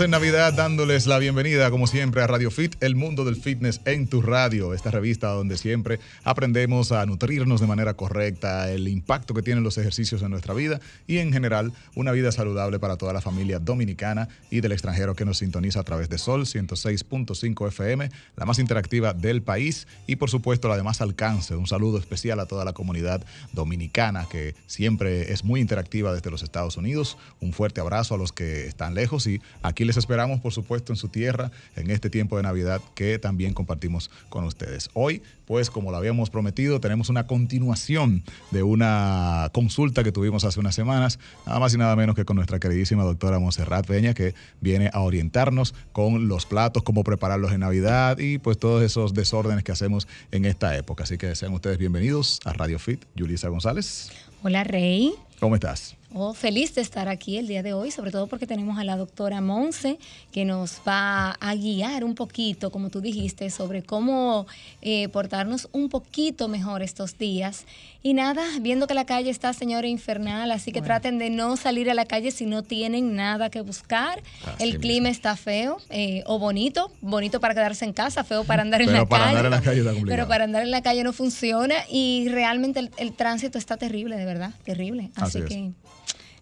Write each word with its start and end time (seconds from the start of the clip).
En 0.00 0.10
Navidad 0.10 0.52
dándoles 0.52 1.06
la 1.06 1.18
bienvenida, 1.18 1.70
como 1.70 1.86
siempre, 1.86 2.20
a 2.20 2.26
Radio 2.26 2.50
Fit, 2.50 2.74
el 2.82 2.96
mundo 2.96 3.24
del 3.24 3.36
fitness 3.36 3.80
en 3.84 4.08
tu 4.08 4.22
radio. 4.22 4.74
Esta 4.74 4.90
revista 4.90 5.28
donde 5.28 5.56
siempre 5.56 6.00
aprendemos 6.24 6.90
a 6.90 7.06
nutrirnos 7.06 7.60
de 7.60 7.68
manera 7.68 7.94
correcta, 7.94 8.70
el 8.72 8.88
impacto 8.88 9.34
que 9.34 9.42
tienen 9.42 9.62
los 9.62 9.78
ejercicios 9.78 10.20
en 10.22 10.30
nuestra 10.30 10.52
vida 10.52 10.80
y, 11.06 11.18
en 11.18 11.32
general, 11.32 11.72
una 11.94 12.10
vida 12.10 12.32
saludable 12.32 12.80
para 12.80 12.96
toda 12.96 13.12
la 13.12 13.20
familia 13.20 13.60
dominicana 13.60 14.28
y 14.50 14.62
del 14.62 14.72
extranjero 14.72 15.14
que 15.14 15.24
nos 15.24 15.38
sintoniza 15.38 15.80
a 15.80 15.84
través 15.84 16.08
de 16.08 16.18
Sol 16.18 16.42
106.5 16.42 17.68
FM, 17.68 18.10
la 18.36 18.46
más 18.46 18.58
interactiva 18.58 19.14
del 19.14 19.42
país 19.42 19.86
y, 20.08 20.16
por 20.16 20.28
supuesto, 20.28 20.68
la 20.68 20.76
de 20.76 20.82
más 20.82 21.00
alcance. 21.02 21.54
Un 21.54 21.68
saludo 21.68 21.98
especial 21.98 22.40
a 22.40 22.46
toda 22.46 22.64
la 22.64 22.72
comunidad 22.72 23.24
dominicana 23.52 24.26
que 24.28 24.56
siempre 24.66 25.32
es 25.32 25.44
muy 25.44 25.60
interactiva 25.60 26.12
desde 26.12 26.32
los 26.32 26.42
Estados 26.42 26.76
Unidos. 26.76 27.16
Un 27.40 27.52
fuerte 27.52 27.80
abrazo 27.80 28.16
a 28.16 28.18
los 28.18 28.32
que 28.32 28.66
están 28.66 28.94
lejos 28.94 29.28
y 29.28 29.40
Aquí 29.62 29.83
les 29.84 29.96
esperamos, 29.96 30.40
por 30.40 30.52
supuesto, 30.52 30.92
en 30.92 30.96
su 30.96 31.08
tierra, 31.08 31.50
en 31.76 31.90
este 31.90 32.10
tiempo 32.10 32.36
de 32.36 32.42
Navidad 32.42 32.80
que 32.94 33.18
también 33.18 33.54
compartimos 33.54 34.10
con 34.28 34.44
ustedes. 34.44 34.90
Hoy, 34.94 35.22
pues, 35.46 35.70
como 35.70 35.90
lo 35.90 35.96
habíamos 35.96 36.30
prometido, 36.30 36.80
tenemos 36.80 37.08
una 37.08 37.26
continuación 37.26 38.22
de 38.50 38.62
una 38.62 39.50
consulta 39.52 40.04
que 40.04 40.12
tuvimos 40.12 40.44
hace 40.44 40.60
unas 40.60 40.74
semanas, 40.74 41.18
nada 41.46 41.60
más 41.60 41.74
y 41.74 41.78
nada 41.78 41.96
menos 41.96 42.14
que 42.14 42.24
con 42.24 42.36
nuestra 42.36 42.58
queridísima 42.58 43.04
doctora 43.04 43.38
Monserrat 43.38 43.86
Peña, 43.86 44.14
que 44.14 44.34
viene 44.60 44.90
a 44.92 45.00
orientarnos 45.00 45.74
con 45.92 46.28
los 46.28 46.46
platos, 46.46 46.82
cómo 46.82 47.04
prepararlos 47.04 47.52
en 47.52 47.60
Navidad 47.60 48.18
y 48.18 48.38
pues 48.38 48.58
todos 48.58 48.82
esos 48.82 49.14
desórdenes 49.14 49.64
que 49.64 49.72
hacemos 49.72 50.08
en 50.30 50.44
esta 50.44 50.76
época. 50.76 51.04
Así 51.04 51.18
que 51.18 51.34
sean 51.34 51.52
ustedes 51.52 51.78
bienvenidos 51.78 52.40
a 52.44 52.52
Radio 52.52 52.78
Fit. 52.78 53.04
Yulisa 53.14 53.48
González. 53.48 54.10
Hola, 54.42 54.62
Rey. 54.62 55.14
¿Cómo 55.40 55.54
estás? 55.54 55.96
Oh, 56.16 56.32
feliz 56.32 56.72
de 56.76 56.80
estar 56.80 57.08
aquí 57.08 57.38
el 57.38 57.48
día 57.48 57.64
de 57.64 57.72
hoy, 57.72 57.90
sobre 57.90 58.12
todo 58.12 58.28
porque 58.28 58.46
tenemos 58.46 58.78
a 58.78 58.84
la 58.84 58.96
doctora 58.96 59.40
Monse 59.40 59.98
que 60.30 60.44
nos 60.44 60.80
va 60.86 61.32
a 61.32 61.54
guiar 61.56 62.04
un 62.04 62.14
poquito, 62.14 62.70
como 62.70 62.88
tú 62.88 63.00
dijiste, 63.00 63.50
sobre 63.50 63.82
cómo 63.82 64.46
eh, 64.80 65.08
portarnos 65.08 65.68
un 65.72 65.88
poquito 65.88 66.46
mejor 66.46 66.82
estos 66.82 67.18
días. 67.18 67.64
Y 68.00 68.14
nada, 68.14 68.44
viendo 68.60 68.86
que 68.86 68.94
la 68.94 69.06
calle 69.06 69.28
está, 69.30 69.52
señora, 69.54 69.88
infernal, 69.88 70.52
así 70.52 70.70
que 70.70 70.82
traten 70.82 71.18
de 71.18 71.30
no 71.30 71.56
salir 71.56 71.90
a 71.90 71.94
la 71.94 72.04
calle 72.04 72.30
si 72.30 72.46
no 72.46 72.62
tienen 72.62 73.16
nada 73.16 73.50
que 73.50 73.62
buscar. 73.62 74.22
el 74.60 74.78
clima 74.78 75.08
está 75.08 75.34
feo 75.34 75.78
eh, 75.90 76.22
o 76.26 76.38
bonito, 76.38 76.92
bonito 77.00 77.40
para 77.40 77.54
quedarse 77.54 77.86
en 77.86 77.92
casa, 77.92 78.22
feo 78.22 78.44
para 78.44 78.62
andar 78.62 78.82
en 78.82 78.92
la 78.92 79.06
para 79.06 79.24
calle. 79.24 79.38
Andar 79.38 79.44
en 79.46 79.50
la 79.50 79.62
calle 79.62 80.04
pero 80.06 80.28
para 80.28 80.44
andar 80.44 80.62
en 80.62 80.70
la 80.70 80.82
calle 80.82 81.02
no 81.02 81.12
funciona 81.12 81.74
y 81.90 82.28
realmente 82.28 82.88
el, 82.98 83.12
tránsito 83.14 83.58
está 83.58 83.78
terrible, 83.78 84.16
de 84.16 84.26
verdad, 84.26 84.52
terrible. 84.64 85.10
Así, 85.26 85.42
que 85.42 85.72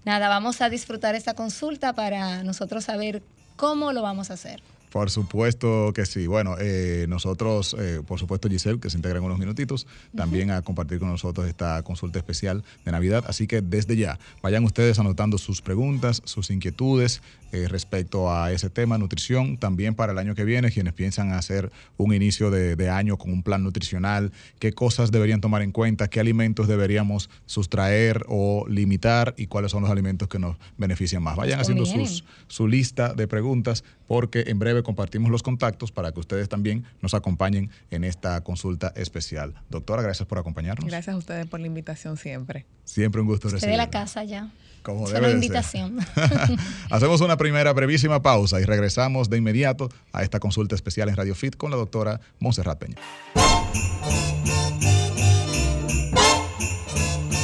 nada, 0.04 0.28
vamos 0.28 0.60
a 0.60 0.68
disfrutar 0.68 1.14
esta 1.14 1.34
consulta 1.34 1.92
para 1.92 2.42
nosotros 2.42 2.84
saber 2.84 3.22
cómo 3.56 3.92
lo 3.92 4.02
vamos 4.02 4.30
a 4.30 4.34
hacer. 4.34 4.62
Por 4.92 5.08
supuesto 5.08 5.92
que 5.94 6.04
sí. 6.04 6.26
Bueno, 6.26 6.56
eh, 6.60 7.06
nosotros, 7.08 7.74
eh, 7.80 8.02
por 8.06 8.18
supuesto 8.18 8.50
Giselle, 8.50 8.78
que 8.78 8.90
se 8.90 8.98
integra 8.98 9.18
en 9.18 9.24
unos 9.24 9.38
minutitos, 9.38 9.86
también 10.14 10.50
a 10.50 10.60
compartir 10.60 10.98
con 10.98 11.08
nosotros 11.08 11.48
esta 11.48 11.82
consulta 11.82 12.18
especial 12.18 12.62
de 12.84 12.92
Navidad. 12.92 13.24
Así 13.26 13.46
que 13.46 13.62
desde 13.62 13.96
ya, 13.96 14.18
vayan 14.42 14.64
ustedes 14.64 14.98
anotando 14.98 15.38
sus 15.38 15.62
preguntas, 15.62 16.20
sus 16.26 16.50
inquietudes, 16.50 17.22
eh, 17.52 17.68
respecto 17.68 18.32
a 18.32 18.50
ese 18.50 18.70
tema, 18.70 18.96
nutrición, 18.96 19.58
también 19.58 19.94
para 19.94 20.12
el 20.12 20.18
año 20.18 20.34
que 20.34 20.42
viene, 20.44 20.70
quienes 20.70 20.94
piensan 20.94 21.32
hacer 21.32 21.70
un 21.98 22.14
inicio 22.14 22.50
de, 22.50 22.88
año 22.88 23.18
con 23.18 23.30
un 23.30 23.42
plan 23.42 23.62
nutricional, 23.62 24.32
qué 24.58 24.72
cosas 24.72 25.10
deberían 25.10 25.42
tomar 25.42 25.60
en 25.60 25.70
cuenta, 25.70 26.08
qué 26.08 26.18
alimentos 26.18 26.66
deberíamos 26.66 27.28
sustraer 27.44 28.24
o 28.26 28.66
limitar 28.68 29.34
y 29.36 29.48
cuáles 29.48 29.70
son 29.70 29.82
los 29.82 29.90
alimentos 29.90 30.28
que 30.28 30.38
nos 30.38 30.56
benefician 30.78 31.22
más. 31.22 31.36
Vayan 31.36 31.60
haciendo 31.60 31.84
sus, 31.84 32.24
su 32.48 32.68
lista 32.68 33.12
de 33.12 33.28
preguntas 33.28 33.84
porque 34.06 34.44
en 34.46 34.58
breve 34.58 34.81
compartimos 34.82 35.30
los 35.30 35.42
contactos 35.42 35.92
para 35.92 36.12
que 36.12 36.20
ustedes 36.20 36.48
también 36.48 36.84
nos 37.00 37.14
acompañen 37.14 37.70
en 37.90 38.04
esta 38.04 38.42
consulta 38.42 38.92
especial. 38.96 39.54
Doctora, 39.70 40.02
gracias 40.02 40.28
por 40.28 40.38
acompañarnos. 40.38 40.88
Gracias 40.88 41.14
a 41.14 41.18
ustedes 41.18 41.46
por 41.46 41.60
la 41.60 41.66
invitación 41.66 42.16
siempre. 42.16 42.66
Siempre 42.84 43.20
un 43.20 43.26
gusto 43.26 43.48
recibirla. 43.48 43.72
de 43.72 43.76
la 43.78 43.90
casa 43.90 44.24
ya. 44.24 44.50
Como 44.82 45.08
debe 45.08 45.30
invitación. 45.30 45.98
Hacemos 46.90 47.20
una 47.20 47.36
primera 47.36 47.72
brevísima 47.72 48.20
pausa 48.20 48.60
y 48.60 48.64
regresamos 48.64 49.30
de 49.30 49.38
inmediato 49.38 49.88
a 50.12 50.22
esta 50.22 50.40
consulta 50.40 50.74
especial 50.74 51.08
en 51.08 51.16
Radio 51.16 51.34
Fit 51.34 51.56
con 51.56 51.70
la 51.70 51.76
doctora 51.76 52.20
Montserrat 52.40 52.78
Peña. 52.78 52.96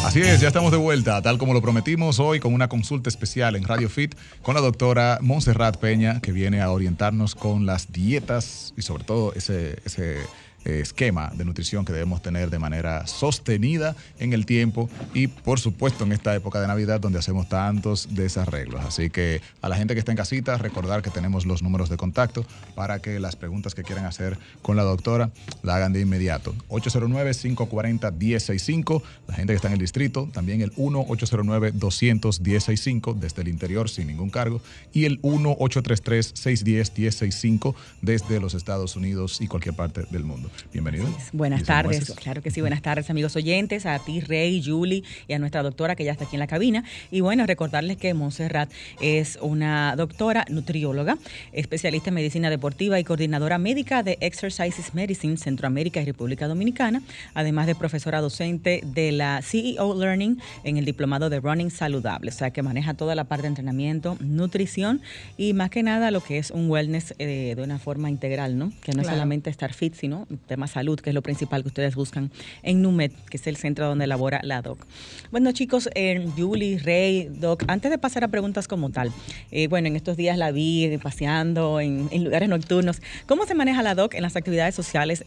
Así 0.08 0.22
es, 0.22 0.40
ya 0.40 0.48
estamos 0.48 0.72
de 0.72 0.78
vuelta, 0.78 1.20
tal 1.20 1.36
como 1.36 1.52
lo 1.52 1.60
prometimos 1.60 2.18
hoy, 2.18 2.40
con 2.40 2.54
una 2.54 2.66
consulta 2.66 3.10
especial 3.10 3.56
en 3.56 3.64
Radio 3.64 3.90
Fit 3.90 4.14
con 4.40 4.54
la 4.54 4.62
doctora 4.62 5.18
Montserrat 5.20 5.76
Peña, 5.76 6.20
que 6.22 6.32
viene 6.32 6.62
a 6.62 6.70
orientarnos 6.70 7.34
con 7.34 7.66
las 7.66 7.92
dietas 7.92 8.72
y 8.74 8.80
sobre 8.80 9.04
todo 9.04 9.34
ese, 9.34 9.76
ese 9.84 10.16
esquema 10.64 11.30
de 11.34 11.44
nutrición 11.44 11.84
que 11.84 11.92
debemos 11.92 12.22
tener 12.22 12.48
de 12.50 12.58
manera 12.58 13.06
sostenida 13.06 13.94
en 14.18 14.32
el 14.32 14.46
tiempo 14.46 14.90
y 15.14 15.28
por 15.28 15.60
supuesto 15.60 16.04
en 16.04 16.12
esta 16.12 16.34
época 16.34 16.60
de 16.60 16.66
Navidad 16.66 17.00
donde 17.00 17.18
hacemos 17.18 17.48
tantos 17.48 18.08
desarreglos. 18.10 18.84
Así 18.84 19.08
que 19.10 19.40
a 19.62 19.68
la 19.68 19.76
gente 19.76 19.94
que 19.94 20.00
está 20.00 20.12
en 20.12 20.18
casita, 20.18 20.58
recordar 20.58 21.02
que 21.02 21.10
tenemos 21.10 21.46
los 21.46 21.62
números 21.62 21.88
de 21.88 21.96
contacto 21.96 22.44
para 22.74 23.00
que 23.00 23.20
las 23.20 23.36
preguntas 23.36 23.74
que 23.74 23.82
quieran 23.82 24.04
hacer 24.04 24.38
con 24.62 24.76
la 24.76 24.82
doctora 24.82 25.30
la 25.62 25.76
hagan 25.76 25.92
de 25.92 26.00
inmediato. 26.00 26.54
809-540-1065, 26.68 29.02
la 29.26 29.34
gente 29.34 29.52
que 29.52 29.56
está 29.56 29.68
en 29.68 29.74
el 29.74 29.80
distrito, 29.80 30.28
también 30.32 30.62
el 30.62 30.72
1-809-200-1065 30.74 33.14
desde 33.14 33.42
el 33.42 33.48
interior 33.48 33.88
sin 33.88 34.08
ningún 34.08 34.30
cargo 34.30 34.60
y 34.92 35.04
el 35.04 35.22
1-833-610-1065 35.22 37.74
desde 38.02 38.40
los 38.40 38.54
Estados 38.54 38.96
Unidos 38.96 39.40
y 39.40 39.46
cualquier 39.46 39.74
parte 39.74 40.04
del 40.10 40.24
mundo. 40.24 40.47
Bienvenido. 40.72 41.06
Buenas 41.32 41.64
tardes, 41.64 42.12
claro 42.14 42.42
que 42.42 42.50
sí, 42.50 42.60
buenas 42.60 42.82
tardes 42.82 43.10
amigos 43.10 43.36
oyentes, 43.36 43.86
a 43.86 43.98
ti 43.98 44.20
Rey, 44.20 44.62
Julie 44.64 45.02
y 45.26 45.32
a 45.32 45.38
nuestra 45.38 45.62
doctora 45.62 45.96
que 45.96 46.04
ya 46.04 46.12
está 46.12 46.24
aquí 46.24 46.36
en 46.36 46.40
la 46.40 46.46
cabina. 46.46 46.84
Y 47.10 47.20
bueno, 47.20 47.46
recordarles 47.46 47.96
que 47.96 48.14
Montserrat 48.14 48.70
es 49.00 49.38
una 49.40 49.94
doctora 49.96 50.44
nutrióloga, 50.48 51.18
especialista 51.52 52.10
en 52.10 52.14
medicina 52.14 52.50
deportiva 52.50 52.98
y 52.98 53.04
coordinadora 53.04 53.58
médica 53.58 54.02
de 54.02 54.18
Exercises 54.20 54.94
Medicine 54.94 55.36
Centroamérica 55.36 56.00
y 56.00 56.04
República 56.04 56.48
Dominicana, 56.48 57.02
además 57.34 57.66
de 57.66 57.74
profesora 57.74 58.20
docente 58.20 58.82
de 58.84 59.12
la 59.12 59.40
CEO 59.42 59.94
Learning 59.94 60.40
en 60.64 60.76
el 60.76 60.84
diplomado 60.84 61.30
de 61.30 61.40
Running 61.40 61.70
Saludable, 61.70 62.30
o 62.30 62.34
sea 62.34 62.50
que 62.50 62.62
maneja 62.62 62.94
toda 62.94 63.14
la 63.14 63.24
parte 63.24 63.42
de 63.42 63.48
entrenamiento, 63.48 64.16
nutrición 64.20 65.00
y 65.36 65.52
más 65.52 65.70
que 65.70 65.82
nada 65.82 66.10
lo 66.10 66.20
que 66.22 66.38
es 66.38 66.50
un 66.50 66.70
wellness 66.70 67.14
eh, 67.18 67.54
de 67.56 67.62
una 67.62 67.78
forma 67.78 68.10
integral, 68.10 68.58
¿no? 68.58 68.72
Que 68.82 68.92
no 68.92 69.02
es 69.02 69.08
solamente 69.08 69.50
estar 69.50 69.72
fit, 69.72 69.94
sino 69.94 70.26
tema 70.46 70.66
salud, 70.66 70.98
que 71.00 71.10
es 71.10 71.14
lo 71.14 71.22
principal 71.22 71.62
que 71.62 71.68
ustedes 71.68 71.94
buscan 71.94 72.30
en 72.62 72.82
NUMED, 72.82 73.12
que 73.30 73.36
es 73.36 73.46
el 73.46 73.56
centro 73.56 73.86
donde 73.86 74.04
elabora 74.04 74.40
la 74.42 74.62
DOC. 74.62 74.86
Bueno, 75.30 75.52
chicos, 75.52 75.88
eh, 75.94 76.28
Julie, 76.36 76.78
Rey, 76.78 77.28
Doc, 77.30 77.64
antes 77.68 77.90
de 77.90 77.98
pasar 77.98 78.24
a 78.24 78.28
preguntas 78.28 78.68
como 78.68 78.90
tal, 78.90 79.12
eh, 79.50 79.68
bueno, 79.68 79.88
en 79.88 79.96
estos 79.96 80.16
días 80.16 80.38
la 80.38 80.50
vi 80.50 80.98
paseando 81.02 81.80
en, 81.80 82.08
lugares 82.22 82.48
nocturnos. 82.48 83.00
¿Cómo 83.26 83.46
se 83.46 83.54
maneja 83.54 83.82
la 83.82 83.94
DOC 83.94 84.14
en 84.14 84.22
las 84.22 84.36
actividades 84.36 84.74
sociales 84.74 85.24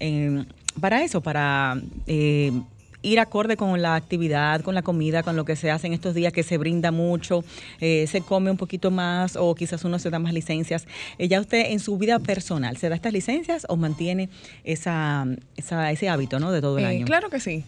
para 0.79 1.03
eso, 1.03 1.21
para... 1.21 1.81
Eh, 2.07 2.51
ir 3.01 3.19
acorde 3.19 3.57
con 3.57 3.81
la 3.81 3.95
actividad, 3.95 4.61
con 4.61 4.75
la 4.75 4.81
comida, 4.81 5.23
con 5.23 5.35
lo 5.35 5.45
que 5.45 5.55
se 5.55 5.71
hace 5.71 5.87
en 5.87 5.93
estos 5.93 6.13
días, 6.13 6.33
que 6.33 6.43
se 6.43 6.57
brinda 6.57 6.91
mucho, 6.91 7.43
eh, 7.79 8.05
se 8.07 8.21
come 8.21 8.51
un 8.51 8.57
poquito 8.57 8.91
más 8.91 9.35
o 9.35 9.55
quizás 9.55 9.83
uno 9.83 9.99
se 9.99 10.09
da 10.09 10.19
más 10.19 10.33
licencias. 10.33 10.85
Eh, 11.17 11.27
¿Ya 11.27 11.39
usted 11.39 11.71
en 11.71 11.79
su 11.79 11.97
vida 11.97 12.19
personal 12.19 12.77
se 12.77 12.89
da 12.89 12.95
estas 12.95 13.13
licencias 13.13 13.65
o 13.69 13.75
mantiene 13.75 14.29
esa, 14.63 15.25
ese 15.57 16.09
hábito 16.09 16.39
¿no? 16.39 16.51
de 16.51 16.61
todo 16.61 16.77
el 16.77 16.85
eh, 16.85 16.87
año? 16.87 17.05
Claro 17.05 17.29
que 17.29 17.39
sí. 17.39 17.63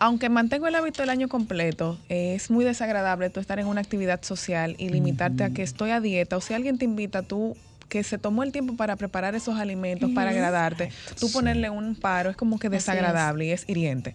Aunque 0.00 0.28
mantengo 0.28 0.68
el 0.68 0.76
hábito 0.76 1.02
el 1.02 1.10
año 1.10 1.28
completo, 1.28 1.98
es 2.08 2.52
muy 2.52 2.64
desagradable 2.64 3.30
tú 3.30 3.40
estar 3.40 3.58
en 3.58 3.66
una 3.66 3.80
actividad 3.80 4.22
social 4.22 4.76
y 4.78 4.90
limitarte 4.90 5.42
a 5.42 5.50
que 5.50 5.62
estoy 5.62 5.90
a 5.90 6.00
dieta 6.00 6.36
o 6.36 6.40
si 6.40 6.54
alguien 6.54 6.78
te 6.78 6.84
invita, 6.84 7.22
tú 7.22 7.56
que 7.88 8.04
se 8.04 8.18
tomó 8.18 8.42
el 8.42 8.52
tiempo 8.52 8.76
para 8.76 8.96
preparar 8.96 9.34
esos 9.34 9.58
alimentos, 9.58 10.10
para 10.14 10.30
agradarte, 10.30 10.90
tú 11.18 11.30
ponerle 11.32 11.70
un 11.70 11.94
paro 11.96 12.30
es 12.30 12.36
como 12.36 12.58
que 12.58 12.68
desagradable 12.68 13.46
y 13.46 13.50
es 13.50 13.64
hiriente. 13.68 14.14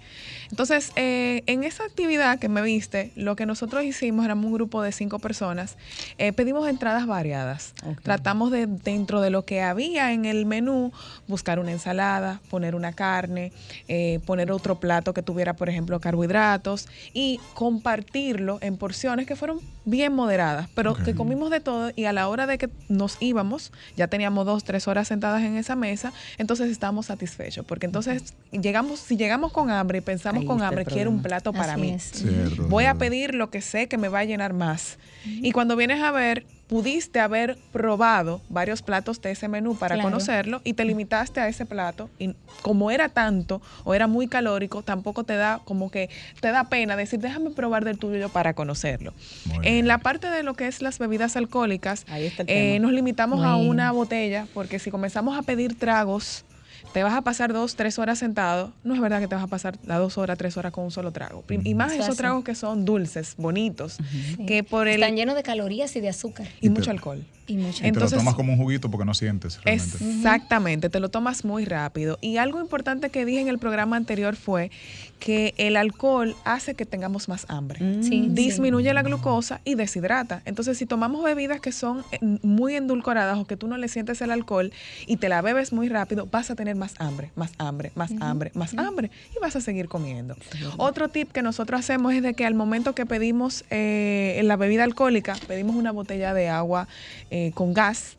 Entonces, 0.49 0.91
eh, 0.95 1.43
en 1.47 1.63
esa 1.63 1.83
actividad 1.83 2.39
que 2.39 2.49
me 2.49 2.61
viste, 2.61 3.11
lo 3.15 3.35
que 3.35 3.45
nosotros 3.45 3.83
hicimos, 3.83 4.25
éramos 4.25 4.45
un 4.45 4.53
grupo 4.53 4.81
de 4.81 4.91
cinco 4.91 5.19
personas, 5.19 5.77
eh, 6.17 6.33
pedimos 6.33 6.67
entradas 6.67 7.07
variadas. 7.07 7.73
Tratamos 8.03 8.51
de, 8.51 8.67
dentro 8.67 9.21
de 9.21 9.29
lo 9.29 9.45
que 9.45 9.61
había 9.61 10.13
en 10.13 10.25
el 10.25 10.45
menú, 10.45 10.91
buscar 11.27 11.59
una 11.59 11.71
ensalada, 11.71 12.41
poner 12.49 12.75
una 12.75 12.93
carne, 12.93 13.51
eh, 13.87 14.19
poner 14.25 14.51
otro 14.51 14.79
plato 14.79 15.13
que 15.13 15.23
tuviera, 15.23 15.55
por 15.55 15.69
ejemplo, 15.69 15.99
carbohidratos 15.99 16.87
y 17.13 17.39
compartirlo 17.53 18.59
en 18.61 18.77
porciones 18.77 19.25
que 19.25 19.35
fueron 19.35 19.59
bien 19.85 20.13
moderadas, 20.13 20.69
pero 20.73 20.95
que 20.95 21.13
comimos 21.13 21.49
de 21.49 21.59
todo 21.59 21.91
y 21.95 22.05
a 22.05 22.13
la 22.13 22.27
hora 22.27 22.47
de 22.47 22.57
que 22.57 22.69
nos 22.87 23.17
íbamos, 23.19 23.71
ya 23.97 24.07
teníamos 24.07 24.45
dos, 24.45 24.63
tres 24.63 24.87
horas 24.87 25.07
sentadas 25.07 25.43
en 25.43 25.57
esa 25.57 25.75
mesa, 25.75 26.13
entonces 26.37 26.69
estábamos 26.69 27.07
satisfechos, 27.07 27.65
porque 27.65 27.85
entonces 27.85 28.33
llegamos, 28.51 28.99
si 28.99 29.17
llegamos 29.17 29.51
con 29.51 29.69
hambre 29.69 29.97
y 29.99 30.01
pensamos 30.01 30.45
con 30.45 30.61
hambre, 30.61 30.85
quiero 30.85 31.09
un 31.09 31.21
plato 31.21 31.53
para 31.53 31.77
mí. 31.77 31.97
Voy 32.69 32.85
a 32.85 32.95
pedir 32.95 33.35
lo 33.35 33.49
que 33.49 33.61
sé 33.61 33.87
que 33.87 33.97
me 33.97 34.07
va 34.07 34.19
a 34.19 34.25
llenar 34.25 34.53
más. 34.53 34.97
Y 35.25 35.51
cuando 35.51 35.75
vienes 35.75 36.01
a 36.01 36.11
ver, 36.11 36.45
pudiste 36.67 37.19
haber 37.19 37.57
probado 37.71 38.41
varios 38.49 38.81
platos 38.81 39.21
de 39.21 39.31
ese 39.31 39.47
menú 39.47 39.75
para 39.75 40.01
conocerlo 40.01 40.61
y 40.63 40.73
te 40.73 40.85
limitaste 40.85 41.39
a 41.39 41.47
ese 41.47 41.65
plato 41.65 42.09
y 42.17 42.35
como 42.61 42.89
era 42.89 43.09
tanto 43.09 43.61
o 43.83 43.93
era 43.93 44.07
muy 44.07 44.27
calórico, 44.27 44.81
tampoco 44.81 45.23
te 45.23 45.35
da 45.35 45.59
como 45.65 45.91
que 45.91 46.09
te 46.39 46.51
da 46.51 46.65
pena 46.65 46.95
decir, 46.95 47.19
déjame 47.19 47.51
probar 47.51 47.83
del 47.85 47.97
tuyo 47.97 48.29
para 48.29 48.53
conocerlo. 48.53 49.13
en 49.61 49.87
la 49.87 49.97
parte 49.97 50.29
de 50.29 50.43
lo 50.43 50.53
que 50.53 50.67
es 50.67 50.81
las 50.81 50.99
bebidas 50.99 51.35
alcohólicas, 51.35 52.05
eh, 52.47 52.79
nos 52.79 52.91
limitamos 52.91 53.43
a 53.43 53.55
una 53.55 53.91
botella 53.91 54.47
porque 54.53 54.79
si 54.79 54.89
comenzamos 54.89 55.37
a 55.37 55.41
pedir 55.41 55.77
tragos, 55.77 56.45
te 56.93 57.01
vas 57.03 57.13
a 57.13 57.21
pasar 57.23 57.51
dos, 57.51 57.75
tres 57.75 57.97
horas 57.97 58.19
sentado, 58.19 58.71
no 58.83 58.93
es 58.93 59.01
verdad 59.01 59.19
que 59.19 59.27
te 59.27 59.35
vas 59.35 59.43
a 59.43 59.47
pasar 59.47 59.77
las 59.85 59.97
dos 59.97 60.17
horas, 60.17 60.37
tres 60.37 60.55
horas 60.57 60.71
con 60.71 60.85
un 60.85 60.91
solo 60.91 61.11
trago. 61.11 61.43
Y 61.49 61.73
más 61.73 61.91
esos 61.93 62.15
tragos 62.15 62.43
que 62.43 62.53
son 62.53 62.85
dulces, 62.85 63.33
bonitos, 63.37 63.97
que 64.47 64.63
por 64.63 64.87
el... 64.87 65.01
Están 65.01 65.15
llenos 65.15 65.35
de 65.35 65.43
calorías 65.43 65.95
y 65.95 66.01
de 66.01 66.09
azúcar. 66.09 66.47
Y, 66.61 66.69
mucho 66.69 66.91
alcohol. 66.91 67.25
Y, 67.47 67.57
mucho. 67.57 67.83
Entonces, 67.83 68.11
te 68.11 68.15
lo 68.17 68.21
tomas 68.21 68.35
como 68.35 68.53
un 68.53 68.59
juguito 68.59 68.89
porque 68.89 69.05
no 69.05 69.13
sientes 69.13 69.59
realmente. 69.63 69.97
Exactamente, 69.97 70.89
te 70.89 70.99
lo 70.99 71.09
tomas 71.09 71.43
muy 71.43 71.65
rápido. 71.65 72.19
Y 72.21 72.37
algo 72.37 72.61
importante 72.61 73.09
que 73.09 73.25
dije 73.25 73.41
en 73.41 73.47
el 73.47 73.57
programa 73.57 73.97
anterior 73.97 74.35
fue 74.35 74.69
que 75.19 75.53
el 75.57 75.77
alcohol 75.77 76.35
hace 76.43 76.75
que 76.75 76.85
tengamos 76.85 77.29
más 77.29 77.45
hambre. 77.47 77.79
Mm. 77.81 78.33
Disminuye 78.33 78.93
la 78.93 79.03
glucosa 79.03 79.61
y 79.63 79.75
deshidrata. 79.75 80.41
Entonces, 80.43 80.77
si 80.77 80.85
tomamos 80.85 81.23
bebidas 81.23 81.61
que 81.61 81.71
son 81.71 82.03
eh, 82.11 82.19
muy 82.41 82.75
endulcoradas 82.75 83.37
o 83.37 83.45
que 83.45 83.55
tú 83.55 83.67
no 83.67 83.77
le 83.77 83.87
sientes 83.87 84.21
el 84.21 84.31
alcohol 84.31 84.73
y 85.07 85.15
te 85.17 85.29
la 85.29 85.41
bebes 85.41 85.71
muy 85.71 85.87
rápido, 85.87 86.27
vas 86.29 86.51
a 86.51 86.55
tener 86.55 86.75
más 86.75 86.82
hambre, 86.99 87.31
más 87.35 87.51
hambre, 87.57 87.91
más 87.95 88.11
hambre, 88.19 88.51
más 88.53 88.73
hambre 88.77 89.11
y 89.35 89.39
vas 89.39 89.55
a 89.55 89.61
seguir 89.61 89.87
comiendo. 89.87 90.35
Otro 90.77 91.09
tip 91.09 91.31
que 91.31 91.41
nosotros 91.41 91.79
hacemos 91.79 92.13
es 92.13 92.21
de 92.21 92.33
que 92.33 92.45
al 92.45 92.55
momento 92.55 92.93
que 92.93 93.05
pedimos 93.05 93.65
eh, 93.69 94.39
la 94.43 94.55
bebida 94.55 94.83
alcohólica, 94.83 95.35
pedimos 95.47 95.75
una 95.75 95.91
botella 95.91 96.33
de 96.33 96.49
agua 96.49 96.87
eh, 97.31 97.51
con 97.53 97.73
gas. 97.73 98.17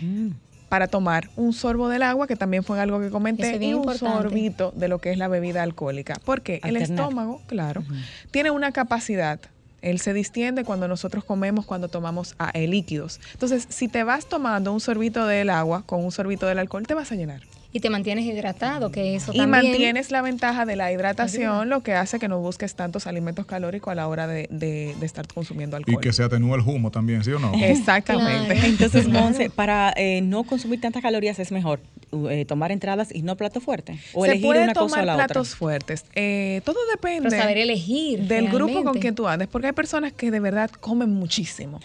Mm. 0.00 0.30
para 0.70 0.86
tomar 0.88 1.28
un 1.36 1.52
sorbo 1.52 1.90
del 1.90 2.02
agua, 2.02 2.26
que 2.26 2.36
también 2.36 2.62
fue 2.62 2.80
algo 2.80 3.00
que 3.00 3.10
comenté, 3.10 3.58
y 3.62 3.74
un 3.74 3.92
sorbito 3.98 4.72
de 4.74 4.88
lo 4.88 4.98
que 4.98 5.10
es 5.10 5.18
la 5.18 5.28
bebida 5.28 5.62
alcohólica. 5.62 6.14
Porque 6.24 6.60
el 6.64 6.76
estómago, 6.76 7.42
claro, 7.48 7.82
tiene 8.30 8.50
una 8.50 8.72
capacidad 8.72 9.40
él 9.82 9.98
se 9.98 10.12
distiende 10.12 10.64
cuando 10.64 10.88
nosotros 10.88 11.24
comemos, 11.24 11.66
cuando 11.66 11.88
tomamos 11.88 12.34
líquidos. 12.54 13.20
Entonces, 13.32 13.66
si 13.68 13.88
te 13.88 14.04
vas 14.04 14.26
tomando 14.26 14.72
un 14.72 14.80
sorbito 14.80 15.26
del 15.26 15.50
agua 15.50 15.82
con 15.86 16.04
un 16.04 16.12
sorbito 16.12 16.46
del 16.46 16.58
alcohol, 16.58 16.86
te 16.86 16.94
vas 16.94 17.12
a 17.12 17.14
llenar 17.14 17.42
y 17.72 17.80
te 17.80 17.90
mantienes 17.90 18.24
hidratado, 18.24 18.90
que 18.90 19.14
eso 19.14 19.32
y 19.32 19.38
también... 19.38 19.64
Y 19.64 19.68
mantienes 19.68 20.10
la 20.10 20.22
ventaja 20.22 20.66
de 20.66 20.74
la 20.74 20.90
hidratación, 20.92 21.68
lo 21.68 21.82
que 21.82 21.94
hace 21.94 22.18
que 22.18 22.26
no 22.26 22.40
busques 22.40 22.74
tantos 22.74 23.06
alimentos 23.06 23.46
calóricos 23.46 23.92
a 23.92 23.94
la 23.94 24.08
hora 24.08 24.26
de, 24.26 24.48
de, 24.50 24.94
estar 25.02 25.26
consumiendo 25.28 25.76
alcohol. 25.76 25.94
Y 25.94 26.00
que 26.00 26.12
se 26.12 26.24
atenúe 26.24 26.56
el 26.56 26.62
humo 26.62 26.90
también, 26.90 27.22
¿sí 27.22 27.30
o 27.30 27.38
no? 27.38 27.52
Exactamente. 27.62 28.58
Entonces, 28.66 29.06
Monse, 29.08 29.50
para 29.50 29.92
eh, 29.96 30.20
no 30.20 30.42
consumir 30.44 30.80
tantas 30.80 31.02
calorías 31.02 31.38
es 31.38 31.52
mejor 31.52 31.80
eh, 32.28 32.44
tomar 32.44 32.72
entradas 32.72 33.14
y 33.14 33.22
no 33.22 33.36
plato 33.36 33.60
fuerte. 33.60 34.00
O 34.14 34.24
se 34.24 34.36
puede 34.36 34.64
una 34.64 34.72
tomar 34.72 34.90
cosa 34.90 35.02
o 35.02 35.06
la 35.06 35.14
platos 35.14 35.54
fuertes. 35.54 36.04
Eh, 36.14 36.62
todo 36.64 36.78
depende. 36.90 37.30
saber 37.30 37.58
elegir. 37.58 38.26
Del 38.26 38.48
grupo 38.48 38.82
con 38.82 38.98
quien 38.98 39.14
tú 39.14 39.28
andes, 39.28 39.46
porque 39.46 39.68
hay 39.68 39.72
personas 39.72 40.12
que 40.12 40.32
de 40.32 40.40
verdad 40.40 40.70
comen 40.70 41.10
muchísimo. 41.10 41.80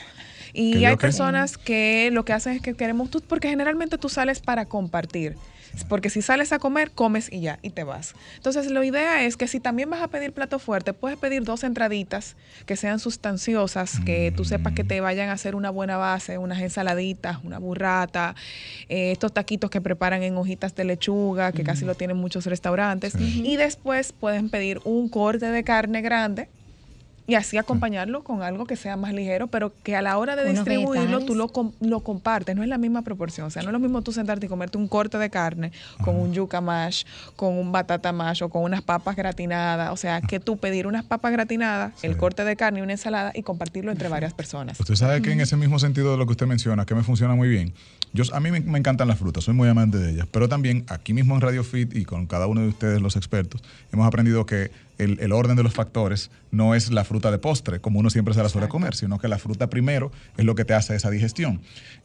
Y 0.51 0.85
hay 0.85 0.95
personas 0.95 1.57
que 1.57 2.09
lo 2.11 2.25
que 2.25 2.33
hacen 2.33 2.53
es 2.53 2.61
que 2.61 2.73
queremos, 2.73 3.11
tú, 3.11 3.21
porque 3.21 3.49
generalmente 3.49 3.97
tú 3.97 4.09
sales 4.09 4.39
para 4.39 4.65
compartir. 4.65 5.35
Porque 5.83 6.09
si 6.09 6.21
sales 6.21 6.51
a 6.51 6.59
comer, 6.59 6.91
comes 6.91 7.31
y 7.31 7.41
ya, 7.41 7.59
y 7.61 7.71
te 7.71 7.83
vas. 7.83 8.13
Entonces, 8.37 8.71
la 8.71 8.83
idea 8.85 9.23
es 9.23 9.37
que 9.37 9.47
si 9.47 9.59
también 9.59 9.89
vas 9.89 10.01
a 10.01 10.07
pedir 10.07 10.31
plato 10.31 10.59
fuerte, 10.59 10.93
puedes 10.93 11.17
pedir 11.17 11.43
dos 11.43 11.63
entraditas 11.63 12.35
que 12.65 12.75
sean 12.75 12.99
sustanciosas, 12.99 13.99
que 14.05 14.31
tú 14.35 14.45
sepas 14.45 14.73
que 14.73 14.83
te 14.83 15.01
vayan 15.01 15.29
a 15.29 15.33
hacer 15.33 15.55
una 15.55 15.69
buena 15.69 15.97
base, 15.97 16.37
unas 16.37 16.61
ensaladitas, 16.61 17.43
una 17.43 17.59
burrata, 17.59 18.35
eh, 18.89 19.11
estos 19.11 19.33
taquitos 19.33 19.69
que 19.69 19.81
preparan 19.81 20.23
en 20.23 20.37
hojitas 20.37 20.75
de 20.75 20.85
lechuga, 20.85 21.51
que 21.51 21.63
casi 21.63 21.85
lo 21.85 21.95
tienen 21.95 22.17
muchos 22.17 22.45
restaurantes. 22.45 23.13
Y 23.19 23.57
después 23.57 24.13
pueden 24.13 24.49
pedir 24.49 24.79
un 24.85 25.09
corte 25.09 25.47
de 25.47 25.63
carne 25.63 26.01
grande 26.01 26.49
y 27.27 27.35
así 27.35 27.57
acompañarlo 27.57 28.23
con 28.23 28.43
algo 28.43 28.65
que 28.65 28.75
sea 28.75 28.97
más 28.97 29.13
ligero, 29.13 29.47
pero 29.47 29.73
que 29.83 29.95
a 29.95 30.01
la 30.01 30.17
hora 30.17 30.35
de 30.35 30.49
distribuirlo 30.51 31.25
tú 31.25 31.35
lo, 31.35 31.51
lo 31.79 31.99
compartes, 32.01 32.55
no 32.55 32.63
es 32.63 32.69
la 32.69 32.77
misma 32.77 33.01
proporción, 33.01 33.47
o 33.47 33.49
sea, 33.49 33.63
no 33.63 33.69
es 33.69 33.73
lo 33.73 33.79
mismo 33.79 34.01
tú 34.01 34.11
sentarte 34.11 34.45
y 34.45 34.49
comerte 34.49 34.77
un 34.77 34.87
corte 34.87 35.17
de 35.17 35.29
carne 35.29 35.71
con 36.03 36.15
un 36.15 36.33
yuca 36.33 36.61
mash, 36.61 37.03
con 37.35 37.57
un 37.57 37.71
batata 37.71 38.11
mash 38.11 38.43
o 38.43 38.49
con 38.49 38.63
unas 38.63 38.81
papas 38.81 39.15
gratinadas, 39.15 39.91
o 39.91 39.97
sea, 39.97 40.21
que 40.21 40.39
tú 40.39 40.57
pedir 40.57 40.87
unas 40.87 41.03
papas 41.03 41.31
gratinadas, 41.31 41.93
el 42.03 42.17
corte 42.17 42.43
de 42.43 42.55
carne 42.55 42.79
y 42.79 42.81
una 42.83 42.93
ensalada 42.93 43.31
y 43.33 43.41
compartirlo 43.41 43.91
entre 43.91 44.07
varias 44.07 44.33
personas. 44.33 44.79
Usted 44.79 44.95
sabe 44.95 45.21
que 45.21 45.31
en 45.31 45.41
ese 45.41 45.57
mismo 45.57 45.79
sentido 45.79 46.11
de 46.11 46.17
lo 46.17 46.25
que 46.25 46.31
usted 46.31 46.45
menciona, 46.45 46.85
que 46.85 46.95
me 46.95 47.03
funciona 47.03 47.35
muy 47.35 47.47
bien, 47.47 47.73
yo, 48.13 48.23
a 48.33 48.39
mí 48.39 48.51
me, 48.51 48.61
me 48.61 48.79
encantan 48.79 49.07
las 49.07 49.17
frutas, 49.17 49.43
soy 49.43 49.53
muy 49.53 49.67
amante 49.67 49.97
de 49.97 50.11
ellas, 50.11 50.27
pero 50.31 50.47
también 50.47 50.85
aquí 50.87 51.13
mismo 51.13 51.35
en 51.35 51.41
Radio 51.41 51.63
Fit 51.63 51.95
y 51.95 52.05
con 52.05 52.27
cada 52.27 52.47
uno 52.47 52.61
de 52.61 52.67
ustedes 52.67 53.01
los 53.01 53.15
expertos, 53.15 53.61
hemos 53.91 54.07
aprendido 54.07 54.45
que 54.45 54.71
el, 54.97 55.31
orden 55.31 55.55
de 55.55 55.63
los 55.63 55.73
factores 55.73 56.31
no 56.51 56.75
es 56.75 56.91
la 56.91 57.03
fruta 57.03 57.31
de 57.31 57.37
postre, 57.37 57.79
como 57.79 57.99
uno 57.99 58.09
siempre 58.09 58.33
se 58.33 58.41
la 58.41 58.49
suele 58.49 58.67
comer, 58.67 58.95
sino 58.95 59.19
que 59.19 59.27
la 59.27 59.37
fruta 59.37 59.69
primero 59.69 60.11
es 60.37 60.45
lo 60.45 60.55
que 60.55 60.65
te 60.65 60.73
hace 60.73 60.95
esa 60.95 61.09
digestión. 61.09 61.61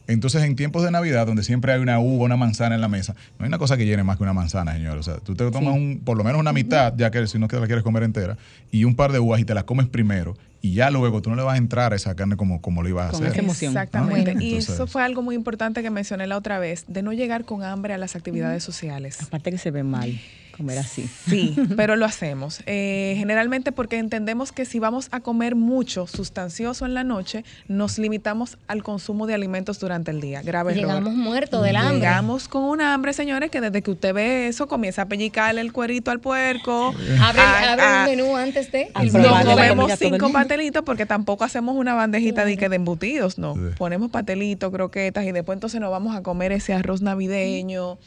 Entonces, 0.07 0.43
en 0.43 0.55
tiempos 0.55 0.83
de 0.83 0.91
Navidad, 0.91 1.25
donde 1.25 1.43
siempre 1.43 1.71
hay 1.71 1.79
una 1.79 1.99
uva, 1.99 2.25
una 2.25 2.37
manzana 2.37 2.75
en 2.75 2.81
la 2.81 2.87
mesa, 2.87 3.13
no 3.39 3.45
hay 3.45 3.47
una 3.47 3.57
cosa 3.57 3.77
que 3.77 3.85
llene 3.85 4.03
más 4.03 4.17
que 4.17 4.23
una 4.23 4.33
manzana, 4.33 4.73
señor. 4.73 4.97
O 4.97 5.03
sea, 5.03 5.17
tú 5.17 5.35
te 5.35 5.49
tomas 5.51 5.73
un, 5.73 6.01
por 6.03 6.17
lo 6.17 6.23
menos 6.23 6.39
una 6.39 6.53
mitad, 6.53 6.93
ya 6.97 7.11
que 7.11 7.25
si 7.27 7.39
no 7.39 7.47
te 7.47 7.59
la 7.59 7.65
quieres 7.65 7.83
comer 7.83 8.03
entera, 8.03 8.37
y 8.71 8.83
un 8.83 8.95
par 8.95 9.11
de 9.11 9.19
uvas 9.19 9.39
y 9.39 9.45
te 9.45 9.53
las 9.53 9.63
comes 9.63 9.87
primero 9.87 10.35
y 10.61 10.75
ya 10.75 10.91
luego 10.91 11.21
tú 11.21 11.29
no 11.31 11.35
le 11.35 11.41
vas 11.41 11.55
a 11.55 11.57
entrar 11.57 11.91
a 11.93 11.95
esa 11.95 12.15
carne 12.15 12.35
como, 12.37 12.61
como 12.61 12.83
lo 12.83 12.89
ibas 12.89 13.13
a 13.13 13.17
hacer. 13.17 13.39
emoción. 13.39 13.71
Exactamente. 13.71 14.35
Y 14.39 14.55
eso 14.55 14.85
fue 14.85 15.01
algo 15.03 15.21
muy 15.21 15.35
importante 15.35 15.81
que 15.81 15.89
mencioné 15.89 16.27
la 16.27 16.37
otra 16.37 16.59
vez, 16.59 16.85
de 16.87 17.01
no 17.01 17.13
llegar 17.13 17.45
con 17.45 17.63
hambre 17.63 17.93
a 17.93 17.97
las 17.97 18.15
actividades 18.15 18.63
sociales. 18.63 19.21
Aparte 19.21 19.51
que 19.51 19.57
se 19.57 19.71
ve 19.71 19.83
mal 19.83 20.19
comer 20.51 20.79
así. 20.79 21.09
Sí, 21.27 21.55
pero 21.75 21.95
lo 21.95 22.05
hacemos. 22.05 22.61
Eh, 22.65 23.15
generalmente 23.17 23.71
porque 23.71 23.97
entendemos 23.97 24.51
que 24.51 24.65
si 24.65 24.79
vamos 24.79 25.07
a 25.11 25.19
comer 25.19 25.55
mucho 25.55 26.07
sustancioso 26.07 26.85
en 26.85 26.93
la 26.93 27.03
noche, 27.03 27.43
nos 27.67 27.97
limitamos 27.97 28.57
al 28.67 28.83
consumo 28.83 29.27
de 29.27 29.33
alimentos 29.33 29.79
durante 29.79 30.11
el 30.11 30.21
día. 30.21 30.41
Grave 30.41 30.75
Llegamos 30.75 31.13
muertos 31.13 31.63
del 31.63 31.75
hambre. 31.75 31.95
Llegamos 31.95 32.47
con 32.47 32.63
un 32.63 32.81
hambre, 32.81 33.13
señores, 33.13 33.51
que 33.51 33.61
desde 33.61 33.81
que 33.81 33.91
usted 33.91 34.13
ve 34.13 34.47
eso, 34.47 34.67
comienza 34.67 35.03
a 35.03 35.05
pellicarle 35.05 35.61
el 35.61 35.73
cuerito 35.73 36.11
al 36.11 36.19
puerco. 36.19 36.93
Abre, 37.21 37.41
abre 37.41 38.15
menú 38.15 38.35
antes 38.35 38.71
de... 38.71 38.91
Nos 39.11 39.45
comemos 39.45 39.91
cinco 39.97 40.31
patelitos 40.31 40.83
porque 40.83 41.05
tampoco 41.05 41.43
hacemos 41.43 41.75
una 41.75 41.93
bandejita 41.93 42.45
de, 42.45 42.55
de 42.55 42.75
embutidos, 42.75 43.37
no. 43.37 43.55
Ponemos 43.77 44.11
patelitos, 44.11 44.71
croquetas 44.71 45.25
y 45.25 45.31
después 45.31 45.55
entonces 45.55 45.79
nos 45.79 45.91
vamos 45.91 46.15
a 46.15 46.21
comer 46.21 46.51
ese 46.51 46.73
arroz 46.73 47.01
navideño 47.01 47.97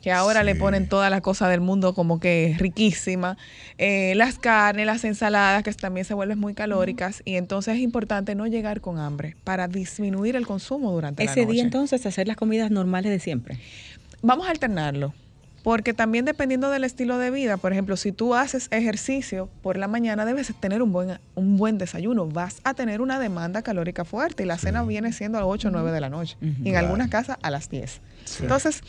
que 0.00 0.12
ahora 0.12 0.42
le 0.42 0.54
ponen 0.54 0.88
toda 0.88 1.10
la 1.10 1.20
cosa 1.20 1.48
del 1.48 1.60
mundo 1.60 1.94
como 1.94 2.20
que 2.20 2.54
riquísima, 2.58 3.36
eh, 3.78 4.14
las 4.16 4.38
carnes, 4.38 4.86
las 4.86 5.04
ensaladas, 5.04 5.62
que 5.62 5.72
también 5.72 6.04
se 6.06 6.14
vuelven 6.14 6.38
muy 6.38 6.54
calóricas, 6.54 7.22
y 7.24 7.36
entonces 7.36 7.76
es 7.76 7.80
importante 7.80 8.34
no 8.34 8.46
llegar 8.46 8.80
con 8.80 8.98
hambre 8.98 9.36
para 9.44 9.68
disminuir 9.68 10.36
el 10.36 10.46
consumo 10.46 10.90
durante 10.92 11.22
Ese 11.22 11.40
la 11.40 11.46
noche. 11.46 11.52
día 11.52 11.62
entonces 11.62 12.04
hacer 12.06 12.26
las 12.26 12.36
comidas 12.36 12.70
normales 12.70 13.12
de 13.12 13.20
siempre. 13.20 13.58
Vamos 14.22 14.46
a 14.46 14.50
alternarlo. 14.50 15.12
Porque 15.62 15.92
también 15.92 16.24
dependiendo 16.24 16.70
del 16.70 16.84
estilo 16.84 17.18
de 17.18 17.30
vida, 17.30 17.58
por 17.58 17.72
ejemplo, 17.72 17.98
si 17.98 18.12
tú 18.12 18.34
haces 18.34 18.68
ejercicio 18.70 19.50
por 19.60 19.76
la 19.76 19.88
mañana, 19.88 20.24
debes 20.24 20.54
tener 20.58 20.80
un 20.80 20.90
buen, 20.90 21.18
un 21.34 21.58
buen 21.58 21.76
desayuno. 21.76 22.26
Vas 22.26 22.60
a 22.64 22.72
tener 22.72 23.02
una 23.02 23.18
demanda 23.18 23.60
calórica 23.60 24.06
fuerte 24.06 24.44
y 24.44 24.46
la 24.46 24.56
cena 24.56 24.82
viene 24.84 25.12
siendo 25.12 25.36
a 25.36 25.42
las 25.42 25.50
8 25.50 25.68
o 25.68 25.70
9 25.70 25.92
de 25.92 26.00
la 26.00 26.08
noche. 26.08 26.38
Y 26.64 26.70
en 26.70 26.76
algunas 26.76 27.10
casas 27.10 27.36
a 27.42 27.50
las 27.50 27.68
10. 27.68 28.00
Entonces, 28.40 28.82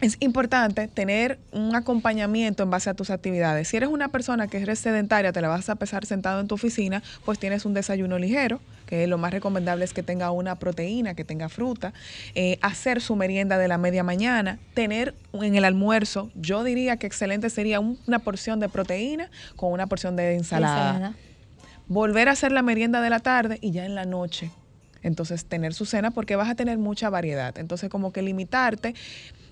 es 0.00 0.16
importante 0.20 0.88
tener 0.88 1.38
un 1.52 1.74
acompañamiento 1.74 2.62
en 2.62 2.70
base 2.70 2.90
a 2.90 2.94
tus 2.94 3.10
actividades. 3.10 3.68
Si 3.68 3.76
eres 3.76 3.88
una 3.88 4.08
persona 4.08 4.48
que 4.48 4.58
eres 4.58 4.78
sedentaria, 4.78 5.32
te 5.32 5.40
la 5.40 5.48
vas 5.48 5.68
a 5.68 5.76
pesar 5.76 6.04
sentado 6.04 6.40
en 6.40 6.48
tu 6.48 6.56
oficina, 6.56 7.02
pues 7.24 7.38
tienes 7.38 7.64
un 7.64 7.74
desayuno 7.74 8.18
ligero, 8.18 8.60
que 8.86 9.06
lo 9.06 9.18
más 9.18 9.32
recomendable 9.32 9.84
es 9.84 9.92
que 9.92 10.02
tenga 10.02 10.30
una 10.30 10.56
proteína, 10.56 11.14
que 11.14 11.24
tenga 11.24 11.48
fruta, 11.48 11.92
eh, 12.34 12.58
hacer 12.60 13.00
su 13.00 13.16
merienda 13.16 13.56
de 13.56 13.68
la 13.68 13.78
media 13.78 14.02
mañana, 14.02 14.58
tener 14.74 15.14
en 15.32 15.54
el 15.54 15.64
almuerzo, 15.64 16.30
yo 16.34 16.64
diría 16.64 16.96
que 16.96 17.06
excelente 17.06 17.48
sería 17.48 17.80
una 17.80 18.18
porción 18.18 18.60
de 18.60 18.68
proteína 18.68 19.30
con 19.56 19.72
una 19.72 19.86
porción 19.86 20.16
de 20.16 20.34
ensalada. 20.34 21.14
Volver 21.86 22.28
a 22.28 22.32
hacer 22.32 22.50
la 22.50 22.62
merienda 22.62 23.00
de 23.00 23.10
la 23.10 23.20
tarde 23.20 23.58
y 23.60 23.70
ya 23.70 23.84
en 23.84 23.94
la 23.94 24.06
noche 24.06 24.50
entonces 25.04 25.44
tener 25.44 25.74
su 25.74 25.84
cena 25.84 26.10
porque 26.10 26.34
vas 26.34 26.48
a 26.48 26.54
tener 26.56 26.78
mucha 26.78 27.10
variedad. 27.10 27.56
Entonces 27.58 27.90
como 27.90 28.12
que 28.12 28.22
limitarte 28.22 28.94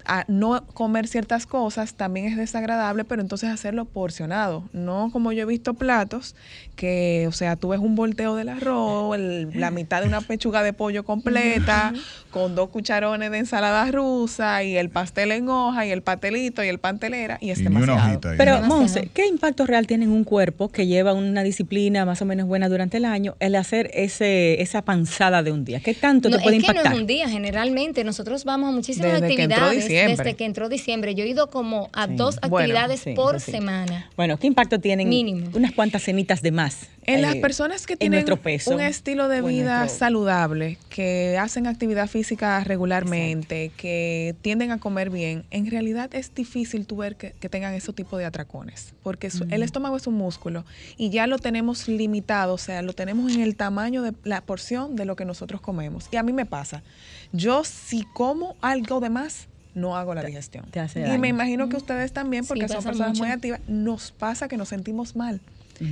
a 0.04 0.24
no 0.28 0.64
comer 0.74 1.06
ciertas 1.08 1.46
cosas 1.46 1.94
también 1.94 2.26
es 2.26 2.36
desagradable, 2.36 3.04
pero 3.04 3.22
entonces 3.22 3.50
hacerlo 3.50 3.84
porcionado. 3.84 4.68
No 4.72 5.10
como 5.12 5.32
yo 5.32 5.42
he 5.42 5.46
visto 5.46 5.74
platos 5.74 6.34
que, 6.76 7.26
o 7.28 7.32
sea, 7.32 7.56
tú 7.56 7.68
ves 7.68 7.80
un 7.80 7.94
volteo 7.94 8.34
del 8.36 8.48
arroz, 8.48 9.14
el- 9.16 9.50
la 9.54 9.70
mitad 9.70 10.00
de 10.00 10.08
una 10.08 10.20
pechuga 10.20 10.62
de 10.62 10.72
pollo 10.72 11.04
completa, 11.04 11.92
con 12.30 12.54
dos 12.54 12.70
cucharones 12.70 13.30
de 13.30 13.38
ensalada 13.38 13.90
rusa 13.90 14.62
y 14.64 14.76
el 14.76 14.88
pastel 14.90 15.32
en 15.32 15.48
hoja 15.48 15.86
y 15.86 15.90
el 15.90 16.02
pastelito 16.02 16.64
y 16.64 16.68
el 16.68 16.78
pantelera 16.78 17.38
y 17.40 17.50
es 17.50 17.60
Y 17.60 17.64
demasiado. 17.64 17.98
hojita. 17.98 18.34
Pero. 18.38 18.62
Monse, 18.62 19.10
¿qué 19.12 19.26
impacto 19.26 19.66
real 19.66 19.86
tiene 19.86 20.04
en 20.04 20.10
un 20.12 20.24
cuerpo 20.24 20.70
que 20.70 20.86
lleva 20.86 21.12
una 21.12 21.42
disciplina 21.42 22.04
más 22.04 22.22
o 22.22 22.24
menos 22.24 22.46
buena 22.46 22.68
durante 22.68 22.96
el 22.96 23.04
año 23.04 23.34
el 23.40 23.54
hacer 23.56 23.90
ese 23.94 24.60
esa 24.62 24.82
panzada 24.82 25.42
de 25.42 25.52
un 25.52 25.64
día? 25.64 25.80
¿Qué 25.80 25.94
tanto 25.94 26.28
No, 26.30 26.36
te 26.36 26.42
puede 26.42 26.56
es 26.56 26.62
que 26.64 26.70
impactar? 26.70 26.92
no 26.92 26.96
es 26.96 27.00
un 27.02 27.06
día, 27.06 27.28
generalmente 27.28 28.04
nosotros 28.04 28.44
vamos 28.44 28.70
a 28.70 28.72
muchísimas 28.72 29.20
Desde 29.20 29.34
que 29.36 29.42
entró 29.42 29.64
actividades 29.66 29.84
diciembre. 29.92 30.24
desde 30.24 30.36
que 30.36 30.44
entró 30.44 30.68
diciembre. 30.68 31.14
Yo 31.14 31.24
he 31.24 31.28
ido 31.28 31.50
como 31.50 31.88
a 31.92 32.06
Sí. 32.06 32.14
dos 32.16 32.38
Bueno, 32.40 32.56
actividades 32.58 33.00
sí, 33.00 33.14
por 33.14 33.40
semana. 33.40 34.10
Bueno, 34.16 34.38
¿qué 34.38 34.46
impacto 34.46 34.78
tienen 34.80 35.08
Mínimo. 35.08 35.50
unas 35.54 35.72
cuantas 35.72 36.02
cenitas 36.02 36.42
de 36.42 36.50
más? 36.52 36.88
En 37.04 37.20
las 37.20 37.34
eh, 37.34 37.40
personas 37.40 37.84
que 37.86 37.94
en 37.94 37.98
tienen 37.98 38.24
peso, 38.38 38.74
un 38.74 38.80
estilo 38.80 39.26
de 39.28 39.42
vida 39.42 39.80
nuestro- 39.80 39.98
saludable, 39.98 40.78
que 40.88 41.36
hacen 41.36 41.66
actividad 41.66 42.06
física 42.08 42.62
regularmente, 42.62 43.72
que 43.76 44.36
tienden 44.42 44.70
a 44.70 44.78
comer 44.78 45.10
bien, 45.10 45.44
en 45.50 45.68
realidad 45.68 46.14
es 46.14 46.32
difícil 46.34 46.86
tú 46.86 46.98
ver 46.98 47.16
que, 47.16 47.32
que 47.40 47.48
tengan 47.48 47.74
ese 47.74 47.92
tipo 47.92 48.16
de 48.18 48.24
atracones, 48.24 48.94
porque 49.02 49.30
su- 49.30 49.44
el 49.50 49.64
estómago 49.64 49.96
es 49.96 50.06
un 50.06 50.14
músculo 50.14 50.64
y 50.96 51.10
ya 51.10 51.26
lo 51.26 51.38
tenemos 51.38 51.88
limitado, 51.88 52.54
o 52.54 52.58
sea, 52.58 52.82
lo 52.82 52.92
tenemos 52.92 53.34
en 53.34 53.40
el 53.40 53.56
tamaño 53.56 54.02
de 54.02 54.12
la 54.22 54.40
porción 54.40 54.94
de 54.94 55.04
lo 55.04 55.16
que 55.16 55.24
nosotros 55.24 55.60
comemos. 55.60 56.06
Y 56.12 56.16
a 56.16 56.22
mí 56.22 56.32
me 56.32 56.46
pasa, 56.46 56.84
yo 57.32 57.64
si 57.64 58.04
como 58.14 58.54
algo 58.60 59.00
de 59.00 59.10
más, 59.10 59.48
no 59.74 59.96
hago 59.96 60.14
la 60.14 60.22
digestión. 60.22 60.66
te 60.70 60.80
hace 60.80 61.14
y 61.14 61.18
me 61.18 61.28
imagino 61.28 61.68
que 61.68 61.76
ustedes 61.76 62.12
también, 62.12 62.44
Sí, 62.44 62.48
porque 62.48 62.68
son 62.68 62.82
personas 62.82 63.18
muy 63.18 63.28
activas, 63.28 63.60
nos 63.68 64.12
pasa 64.12 64.48
que 64.48 64.56
nos 64.56 64.68
sentimos 64.68 65.16
mal. 65.16 65.40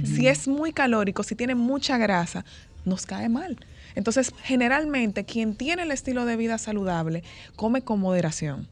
Si 0.04 0.28
es 0.28 0.46
muy 0.46 0.72
calórico, 0.72 1.24
si 1.24 1.34
tiene 1.34 1.56
mucha 1.56 1.98
grasa, 1.98 2.44
nos 2.84 3.06
cae 3.06 3.28
mal. 3.28 3.56
Entonces, 3.96 4.32
generalmente, 4.44 5.24
quien 5.24 5.56
tiene 5.56 5.82
el 5.82 5.90
estilo 5.90 6.26
de 6.26 6.36
vida 6.36 6.58
saludable, 6.58 7.24
come 7.56 7.82
con 7.82 7.98
moderación. 7.98 8.68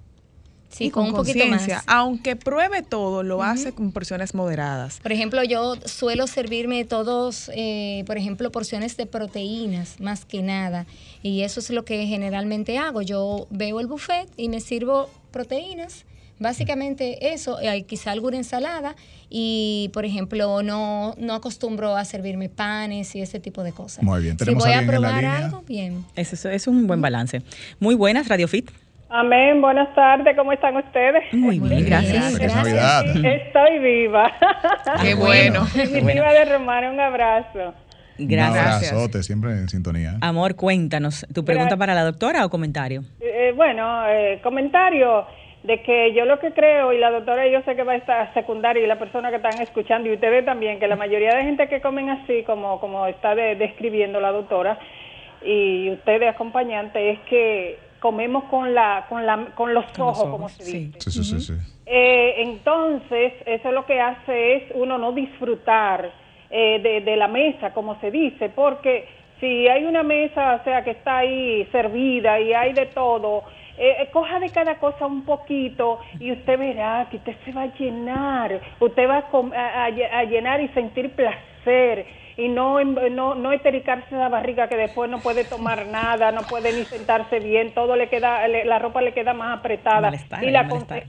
Sí, 0.71 0.85
y 0.85 0.91
con, 0.91 1.07
un 1.07 1.13
poquito 1.15 1.47
más. 1.47 1.67
Aunque 1.87 2.37
pruebe 2.37 2.83
todo, 2.83 3.23
lo 3.23 3.43
hace 3.43 3.73
con 3.73 3.91
porciones 3.91 4.35
moderadas. 4.35 5.01
Por 5.01 5.13
ejemplo, 5.13 5.43
yo 5.43 5.77
suelo 5.87 6.27
servirme 6.27 6.85
todos, 6.85 7.51
eh, 7.55 8.05
por 8.07 8.19
ejemplo, 8.19 8.53
porciones 8.53 8.97
de 8.97 9.07
proteínas, 9.07 9.99
más 10.01 10.25
que 10.25 10.43
nada. 10.43 10.87
Y 11.23 11.43
eso 11.43 11.61
es 11.61 11.71
lo 11.71 11.85
que 11.85 12.07
generalmente 12.07 12.79
hago. 12.79 13.03
Yo 13.03 13.47
veo 13.51 13.81
el 13.81 13.87
buffet 13.87 14.29
y 14.37 14.49
me 14.49 14.61
sirvo 14.61 15.09
proteínas. 15.31 16.05
Básicamente 16.41 17.33
eso, 17.33 17.59
eh, 17.61 17.83
quizá 17.83 18.13
alguna 18.13 18.37
ensalada 18.37 18.95
y, 19.29 19.91
por 19.93 20.05
ejemplo, 20.05 20.63
no, 20.63 21.15
no 21.19 21.35
acostumbro 21.35 21.97
a 21.97 22.05
servirme 22.05 22.49
panes 22.49 23.17
y 23.17 23.21
ese 23.21 23.41
tipo 23.41 23.65
de 23.65 23.73
cosas. 23.73 24.05
Muy 24.05 24.23
bien, 24.23 24.39
Si 24.39 24.45
tenemos 24.45 24.65
voy 24.65 24.73
a 24.73 24.87
probar 24.87 25.15
línea. 25.15 25.37
algo, 25.37 25.63
bien. 25.67 26.05
Eso, 26.15 26.37
eso 26.37 26.49
es 26.51 26.67
un 26.69 26.87
buen 26.87 27.01
balance. 27.01 27.43
Muy 27.81 27.97
buenas, 27.97 28.29
Radio 28.29 28.47
Fit. 28.47 28.71
Amén, 29.11 29.62
buenas 29.62 29.95
tardes, 29.95 30.37
¿cómo 30.37 30.53
están 30.53 30.77
ustedes? 30.77 31.33
Muy 31.33 31.59
bien, 31.59 31.87
gracias. 31.87 32.37
Feliz 32.37 32.55
Navidad. 32.55 33.05
Sí, 33.15 33.23
Estoy 33.27 33.79
viva. 33.79 34.31
Qué 35.03 35.15
bueno. 35.15 35.67
Mi 35.75 35.87
bueno. 36.00 36.07
prima 36.07 36.33
de 36.33 36.45
Romana, 36.45 36.91
un 36.91 37.00
abrazo. 37.00 37.75
Un 38.19 38.29
Gracias. 38.29 38.93
abrazote, 38.93 39.23
siempre 39.23 39.53
en 39.53 39.69
sintonía. 39.69 40.17
Amor, 40.21 40.57
cuéntanos, 40.57 41.25
¿tu 41.33 41.43
pregunta 41.45 41.77
Gracias. 41.77 41.79
para 41.79 41.95
la 41.95 42.05
doctora 42.05 42.45
o 42.45 42.50
comentario? 42.50 43.03
Eh, 43.21 43.53
bueno, 43.57 44.07
eh, 44.09 44.41
comentario 44.43 45.25
de 45.62 45.81
que 45.83 46.12
yo 46.15 46.25
lo 46.27 46.38
que 46.38 46.53
creo, 46.53 46.93
y 46.93 46.99
la 46.99 47.11
doctora 47.11 47.47
yo 47.49 47.62
sé 47.62 47.77
que 47.77 47.85
va 47.85 47.93
a 47.93 47.97
estar 47.97 48.35
secundaria, 48.35 48.83
y 48.83 48.87
la 48.87 48.99
persona 48.99 49.31
que 49.31 49.37
están 49.37 49.61
escuchando, 49.62 50.09
y 50.11 50.15
ustedes 50.15 50.45
también, 50.45 50.79
que 50.81 50.87
la 50.88 50.97
mayoría 50.97 51.35
de 51.35 51.45
gente 51.45 51.69
que 51.69 51.81
comen 51.81 52.11
así, 52.11 52.43
como, 52.45 52.79
como 52.81 53.07
está 53.07 53.35
de- 53.35 53.55
describiendo 53.55 54.21
la 54.21 54.33
doctora, 54.33 54.79
y 55.43 55.91
ustedes 55.93 56.29
acompañantes, 56.29 57.19
es 57.19 57.21
que 57.29 57.79
comemos 58.00 58.45
con 58.45 58.75
la 58.75 59.07
con 59.09 59.25
la 59.26 59.47
con 59.55 59.75
los 59.75 59.85
Con 59.93 60.07
los 60.07 60.19
ojos, 60.19 60.31
como 60.31 60.49
se 60.49 60.62
sí. 60.64 60.78
dice. 60.87 61.00
Sí, 61.00 61.11
sí, 61.11 61.25
sí, 61.25 61.40
sí. 61.40 61.52
Eh, 61.87 62.35
entonces, 62.38 63.33
eso 63.47 63.73
lo 63.73 63.87
que 63.87 64.00
hace 64.00 64.57
es 64.57 64.62
uno 64.75 64.99
no 64.99 65.12
disfrutar 65.12 66.11
eh, 66.50 66.81
de, 66.83 67.00
de 67.00 67.17
la 67.17 67.28
mesa, 67.28 67.73
como 67.73 67.99
se 68.00 68.11
dice, 68.11 68.49
porque 68.50 69.07
si 69.40 69.69
hay 69.69 69.85
una 69.85 70.02
mesa, 70.02 70.57
o 70.61 70.64
sea, 70.64 70.83
que 70.85 70.90
está 70.90 71.19
ahí 71.19 71.67
servida 71.73 72.40
y 72.40 72.52
hay 72.52 72.73
de 72.73 72.87
todo, 72.87 73.45
eh, 73.78 73.97
eh, 74.00 74.09
coja 74.12 74.40
de 74.40 74.50
cada 74.50 74.75
cosa 74.78 75.07
un 75.07 75.25
poquito 75.25 76.00
y 76.19 76.33
usted 76.33 76.59
verá 76.59 77.07
que 77.11 77.19
usted 77.19 77.37
se 77.45 77.52
va 77.52 77.62
a 77.62 77.75
llenar, 77.75 78.61
usted 78.81 79.09
va 79.09 79.25
a- 79.57 79.85
a 79.85 80.25
llenar 80.25 80.61
y 80.61 80.69
sentir 80.69 81.11
placer 81.14 82.05
y 82.38 82.49
no, 82.49 82.83
no, 82.85 83.35
no 83.35 83.50
estericarse 83.52 84.14
la 84.14 84.28
barriga 84.28 84.68
que 84.68 84.76
después 84.76 85.11
no 85.11 85.21
puede 85.23 85.45
tomar 85.45 85.87
nada, 85.87 86.30
no 86.30 86.47
puede 86.49 86.73
ni 86.73 86.85
sentarse 86.87 87.40
bien, 87.40 87.73
todo 87.75 87.97
le 87.97 88.09
queda, 88.09 88.47
le- 88.47 88.64
la 88.64 88.78
ropa 88.78 89.02
le 89.02 89.12
queda 89.12 89.35
más 89.35 89.59
apretada 89.59 90.02
Malestar, 90.02 90.45
y 90.45 90.50
la, 90.52 90.62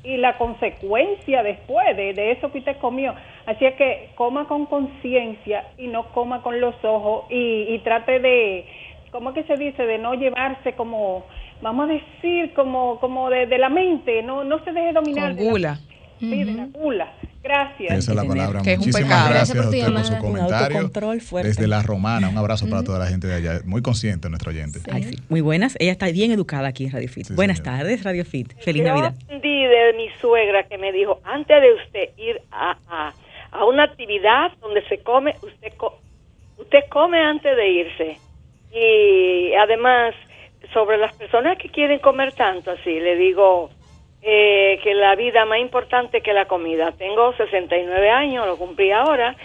y 0.04 0.18
consecuencia 0.40 1.44
después 1.44 1.96
de, 1.96 2.14
de 2.16 2.32
eso 2.32 2.52
que 2.52 2.58
usted 2.58 2.78
comió. 2.78 3.14
Así 3.46 3.64
es 3.64 3.76
que 3.76 4.10
coma 4.16 4.48
con 4.48 4.66
conciencia 4.66 5.66
y 5.78 5.88
no 5.88 6.08
coma 6.14 6.42
con 6.42 6.60
los 6.60 6.74
ojos 6.84 7.26
y, 7.30 7.68
y 7.70 7.80
trate 7.80 8.20
de, 8.20 8.66
¿cómo 9.12 9.32
que 9.34 9.44
se 9.44 9.56
dice? 9.56 9.86
De 9.86 10.00
no 10.00 10.16
llevarse 10.16 10.74
como, 10.74 11.26
vamos 11.62 11.90
a 11.90 11.94
decir, 11.94 12.54
como, 12.54 13.00
como 13.00 13.30
de, 13.30 13.46
de 13.46 13.58
la 13.60 13.70
mente, 13.70 14.24
no, 14.24 14.44
no 14.44 14.64
se 14.64 14.72
deje 14.72 14.94
dominar. 14.94 15.30
Con 15.30 15.36
de 15.38 15.44
la- 15.44 15.50
gula. 16.20 16.36
sí, 16.36 16.44
de 16.44 16.54
la 16.54 16.66
gula. 16.66 17.14
Gracias. 17.42 17.92
Esa 18.00 18.12
es 18.12 18.16
la 18.16 18.24
palabra. 18.26 18.62
que 18.62 18.74
es 18.74 18.80
un 18.80 18.86
Muchísimas 18.86 19.10
pecado. 19.10 19.30
gracias, 19.30 19.56
Gracias 19.56 19.66
por 19.66 19.72
tu 19.72 19.78
doctor, 19.80 19.94
por 19.94 20.06
su 20.06 20.18
comentario. 21.30 21.44
Desde 21.44 21.68
la 21.68 21.82
romana, 21.82 22.30
un 22.30 22.38
abrazo 22.38 22.70
para 22.70 22.84
toda 22.84 23.00
la 23.00 23.08
gente 23.08 23.28
de 23.28 23.36
allá. 23.36 23.62
Muy 23.66 23.82
consciente 23.82 24.30
nuestro 24.30 24.52
oyente. 24.52 24.80
Ay, 24.92 25.04
sí. 25.04 25.16
Muy 25.30 25.42
buenas. 25.42 25.76
Ella 25.80 25.92
está 25.94 26.08
bien 26.12 26.32
educada 26.32 26.68
aquí 26.68 26.86
en 26.86 26.92
Radio 26.92 27.08
Fit. 27.10 27.26
Sí, 27.28 27.34
Buenas 27.34 27.58
señora. 27.58 27.78
tardes, 27.80 28.04
Radio 28.04 28.26
Fit. 28.26 28.54
Feliz 28.62 28.82
Yo 28.84 28.90
Navidad. 28.90 29.14
aprendí 29.24 29.64
de 29.64 29.94
mi 29.98 30.10
suegra 30.20 30.64
que 30.64 30.78
me 30.78 30.92
dijo, 30.92 31.22
antes 31.24 31.62
de 31.62 31.74
usted 31.74 32.10
ir 32.18 32.42
a, 32.52 32.78
a, 32.90 33.14
a 33.52 33.66
una 33.66 33.84
actividad 33.86 34.52
donde 34.62 34.86
se 34.90 35.00
come, 35.00 35.34
usted, 35.42 35.74
co- 35.78 35.98
usted 36.58 36.80
come 36.90 37.20
antes 37.20 37.56
de 37.56 37.70
irse. 37.70 38.18
Y 38.74 39.54
además, 39.56 40.14
sobre 40.74 40.98
las 40.98 41.14
personas 41.16 41.58
que 41.58 41.70
quieren 41.70 42.00
comer 42.00 42.34
tanto 42.34 42.72
así, 42.72 43.00
le 43.00 43.16
digo 43.16 43.72
eh, 44.22 44.80
que 44.84 44.94
la 44.94 45.16
vida 45.16 45.46
más 45.46 45.60
importante 45.60 46.22
que 46.22 46.34
la 46.34 46.46
comida. 46.46 46.92
Tengo 46.98 47.34
69 47.38 48.10
años, 48.10 48.46
lo 48.46 48.58
cumplí 48.58 48.92
ahora, 48.92 49.36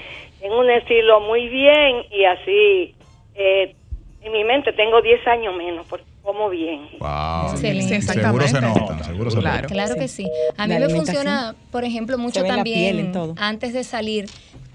tengo 0.40 0.58
un 0.60 0.70
estilo 0.70 1.20
muy 1.20 1.48
bien 1.48 2.04
y 2.10 2.24
así, 2.24 2.94
eh, 3.34 3.74
en 4.22 4.32
mi 4.32 4.44
mente 4.44 4.72
tengo 4.72 5.00
10 5.02 5.26
años 5.26 5.54
menos 5.54 5.86
porque 5.86 6.04
como 6.22 6.48
bien. 6.48 6.88
Wow. 6.98 7.50
Excelente. 7.52 8.00
Sí, 8.00 8.12
seguro 8.14 8.48
se 8.48 8.60
notan, 8.60 9.04
seguro 9.04 9.30
se 9.30 9.38
Claro. 9.40 9.56
notan. 9.62 9.70
Claro 9.70 9.94
que 9.96 10.08
sí. 10.08 10.26
A 10.56 10.66
mí 10.66 10.74
me 10.78 10.88
funciona, 10.88 11.54
por 11.70 11.84
ejemplo, 11.84 12.16
mucho 12.16 12.40
piel, 12.42 12.48
también 12.56 13.12
antes 13.36 13.74
de 13.74 13.84
salir, 13.84 14.24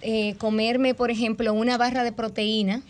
eh, 0.01 0.35
comerme, 0.37 0.93
por 0.93 1.09
ejemplo, 1.09 1.51
una 1.53 1.77
barra 1.77 2.03
de 2.03 2.11
proteína 2.11 2.81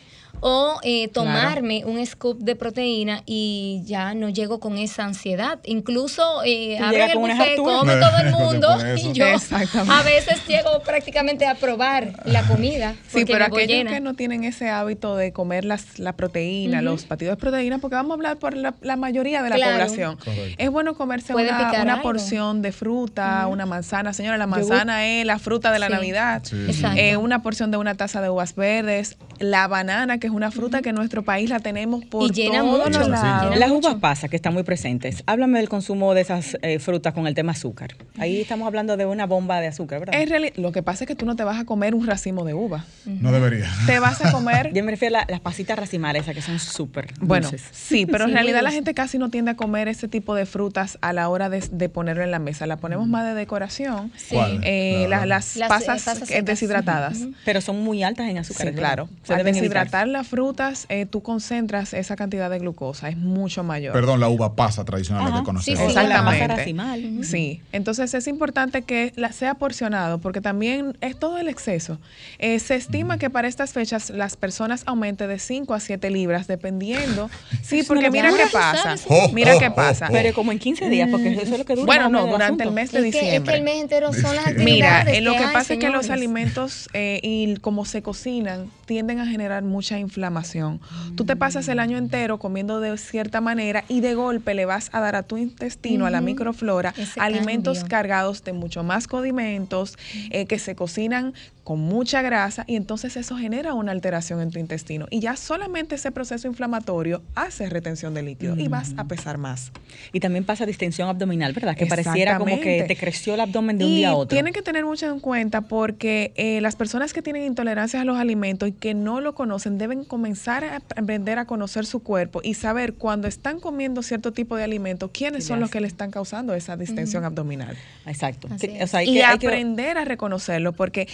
o 0.42 0.80
eh, 0.84 1.10
tomarme 1.10 1.84
un 1.86 2.06
scoop 2.06 2.40
de 2.40 2.56
proteína 2.56 3.24
y 3.26 3.82
ya 3.86 4.14
no 4.14 4.30
llego 4.30 4.60
con 4.60 4.78
esa 4.78 5.04
ansiedad. 5.04 5.60
Incluso 5.66 6.24
eh, 6.46 6.78
abren 6.80 7.10
el 7.12 7.18
buffet, 7.18 7.58
come 7.58 7.94
todo 7.98 8.18
el 8.24 8.32
mundo 8.32 8.70
y 8.96 9.12
yo 9.14 9.26
a 9.26 10.04
veces 10.04 10.42
llego 10.48 10.80
prácticamente 10.86 11.46
a 11.46 11.56
probar 11.56 12.14
la 12.26 12.44
comida 12.44 12.96
Sí, 13.10 13.26
pero 13.26 13.46
aquellos 13.46 13.68
llena. 13.68 13.92
que 13.92 14.00
no 14.00 14.14
tienen 14.14 14.44
ese 14.46 14.70
hábito 14.70 15.16
de 15.18 15.34
comer 15.34 15.66
las, 15.66 16.00
la 16.00 16.14
proteína, 16.14 16.82
los 16.82 17.08
batidos 17.08 17.34
de 17.34 17.42
proteína, 17.42 17.80
porque 17.80 17.96
vamos 17.96 18.12
a 18.12 18.14
hablar 18.14 18.38
por 18.38 18.56
la, 18.56 18.74
la 18.82 18.96
mayoría 18.96 19.42
de 19.44 19.50
la 19.50 19.56
Claro. 19.58 19.72
población. 19.74 20.16
Correcto. 20.18 20.56
Es 20.58 20.70
bueno 20.70 20.96
comerse 20.96 21.34
una, 21.36 21.74
una 21.82 22.02
porción 22.02 22.62
de 22.62 22.72
fruta, 22.72 23.46
una 23.48 23.66
manzana. 23.66 24.14
Señora, 24.14 24.38
la 24.38 24.48
manzana 24.48 25.06
es 25.06 25.26
la 25.26 25.38
fruta 25.40 25.72
de 25.72 25.80
la 25.80 25.88
Sí. 25.88 25.94
Navidad. 25.94 26.44
Sí. 26.46 26.56
Eh, 26.96 27.18
una 27.18 27.42
porción 27.42 27.72
de 27.72 27.78
una 27.78 27.96
taza 27.96 28.22
de 28.22 28.30
uvas 28.30 28.56
verdes. 28.56 29.18
La 29.40 29.68
banana, 29.68 30.19
que 30.20 30.28
es 30.28 30.34
una 30.34 30.52
fruta 30.52 30.82
que 30.82 30.90
en 30.90 30.96
nuestro 30.96 31.24
país 31.24 31.50
la 31.50 31.60
tenemos 31.60 32.06
por 32.06 32.30
Y 32.30 32.34
llena 32.34 32.60
todos 32.60 32.86
mucho, 32.88 33.00
los 33.00 33.06
sí. 33.08 33.12
lados. 33.12 33.44
llena 33.46 33.56
Las 33.58 33.70
mucho. 33.70 33.88
uvas 33.90 34.00
pasas 34.00 34.30
que 34.30 34.36
están 34.36 34.54
muy 34.54 34.64
presentes. 34.64 35.24
Háblame 35.26 35.60
del 35.60 35.70
consumo 35.70 36.14
de 36.14 36.22
esas 36.22 36.58
eh, 36.62 36.80
frutas 36.80 37.14
con 37.14 37.28
el 37.28 37.34
tema 37.36 37.54
azúcar. 37.54 37.96
Ahí 38.18 38.42
estamos 38.42 38.68
hablando 38.68 38.98
de 38.98 39.06
una 39.06 39.26
bomba 39.26 39.60
de 39.62 39.68
azúcar, 39.68 40.00
¿verdad? 40.02 40.22
En 40.22 40.30
reali- 40.30 40.54
lo 40.58 40.72
que 40.72 40.84
pasa 40.84 41.04
es 41.04 41.08
que 41.08 41.16
tú 41.16 41.26
no 41.26 41.36
te 41.36 41.44
vas 41.44 41.60
a 41.60 41.66
comer 41.66 41.96
un 41.96 42.06
racimo 42.06 42.44
de 42.46 42.54
uva. 42.54 42.86
No 43.06 43.32
debería. 43.32 43.70
Te 43.86 44.00
vas 44.00 44.24
a 44.24 44.32
comer 44.32 44.72
Yo 44.74 44.84
me 44.84 44.92
refiero 44.92 45.16
a 45.18 45.22
la- 45.22 45.26
las 45.30 45.40
pasitas 45.40 45.78
racimales, 45.80 46.24
esas 46.24 46.36
que 46.36 46.42
son 46.42 46.60
súper 46.60 47.08
Bueno, 47.22 47.50
sí, 47.72 48.06
pero 48.06 48.26
en 48.26 48.30
Sí, 48.30 48.34
realidad 48.34 48.62
la 48.62 48.72
gente 48.72 48.94
casi 48.94 49.18
no 49.18 49.30
tiende 49.30 49.52
a 49.52 49.56
comer 49.56 49.88
ese 49.88 50.08
tipo 50.08 50.36
de 50.36 50.46
frutas 50.46 50.98
a 51.02 51.14
la 51.14 51.30
hora 51.30 51.50
de, 51.50 51.64
de 51.72 51.90
ponerlo 51.90 52.24
en 52.24 52.32
la 52.32 52.40
mesa. 52.40 52.68
La 52.68 52.78
ponemos 52.78 53.08
más 53.08 53.26
de 53.26 53.34
decoración. 53.34 54.12
Sí. 54.18 54.36
Eh, 54.64 55.06
La- 55.10 55.20
la- 55.20 55.26
las, 55.26 55.56
eh, 55.58 55.64
pasas, 55.68 56.30
eh, 56.32 56.42
deshidratadas. 56.42 57.20
Pero 57.46 57.62
son 57.62 57.82
muy 57.84 58.04
altas 58.04 58.28
en 58.30 58.38
azúcar. 58.38 58.74
Claro. 58.74 59.10
Se 59.24 59.34
Al 59.34 59.40
deben 59.40 59.54
deshidratar 59.54 60.08
las 60.14 60.28
frutas 60.28 60.86
eh, 60.90 61.06
tú 61.06 61.22
concentras 61.22 61.94
esa 61.94 62.16
cantidad 62.16 62.50
de 62.50 62.60
glucosa, 62.60 63.10
es 63.10 63.18
mucho 63.18 63.64
mayor. 63.64 63.94
Perdón, 63.94 64.20
la 64.20 64.30
uva 64.30 64.56
pasa 64.56 64.84
tradicional 64.86 65.28
Ajá, 65.28 65.40
que 65.40 65.46
conocemos. 65.46 65.80
sí, 65.80 65.86
sí. 65.86 65.90
Exactamente. 65.90 66.40
La 66.40 66.48
masa 66.48 66.56
racimil. 66.56 67.26
Sí, 67.26 67.62
entonces 67.72 68.14
es 68.14 68.28
importante 68.28 68.82
que 68.82 69.14
la, 69.16 69.32
sea 69.32 69.56
porcionado 69.56 70.20
porque 70.20 70.42
también 70.42 70.98
es 71.02 71.18
todo 71.18 71.38
el 71.38 71.48
exceso. 71.48 72.00
Eh, 72.40 72.60
se 72.60 72.76
estima 72.76 73.18
que 73.18 73.30
para 73.30 73.48
estas 73.48 73.74
fechas 73.74 74.10
las 74.10 74.36
personas 74.36 74.84
aumenten 74.86 75.30
de 75.30 75.40
5 75.40 75.74
a 75.74 75.80
7 75.80 76.10
libras 76.10 76.48
dependiendo. 76.48 77.30
Sí, 77.62 77.84
porque 77.84 78.10
mira 78.10 78.32
sabes. 78.32 78.48
qué 78.48 78.52
pasa. 78.52 78.96
Oh, 79.08 79.30
Mira 79.32 79.56
oh, 79.56 79.60
qué 79.60 79.68
oh, 79.68 79.76
pasa. 79.76 80.08
oh. 80.10 80.12
Pero 80.12 80.34
como 80.34 80.52
en 80.52 80.60
15 80.60 80.90
días, 80.90 81.08
porque 81.12 81.34
eso 81.34 81.42
es 81.54 81.60
lo 81.60 81.66
que 81.66 81.76
dura. 81.76 81.86
Bueno, 81.86 82.10
no, 82.10 82.26
durante 82.26 82.64
el 82.64 82.72
mes 82.72 82.92
de 82.92 83.00
Es 83.00 83.04
que, 83.04 83.10
es 83.10 83.16
que 83.16 83.22
diciembre. 83.22 83.56
el 83.58 83.64
mes 83.64 83.82
entero 83.82 84.12
son 84.14 84.36
las 84.36 84.48
actividades. 84.48 84.66
Mira, 84.66 85.02
eh, 85.04 85.22
lo 85.22 85.34
que 85.34 85.44
pasa 85.54 85.74
es 85.74 85.80
que 85.80 85.90
los 85.90 86.10
alimentos 86.10 86.90
eh, 86.94 87.20
y 87.22 87.58
como 87.58 87.86
se 87.86 88.02
cocinan 88.02 88.72
tienden 88.90 89.20
a 89.20 89.28
generar 89.28 89.62
mucha 89.64 90.00
inflamación. 90.00 90.82
Tú 91.16 91.24
te 91.24 91.36
pasas 91.36 91.68
el 91.68 91.78
año 91.78 91.96
entero 92.00 92.40
comiendo 92.40 92.80
de 92.80 92.98
cierta 92.98 93.40
manera 93.40 93.84
y 93.88 94.02
de 94.02 94.16
golpe 94.16 94.56
le 94.56 94.66
vas 94.66 94.90
a 94.94 95.00
dar 95.00 95.16
a 95.16 95.22
tu 95.22 95.38
intestino, 95.38 96.08
a 96.08 96.10
la 96.10 96.22
microflora, 96.22 96.96
Ese 96.98 97.20
alimentos 97.20 97.78
cambio. 97.82 97.90
cargados 97.92 98.44
de 98.44 98.54
mucho 98.54 98.82
más 98.84 99.06
condimentos 99.06 99.96
eh, 100.32 100.48
que 100.48 100.58
se 100.58 100.74
cocinan 100.76 101.36
con 101.64 101.80
mucha 101.80 102.22
grasa 102.24 102.64
y 102.68 102.76
entonces 102.76 103.16
eso 103.16 103.38
genera 103.38 103.74
una 103.76 103.92
alteración 103.92 104.42
en 104.42 104.50
tu 104.50 104.58
intestino. 104.60 105.06
Y 105.12 105.20
ya 105.20 105.36
solamente 105.36 105.96
ese 105.96 106.12
proceso 106.12 106.48
inflamatorio 106.48 107.22
hace 107.36 107.70
retención 107.70 108.14
de 108.14 108.24
líquido 108.24 108.56
y 108.58 108.68
vas 108.68 108.94
a 108.98 109.04
pesar 109.06 109.38
más. 109.38 109.72
Y 110.12 110.20
también 110.20 110.46
pasa 110.46 110.66
distensión 110.66 111.10
abdominal, 111.10 111.54
¿verdad? 111.54 111.76
Que 111.76 111.86
pareciera 111.86 112.38
como 112.40 112.60
que 112.60 112.86
te 112.88 112.96
creció 112.96 113.36
el 113.36 113.42
abdomen 113.42 113.78
de 113.78 113.86
un 113.86 113.92
día 113.96 114.10
a 114.10 114.16
otro. 114.16 114.36
Tienen 114.36 114.54
que 114.54 114.62
tener 114.64 114.84
mucho 114.86 115.08
en 115.12 115.20
cuenta 115.20 115.62
porque 115.62 116.34
eh, 116.36 116.60
las 116.62 116.76
personas 116.76 117.14
que 117.14 117.22
tienen 117.22 117.44
intolerancias 117.44 118.02
a 118.02 118.06
los 118.06 118.18
alimentos 118.18 118.70
y 118.70 118.72
que 118.72 118.94
no 118.96 119.22
lo 119.22 119.36
conocen 119.36 119.78
deben 119.78 120.04
comenzar 120.06 120.64
a 120.64 120.78
aprender 120.96 121.38
a 121.38 121.46
conocer 121.46 121.86
su 121.86 122.02
cuerpo 122.02 122.42
y 122.44 122.56
saber 122.56 122.96
cuando 122.96 123.28
están 123.28 123.60
comiendo 123.60 124.02
cierto 124.02 124.34
tipo 124.34 124.56
de 124.56 124.64
alimentos 124.64 125.12
quiénes 125.14 125.44
¿Qué 125.44 125.48
son 125.50 125.60
los 125.60 125.70
que 125.70 125.82
le 125.82 125.88
están 125.88 126.10
causando 126.10 126.54
esa 126.56 126.76
distensión 126.78 127.26
abdominal. 127.26 127.78
Exacto. 128.08 128.48
Así 128.52 128.68
Que- 128.68 128.78
es. 128.78 128.84
o 128.84 128.88
sea, 128.88 129.00
hay 129.02 129.10
y 129.10 129.14
que- 129.14 129.24
hay 129.24 129.38
que- 129.38 129.48
aprender 129.48 129.98
a 129.98 130.06
reconocerlo 130.06 130.74
porque 130.74 131.08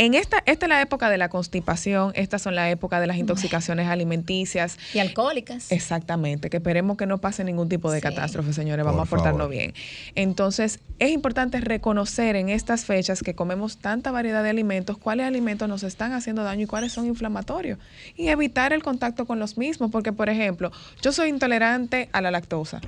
en 0.00 0.14
esta 0.14 0.38
esta 0.46 0.64
es 0.64 0.70
la 0.70 0.80
época 0.80 1.10
de 1.10 1.18
la 1.18 1.28
constipación, 1.28 2.12
estas 2.14 2.40
son 2.40 2.54
la 2.54 2.70
época 2.70 3.00
de 3.00 3.06
las 3.06 3.18
intoxicaciones 3.18 3.86
alimenticias. 3.86 4.78
Y 4.94 4.98
alcohólicas. 4.98 5.70
Exactamente, 5.70 6.48
que 6.48 6.56
esperemos 6.56 6.96
que 6.96 7.04
no 7.04 7.18
pase 7.18 7.44
ningún 7.44 7.68
tipo 7.68 7.90
de 7.92 7.98
Sí. 7.98 8.02
catástrofe, 8.02 8.54
señores, 8.54 8.84
vamos 8.86 9.06
Por 9.06 9.18
a 9.18 9.22
portarnos 9.22 9.40
favor. 9.42 9.50
bien. 9.54 9.74
Entonces, 10.14 10.80
es 10.98 11.10
importante 11.10 11.60
reconocer 11.60 12.34
en 12.36 12.48
estas 12.48 12.86
fechas 12.86 13.22
que 13.22 13.34
comemos 13.34 13.76
tanta 13.76 14.10
variedad 14.10 14.42
de 14.42 14.48
alimentos, 14.48 14.96
cuáles 14.96 15.26
alimentos 15.26 15.68
nos 15.68 15.82
están 15.82 16.14
haciendo 16.14 16.44
daño 16.44 16.62
y 16.62 16.66
cuáles 16.66 16.92
son 16.92 17.04
inflamatorios. 17.04 17.78
Y 18.16 18.28
evitar 18.28 18.72
el 18.72 18.82
contacto 18.82 19.26
con 19.26 19.38
los 19.38 19.58
mismos, 19.58 19.90
porque, 19.90 20.12
por 20.14 20.30
ejemplo, 20.30 20.72
yo 21.02 21.12
soy 21.12 21.28
intolerante 21.28 22.08
a 22.12 22.22
la 22.22 22.30
lactosa. 22.30 22.80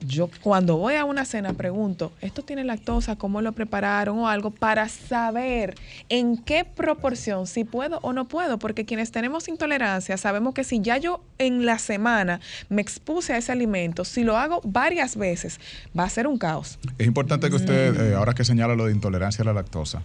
Yo 0.00 0.30
cuando 0.42 0.76
voy 0.76 0.94
a 0.94 1.04
una 1.04 1.24
cena 1.24 1.54
pregunto, 1.54 2.12
¿esto 2.20 2.42
tiene 2.42 2.64
lactosa? 2.64 3.16
¿Cómo 3.16 3.40
lo 3.40 3.52
prepararon 3.52 4.18
o 4.18 4.28
algo? 4.28 4.50
Para 4.50 4.88
saber 4.88 5.74
en 6.08 6.36
qué 6.36 6.64
proporción, 6.64 7.46
si 7.46 7.64
puedo 7.64 7.98
o 8.02 8.12
no 8.12 8.28
puedo, 8.28 8.58
porque 8.58 8.84
quienes 8.84 9.10
tenemos 9.10 9.48
intolerancia 9.48 10.16
sabemos 10.16 10.54
que 10.54 10.64
si 10.64 10.80
ya 10.80 10.98
yo 10.98 11.24
en 11.38 11.64
la 11.64 11.78
semana 11.78 12.40
me 12.68 12.82
expuse 12.82 13.32
a 13.32 13.38
ese 13.38 13.52
alimento, 13.52 14.04
si 14.04 14.22
lo 14.22 14.36
hago 14.36 14.60
varias 14.64 15.16
veces, 15.16 15.58
va 15.98 16.04
a 16.04 16.10
ser 16.10 16.26
un 16.26 16.38
caos. 16.38 16.78
Es 16.98 17.06
importante 17.06 17.48
que 17.48 17.56
usted, 17.56 18.12
eh, 18.12 18.14
ahora 18.14 18.34
que 18.34 18.44
señala 18.44 18.74
lo 18.74 18.86
de 18.86 18.92
intolerancia 18.92 19.42
a 19.42 19.46
la 19.46 19.54
lactosa, 19.54 20.02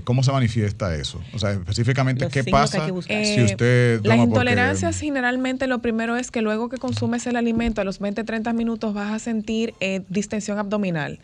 ¿cómo 0.00 0.22
se 0.22 0.32
manifiesta 0.32 0.94
eso? 0.96 1.20
O 1.34 1.38
sea, 1.38 1.52
específicamente, 1.52 2.24
Los 2.24 2.32
¿qué 2.32 2.42
que 2.44 2.50
pasa 2.50 2.86
que 2.86 2.92
si 3.02 3.12
Eh, 3.40 3.44
usted 3.44 3.94
Las 3.96 4.02
toma 4.02 4.16
porque- 4.16 4.28
intolerancias 4.28 4.98
generalmente 4.98 5.66
lo 5.66 5.80
primero 5.80 6.16
es 6.16 6.30
que 6.30 6.40
luego 6.40 6.68
que 6.68 6.78
consumes 6.78 7.26
el 7.26 7.36
alimento 7.36 7.80
a 7.80 7.84
los 7.84 8.00
20-30 8.00 8.52
minutos 8.54 8.94
vas 8.94 9.12
a 9.12 9.18
sentir 9.18 9.74
eh, 9.80 10.00
distensión 10.08 10.58
abdominal. 10.58 11.18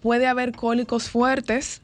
Puede 0.00 0.26
haber 0.26 0.52
cólicos 0.52 1.08
fuertes, 1.08 1.80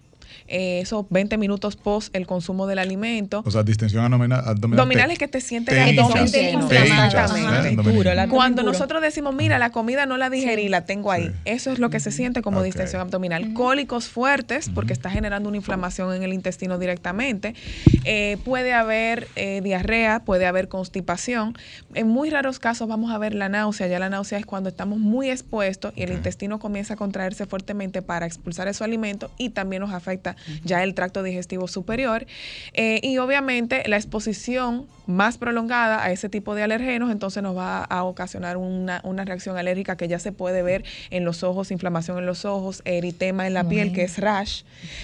eh, 0.51 0.81
esos 0.81 1.07
20 1.09 1.39
minutos 1.39 1.77
post 1.77 2.15
el 2.15 2.27
consumo 2.27 2.67
del 2.67 2.79
alimento. 2.79 3.43
O 3.47 3.51
sea, 3.51 3.63
distensión 3.63 4.05
abdominal. 4.05 4.41
abdominal 4.47 4.81
Abdominales 4.81 5.19
te- 5.19 5.25
que 5.25 5.29
te 5.29 5.41
sientes 5.41 5.75
te 5.75 5.91
hinchas, 5.93 6.35
hinchas, 6.35 7.33
Exactamente. 7.33 8.29
Cuando 8.29 8.63
duro. 8.63 8.73
nosotros 8.73 9.01
decimos, 9.03 9.35
mira, 9.35 9.59
la 9.59 9.71
comida 9.71 10.07
no 10.07 10.17
la 10.17 10.31
digerí, 10.31 10.69
la 10.69 10.85
tengo 10.85 11.11
ahí. 11.13 11.27
Sí. 11.29 11.33
Eso 11.45 11.73
es 11.73 11.79
lo 11.79 11.91
que 11.91 12.01
se 12.01 12.11
siente 12.11 12.43
como 12.43 12.63
distensión 12.63 13.01
abdominal. 13.01 13.53
Cólicos 13.55 14.09
fuertes, 14.09 14.71
porque 14.75 14.93
está 14.93 15.11
generando 15.11 15.49
una 15.49 15.57
inflamación 15.57 16.15
en 16.15 16.23
el 16.23 16.33
intestino 16.33 16.79
directamente. 16.79 17.55
Eh, 18.05 18.37
puede 18.45 18.73
haber 18.73 19.29
eh, 19.37 19.61
diarrea, 19.63 20.21
puede 20.25 20.47
haber 20.47 20.69
constipación. 20.69 21.57
En 21.95 22.09
muy 22.09 22.31
raros 22.31 22.59
casos 22.59 22.89
vamos 22.89 23.13
a 23.13 23.19
ver 23.19 23.35
la 23.35 23.49
náusea. 23.49 23.87
Ya 23.87 23.99
la 23.99 24.09
náusea 24.09 24.39
es 24.39 24.47
cuando 24.47 24.69
estamos 24.69 24.99
muy 24.99 25.31
expuestos 25.31 25.93
y 25.97 26.03
el 26.03 26.13
intestino 26.13 26.59
comienza 26.59 26.95
a 26.95 26.97
contraerse 26.97 27.47
fuertemente 27.47 28.03
para 28.03 28.27
expulsar 28.27 28.69
esos 28.69 28.83
alimentos 28.83 29.31
y 29.39 29.51
también 29.51 29.81
nos 29.81 29.93
afecta 29.93 30.37
ya 30.65 30.83
el 30.83 30.95
tracto 30.95 31.23
digestivo 31.23 31.69
superior. 31.69 32.27
Eh, 32.73 33.01
y 33.03 33.19
obviamente 33.19 33.83
la 33.87 33.97
exposición 33.97 34.87
más 35.07 35.39
prolongada 35.39 36.03
a 36.03 36.13
ese 36.13 36.29
tipo 36.29 36.55
de 36.55 36.63
alergenos, 36.63 37.11
entonces 37.11 37.43
nos 37.43 37.57
va 37.57 37.83
a 37.83 38.05
ocasionar 38.05 38.57
una, 38.57 39.01
una 39.05 39.25
reacción 39.25 39.57
alérgica 39.57 39.97
que 39.97 40.09
ya 40.09 40.19
se 40.19 40.33
puede 40.33 40.63
ver 40.63 40.85
en 41.11 41.25
los 41.25 41.43
ojos, 41.43 41.71
inflamación 41.71 42.19
en 42.19 42.27
los 42.27 42.45
ojos, 42.45 42.83
eritema 42.85 43.47
en 43.47 43.55
la 43.55 43.69
piel, 43.69 43.93
que 43.93 44.03
es 44.03 44.19
rash, 44.19 44.63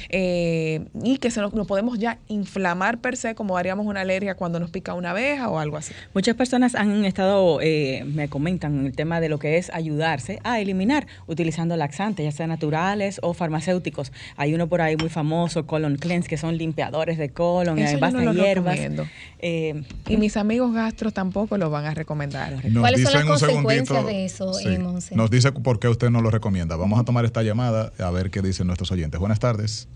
eh, 0.08 0.86
y 1.02 1.18
que 1.18 1.30
se 1.30 1.40
nos, 1.40 1.52
nos 1.54 1.66
podemos 1.66 1.98
ya 1.98 2.18
inflamar 2.28 2.98
per 2.98 3.16
se, 3.16 3.34
como 3.34 3.56
haríamos 3.56 3.86
una 3.86 4.02
alergia 4.02 4.36
cuando 4.36 4.60
nos 4.60 4.70
pica 4.70 4.94
una 4.94 5.10
abeja 5.10 5.48
o 5.48 5.58
algo 5.58 5.76
así. 5.76 5.92
Muchas 6.14 6.36
personas 6.36 6.74
han 6.74 7.04
estado, 7.04 7.60
eh, 7.60 8.04
me 8.06 8.28
comentan 8.28 8.86
el 8.86 8.94
tema 8.94 9.20
de 9.20 9.28
lo 9.28 9.38
que 9.38 9.58
es 9.58 9.70
ayudarse 9.70 10.38
a 10.44 10.60
eliminar 10.60 11.06
utilizando 11.26 11.76
laxantes, 11.76 12.24
ya 12.24 12.32
sean 12.32 12.50
naturales 12.50 13.18
o 13.22 13.34
farmacéuticos. 13.34 14.12
Hay 14.36 14.54
uno 14.54 14.68
por 14.68 14.80
ahí 14.80 14.96
muy 14.96 15.08
famoso, 15.08 15.25
Colon 15.66 15.96
Cleanse, 15.96 16.28
que 16.28 16.36
son 16.36 16.56
limpiadores 16.56 17.18
de 17.18 17.30
colon, 17.30 17.78
Eso 17.78 17.98
base 17.98 18.16
no 18.16 18.30
a 18.30 18.32
lo 18.32 18.32
hierbas. 18.32 18.74
recomiendo. 18.76 19.04
Eh, 19.38 19.82
Y 20.08 20.16
mis 20.16 20.36
amigos 20.36 20.72
gastros 20.72 21.12
tampoco 21.14 21.58
lo 21.58 21.70
van 21.70 21.84
a 21.86 21.94
recomendar. 21.94 22.52
Nos 22.64 22.80
¿Cuáles 22.80 23.02
son 23.02 23.12
las 23.14 23.24
consecuencias 23.24 23.88
segundito- 23.88 24.06
de 24.06 24.24
eso, 24.24 24.52
sí, 24.54 24.68
eh? 24.74 24.78
Nos 25.16 25.30
dice 25.30 25.52
por 25.52 25.78
qué 25.78 25.88
usted 25.88 26.10
no 26.10 26.20
lo 26.20 26.30
recomienda. 26.30 26.76
Vamos 26.76 26.98
a 27.00 27.04
tomar 27.04 27.24
esta 27.24 27.42
llamada 27.42 27.92
a 27.98 28.10
ver 28.10 28.30
qué 28.30 28.40
dicen 28.42 28.66
nuestros 28.66 28.90
oyentes. 28.92 29.18
Buenas 29.20 29.40
tardes. 29.40 29.88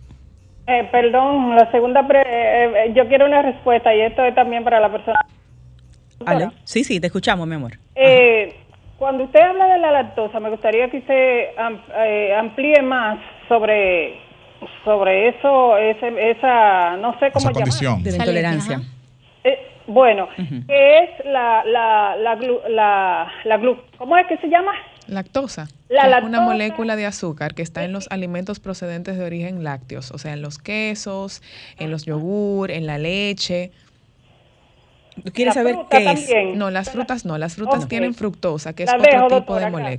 Eh, 0.66 0.88
perdón, 0.92 1.56
la 1.56 1.70
segunda, 1.72 2.06
pre- 2.06 2.92
yo 2.94 3.08
quiero 3.08 3.26
una 3.26 3.42
respuesta 3.42 3.94
y 3.94 4.02
esto 4.02 4.22
es 4.24 4.34
también 4.34 4.62
para 4.62 4.78
la 4.78 4.90
persona. 4.92 5.18
¿aló? 6.26 6.52
Sí, 6.64 6.84
sí, 6.84 7.00
te 7.00 7.06
escuchamos, 7.06 7.46
mi 7.48 7.54
amor. 7.54 7.72
Eh, 7.94 8.54
cuando 8.98 9.24
usted 9.24 9.40
habla 9.40 9.66
de 9.66 9.78
la 9.78 9.90
lactosa, 9.90 10.38
me 10.38 10.50
gustaría 10.50 10.90
que 10.90 10.98
usted 10.98 11.58
am- 11.58 11.80
eh, 12.06 12.34
amplíe 12.38 12.82
más 12.82 13.18
sobre 13.48 14.14
sobre 14.84 15.28
eso, 15.28 15.76
ese, 15.78 16.30
esa, 16.30 16.96
no 16.96 17.12
sé 17.18 17.30
cómo 17.32 17.50
Esa 17.50 17.52
condición. 17.52 18.02
De 18.02 18.10
la 18.12 18.16
intolerancia. 18.18 18.80
Eh, 19.44 19.58
bueno, 19.86 20.28
¿qué 20.36 20.98
es 20.98 21.24
la 21.26 21.64
la 21.64 22.16
la, 22.16 22.36
glu- 22.36 22.66
la, 22.68 23.28
la 23.44 23.58
glu- 23.58 23.80
¿Cómo 23.98 24.16
es 24.16 24.26
que 24.26 24.36
se 24.38 24.48
llama? 24.48 24.72
Lactosa. 25.08 25.66
La 25.88 26.02
es 26.04 26.10
lactosa. 26.10 26.26
una 26.28 26.40
molécula 26.42 26.94
de 26.94 27.06
azúcar 27.06 27.54
que 27.54 27.62
está 27.62 27.82
en 27.84 27.92
los 27.92 28.06
alimentos 28.10 28.60
procedentes 28.60 29.18
de 29.18 29.24
origen 29.24 29.64
lácteos, 29.64 30.10
o 30.12 30.18
sea, 30.18 30.32
en 30.34 30.42
los 30.42 30.58
quesos, 30.58 31.42
en 31.78 31.90
los 31.90 32.04
yogur, 32.04 32.70
en 32.70 32.86
la 32.86 32.98
leche. 32.98 33.72
¿Tú 35.24 35.32
quieres 35.32 35.56
La 35.56 35.62
saber 35.62 35.76
qué 35.90 36.10
es? 36.12 36.56
No, 36.56 36.70
las 36.70 36.90
frutas 36.90 37.24
no, 37.24 37.36
las 37.36 37.56
frutas 37.56 37.88
tienen 37.88 38.14
fructosa, 38.14 38.72
que 38.74 38.84
es 38.84 38.90
La 38.90 38.96
otro 38.96 39.10
dejo, 39.10 39.24
tipo 39.26 39.36
doctora, 39.54 39.66
de 39.66 39.98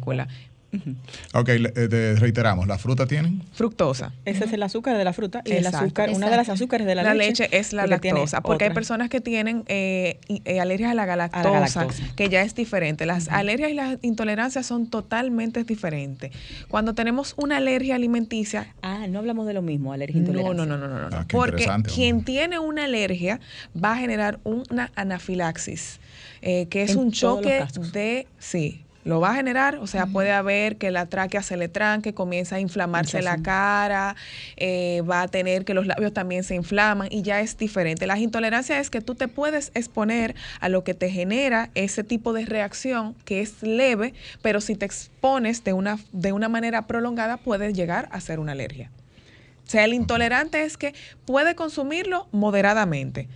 Ok, 1.34 1.48
le- 1.50 1.74
eh, 1.76 1.88
te 1.90 2.16
reiteramos. 2.16 2.68
¿La 2.68 2.78
fruta 2.78 3.06
tienen? 3.06 3.44
Fructosa. 3.54 4.14
Ese 4.26 4.46
es 4.46 4.54
el 4.54 4.64
azúcar 4.64 4.98
de 4.98 5.04
la 5.04 5.14
fruta 5.14 5.42
y 5.46 5.52
el 5.52 5.58
Exacto. 5.66 5.86
azúcar, 5.86 6.10
una 6.12 6.30
de 6.30 6.38
las 6.38 6.50
azúcares 6.50 6.88
de 6.88 6.96
la, 6.96 7.04
La, 7.04 7.14
leche, 7.14 7.50
es 7.52 7.74
la 7.74 7.88
lactosa, 7.88 8.42
porque 8.42 8.66
hay 8.66 8.72
personas 8.72 9.10
que 9.10 9.20
tienen 9.22 9.64
eh, 9.68 10.20
eh, 10.46 10.60
alergias 10.60 10.92
a 10.92 10.94
la 10.94 11.06
galactosa, 11.06 11.50
galactosa. 11.52 12.04
que 12.16 12.30
ya 12.30 12.42
es 12.42 12.56
diferente. 12.56 13.06
Las 13.06 13.28
alergias 13.30 13.70
y 13.72 13.74
las 13.74 13.98
intolerancias 14.02 14.66
son 14.66 14.88
totalmente 14.90 15.64
diferentes. 15.64 16.32
Cuando 16.70 16.94
tenemos 16.94 17.34
una 17.38 17.58
alergia 17.58 17.96
alimenticia, 17.96 18.74
Ah, 18.82 19.08
no 19.10 19.20
hablamos 19.20 19.46
de 19.48 19.54
lo 19.54 19.62
mismo, 19.62 19.94
alergia 19.94 20.22
No, 20.22 20.28
intolerancia. 20.28 20.66
no, 20.66 20.78
no, 20.78 20.88
no, 20.88 21.00
no, 21.00 21.10
no. 21.10 21.18
Ah, 21.18 21.26
Porque 21.30 21.68
quien 21.94 22.24
tiene 22.24 22.60
una 22.60 22.86
alergia 22.86 23.40
va 23.76 23.94
a 23.94 23.98
generar 23.98 24.40
una 24.44 24.92
anafilaxis, 24.96 26.00
eh, 26.42 26.68
que 26.68 26.84
es 26.84 26.92
En 26.92 27.00
un 27.00 27.12
choque 27.12 27.66
de, 27.94 28.28
sí, 28.40 28.84
lo 29.04 29.20
va 29.20 29.32
a 29.32 29.36
generar, 29.36 29.78
o 29.78 29.88
sea, 29.88 30.06
puede 30.06 30.32
haber 30.32 30.78
que 30.78 30.92
la 30.92 31.08
tráquea 31.08 31.42
se 31.42 31.58
le 31.58 31.68
tranque, 31.68 32.14
comienza 32.14 32.58
a 32.58 32.60
inflamarse 32.60 33.22
la 33.22 33.42
cara, 33.42 34.16
eh, 34.58 35.02
va 35.10 35.24
a 35.24 35.28
tener 35.28 35.66
que 35.66 35.74
los 35.74 35.88
labios 35.88 36.14
también 36.14 36.44
se 36.44 36.56
inflaman 36.56 37.08
y 37.12 37.22
ya 37.22 37.42
es 37.42 37.58
diferente. 37.58 38.08
Las 38.08 38.20
intolerancias 38.20 38.80
es 38.80 38.90
que 38.90 39.02
tú 39.02 39.16
te 39.16 39.28
puedes 39.28 39.72
exponer 39.74 40.36
a 40.60 40.70
lo 40.70 40.84
que 40.84 40.94
te 40.94 41.10
genera 41.10 41.70
ese 41.76 42.04
tipo 42.04 42.34
de 42.34 42.46
reacción 42.46 43.16
que 43.26 43.42
es 43.42 43.64
leve, 43.64 44.14
pero 44.42 44.62
si 44.62 44.76
te 44.76 44.86
expones 44.86 45.64
de 45.64 45.74
una, 45.74 45.98
de 46.12 46.32
una 46.32 46.50
manera 46.50 46.88
prolongada 46.88 47.38
puede 47.38 47.74
llegar 47.74 48.08
a 48.12 48.22
ser 48.22 48.40
una 48.40 48.52
alergia. 48.52 48.92
O 49.66 49.70
sea, 49.72 49.86
el 49.86 49.94
intolerante 49.94 50.64
es 50.64 50.76
que 50.76 50.94
puede 51.26 51.56
consumirlo 51.56 52.28
moderadamente. 52.34 53.30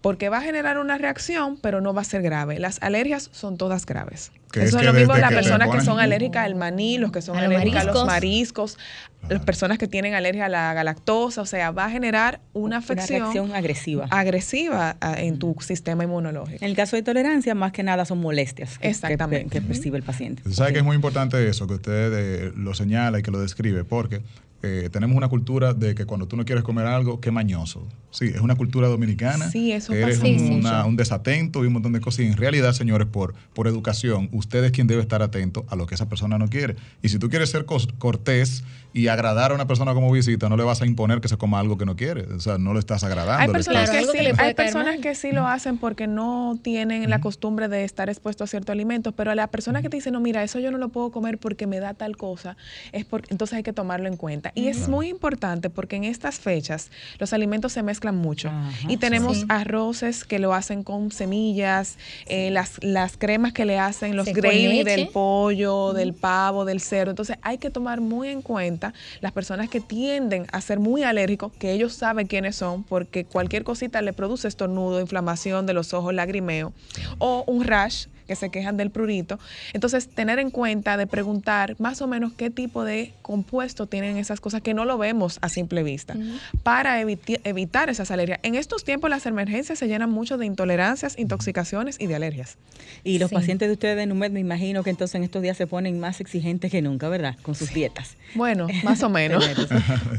Porque 0.00 0.28
va 0.30 0.38
a 0.38 0.40
generar 0.42 0.78
una 0.78 0.96
reacción, 0.98 1.58
pero 1.60 1.80
no 1.80 1.92
va 1.92 2.00
a 2.00 2.04
ser 2.04 2.22
grave. 2.22 2.58
Las 2.58 2.80
alergias 2.82 3.28
son 3.32 3.56
todas 3.58 3.84
graves. 3.84 4.32
Es 4.54 4.64
Eso 4.64 4.76
es, 4.78 4.80
que 4.80 4.86
lo 4.86 4.92
mismo 4.94 5.14
las 5.16 5.32
personas 5.32 5.68
que 5.70 5.80
son 5.82 6.00
alérgicas 6.00 6.44
al 6.44 6.54
maní, 6.56 6.98
los 6.98 7.12
que 7.12 7.22
son 7.22 7.36
A 7.36 7.42
los 7.42 7.50
alérgicas 7.54 7.86
a 7.86 7.92
los 7.92 8.06
mariscos. 8.06 8.78
las 9.28 9.42
personas 9.44 9.78
que 9.78 9.86
tienen 9.86 10.14
alergia 10.14 10.46
a 10.46 10.48
la 10.48 10.72
galactosa, 10.74 11.42
o 11.42 11.46
sea, 11.46 11.70
va 11.70 11.84
a 11.84 11.90
generar 11.90 12.40
una 12.54 12.64
Una 12.64 12.76
afección 12.78 13.20
reacción 13.20 13.54
agresiva. 13.54 14.06
agresiva 14.10 14.96
a- 15.00 15.20
en 15.20 15.38
tu 15.38 15.54
sistema 15.60 16.02
inmunológico. 16.04 16.64
En 16.64 16.70
el 16.70 16.74
caso 16.76 16.96
de 16.96 17.02
tolerancia, 17.02 17.54
más 17.54 17.70
que 17.70 17.82
nada 17.82 18.04
son 18.06 18.18
molestias 18.20 18.74
que- 18.78 18.82
que- 18.82 18.88
Exactamente. 18.88 19.50
que, 19.50 19.60
percibe 19.62 19.98
el 19.98 20.02
paciente. 20.02 20.42
Sabe 20.50 20.68
Sí. 20.70 20.72
que 20.72 20.78
es 20.80 20.84
muy 20.84 20.96
importante 20.96 21.46
eso, 21.48 21.66
que 21.68 21.74
usted 21.74 22.12
eh, 22.14 22.52
lo 22.56 22.74
señala 22.74 23.18
y 23.20 23.22
que 23.22 23.30
lo 23.30 23.40
describe, 23.40 23.84
porque 23.84 24.20
eh, 24.62 24.88
tenemos 24.92 25.16
una 25.16 25.28
cultura 25.28 25.72
de 25.74 25.94
que 25.94 26.04
cuando 26.06 26.26
tú 26.28 26.36
no 26.36 26.44
quieres 26.44 26.64
comer 26.64 26.86
algo, 26.86 27.20
qué 27.20 27.30
mañoso. 27.30 27.88
Sí, 28.10 28.26
es 28.26 28.40
una 28.40 28.56
cultura 28.56 28.88
dominicana. 28.88 29.48
Sí, 29.50 29.70
eso 29.72 29.92
Eres 29.94 30.18
pasa 30.18 30.26
un, 30.28 30.50
una- 30.58 30.84
un 30.84 30.96
desatento 30.96 31.62
y 31.62 31.68
un 31.68 31.74
montón 31.74 31.92
de 31.92 32.00
cosas. 32.00 32.20
Y 32.20 32.26
en 32.26 32.36
realidad, 32.36 32.72
señores, 32.72 33.06
por, 33.06 33.34
por 33.54 33.68
educación, 33.68 34.28
usted 34.32 34.64
es 34.64 34.72
quien 34.72 34.86
debe 34.88 35.00
estar 35.00 35.22
atento 35.22 35.64
a 35.68 35.76
lo 35.76 35.86
que 35.86 35.94
esa 35.94 36.08
persona 36.08 36.36
no 36.36 36.48
quiere. 36.48 36.74
Y 37.02 37.08
si 37.10 37.18
tú 37.20 37.28
quieres 37.30 37.50
ser 37.50 37.64
cortés 37.98 38.64
y 38.92 39.06
agradar 39.06 39.52
a 39.52 39.54
una 39.54 39.66
persona 39.68 39.94
como 39.94 40.10
visita, 40.10 40.48
no 40.48 40.56
le 40.56 40.64
vas 40.64 40.82
a 40.82 40.86
imponer 40.86 41.20
que 41.20 41.28
se 41.28 41.36
coma 41.36 41.60
algo 41.60 41.78
que 41.78 41.86
no 41.86 41.94
quiere. 41.94 42.22
O 42.34 42.40
sea, 42.40 42.58
no 42.58 42.72
le 42.74 42.80
estás 42.80 43.04
agradando. 43.04 43.42
Hay 43.42 43.48
personas, 43.48 43.84
estás- 43.84 44.06
que 44.06 44.12
que 44.12 44.18
sí, 44.18 44.24
le 44.24 44.34
puede 44.34 44.48
hay 44.48 44.54
personas 44.54 44.96
que 44.98 45.14
sí 45.14 45.30
lo 45.32 45.46
hacen 45.46 45.78
porque 45.78 46.06
no 46.08 46.58
tienen 46.62 47.08
la 47.08 47.20
costumbre 47.20 47.68
de 47.68 47.84
estar 47.84 48.08
expuesto 48.08 48.42
a 48.42 48.46
ciertos 48.48 48.72
alimentos, 48.72 49.14
pero 49.16 49.30
a 49.30 49.34
la 49.36 49.46
persona 49.46 49.82
que 49.82 49.88
te 49.88 49.96
dice, 49.98 50.10
no, 50.10 50.20
mira, 50.20 50.42
eso 50.42 50.58
yo 50.58 50.70
no 50.72 50.78
lo 50.78 50.88
puedo 50.88 51.10
comer 51.12 51.38
porque 51.38 51.68
me 51.68 51.78
da 51.78 51.94
tal 51.94 52.16
cosa, 52.16 52.56
es 52.92 53.04
porque 53.04 53.28
entonces 53.30 53.56
hay 53.56 53.62
que 53.62 53.72
tomarlo 53.72 54.08
en 54.08 54.16
cuenta. 54.16 54.49
Y 54.54 54.68
es 54.68 54.88
muy 54.88 55.08
importante 55.08 55.70
porque 55.70 55.96
en 55.96 56.04
estas 56.04 56.38
fechas 56.38 56.90
los 57.18 57.32
alimentos 57.32 57.72
se 57.72 57.82
mezclan 57.82 58.16
mucho. 58.16 58.48
Ajá, 58.48 58.70
y 58.88 58.96
tenemos 58.96 59.38
sí. 59.38 59.46
arroces 59.48 60.24
que 60.24 60.38
lo 60.38 60.54
hacen 60.54 60.82
con 60.82 61.10
semillas, 61.10 61.98
eh, 62.26 62.50
las, 62.50 62.82
las 62.82 63.16
cremas 63.16 63.52
que 63.52 63.64
le 63.64 63.78
hacen, 63.78 64.16
los 64.16 64.26
gravy 64.26 64.82
del 64.82 65.08
pollo, 65.08 65.92
del 65.92 66.14
pavo, 66.14 66.64
del 66.64 66.80
cerdo. 66.80 67.10
Entonces 67.10 67.36
hay 67.42 67.58
que 67.58 67.70
tomar 67.70 68.00
muy 68.00 68.28
en 68.28 68.42
cuenta 68.42 68.94
las 69.20 69.32
personas 69.32 69.68
que 69.68 69.80
tienden 69.80 70.46
a 70.52 70.60
ser 70.60 70.78
muy 70.78 71.02
alérgicos, 71.02 71.52
que 71.52 71.72
ellos 71.72 71.94
saben 71.94 72.26
quiénes 72.26 72.56
son, 72.56 72.82
porque 72.84 73.24
cualquier 73.24 73.64
cosita 73.64 74.02
le 74.02 74.12
produce 74.12 74.48
estornudo, 74.48 75.00
inflamación 75.00 75.66
de 75.66 75.74
los 75.74 75.94
ojos, 75.94 76.14
lagrimeo 76.14 76.72
o 77.18 77.44
un 77.46 77.64
rash 77.64 78.06
que 78.30 78.36
se 78.36 78.48
quejan 78.50 78.76
del 78.76 78.90
prurito. 78.92 79.40
Entonces, 79.72 80.08
tener 80.08 80.38
en 80.38 80.50
cuenta 80.50 80.96
de 80.96 81.08
preguntar 81.08 81.74
más 81.80 82.00
o 82.00 82.06
menos 82.06 82.32
qué 82.34 82.48
tipo 82.48 82.84
de 82.84 83.12
compuesto 83.22 83.88
tienen 83.88 84.18
esas 84.18 84.38
cosas 84.40 84.62
que 84.62 84.72
no 84.72 84.84
lo 84.84 84.98
vemos 84.98 85.38
a 85.42 85.48
simple 85.48 85.82
vista 85.82 86.14
para 86.62 87.02
eviti- 87.02 87.40
evitar 87.42 87.90
esas 87.90 88.12
alergias. 88.12 88.38
En 88.44 88.54
estos 88.54 88.84
tiempos 88.84 89.10
las 89.10 89.26
emergencias 89.26 89.80
se 89.80 89.88
llenan 89.88 90.10
mucho 90.12 90.38
de 90.38 90.46
intolerancias, 90.46 91.18
intoxicaciones 91.18 91.96
y 91.98 92.06
de 92.06 92.14
alergias. 92.14 92.56
Y 93.02 93.18
los 93.18 93.30
Sí. 93.30 93.34
pacientes 93.34 93.66
de 93.68 93.72
ustedes 93.72 93.96
de 93.96 94.06
NUMED, 94.06 94.30
me 94.30 94.38
imagino 94.38 94.84
que 94.84 94.90
entonces 94.90 95.16
en 95.16 95.24
estos 95.24 95.42
días 95.42 95.56
se 95.56 95.66
ponen 95.66 95.98
más 95.98 96.20
exigentes 96.20 96.70
que 96.70 96.82
nunca, 96.82 97.08
¿verdad? 97.08 97.36
Con 97.42 97.56
sus 97.56 97.74
dietas. 97.74 98.16
Bueno, 98.36 98.68
más 98.84 99.02
o 99.02 99.08
menos. 99.18 99.44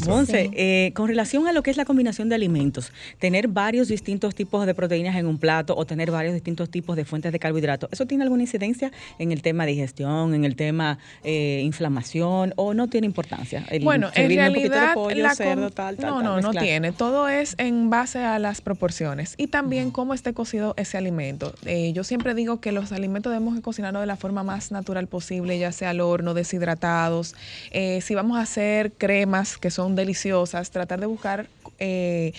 Monse, 0.05 0.43
Sí. 0.47 0.51
eh, 0.55 0.91
con 0.95 1.07
relación 1.07 1.47
a 1.47 1.53
lo 1.53 1.63
que 1.63 1.71
es 1.71 1.77
la 1.77 1.85
combinación 1.85 2.27
de 2.27 2.35
alimentos, 2.35 2.91
tener 3.19 3.47
varios 3.47 3.87
distintos 3.87 4.35
tipos 4.35 4.65
de 4.65 4.73
proteínas 4.75 5.15
en 5.15 5.27
un 5.27 5.37
plato 5.37 5.75
o 5.77 5.85
tener 5.85 6.11
varios 6.11 6.33
distintos 6.33 6.69
tipos 6.69 6.95
de 6.95 7.05
fuentes 7.05 7.31
de 7.31 7.39
carbohidratos, 7.39 7.89
¿eso 8.01 8.07
tiene 8.07 8.23
alguna 8.23 8.41
incidencia 8.41 8.91
en 9.19 9.31
el 9.31 9.43
tema 9.43 9.65
digestión, 9.67 10.33
en 10.33 10.43
el 10.43 10.55
tema 10.55 10.97
eh, 11.23 11.61
inflamación 11.63 12.51
o 12.55 12.73
no 12.73 12.87
tiene 12.87 13.05
importancia? 13.05 13.63
El 13.69 13.83
Bueno, 13.83 14.09
en 14.15 14.23
un 14.23 14.47
poquito 14.47 14.69
de 14.69 14.69
realidad 14.79 14.93
pollo, 14.95 15.21
la 15.21 15.29
com- 15.29 15.37
cerdo, 15.37 15.69
tal, 15.69 15.97
tal, 15.97 16.09
no, 16.09 16.15
tal, 16.15 16.23
no, 16.23 16.41
no 16.41 16.51
tiene. 16.51 16.91
Todo 16.91 17.29
es 17.29 17.53
en 17.59 17.91
base 17.91 18.19
a 18.19 18.39
las 18.39 18.61
proporciones 18.61 19.35
y 19.37 19.47
también 19.47 19.91
cómo 19.91 20.15
esté 20.15 20.33
cocido 20.33 20.73
ese 20.77 20.97
alimento. 20.97 21.53
Eh, 21.65 21.93
yo 21.93 22.03
siempre 22.03 22.33
digo 22.33 22.59
que 22.59 22.71
los 22.71 22.91
alimentos 22.91 23.31
debemos 23.31 23.55
de 23.55 23.61
cocinarlos 23.61 24.01
de 24.01 24.07
la 24.07 24.15
forma 24.15 24.43
más 24.43 24.71
natural 24.71 25.05
posible, 25.07 25.59
ya 25.59 25.71
sea 25.71 25.91
al 25.91 26.01
horno, 26.01 26.33
deshidratados. 26.33 27.35
Eh, 27.69 28.01
si 28.01 28.15
vamos 28.15 28.39
a 28.39 28.41
hacer 28.41 28.93
cremas 28.93 29.57
que 29.57 29.69
son 29.69 29.95
deliciosas, 29.95 30.71
tratar 30.71 30.99
de 30.99 31.05
buscar 31.05 31.47
eh, 31.77 32.33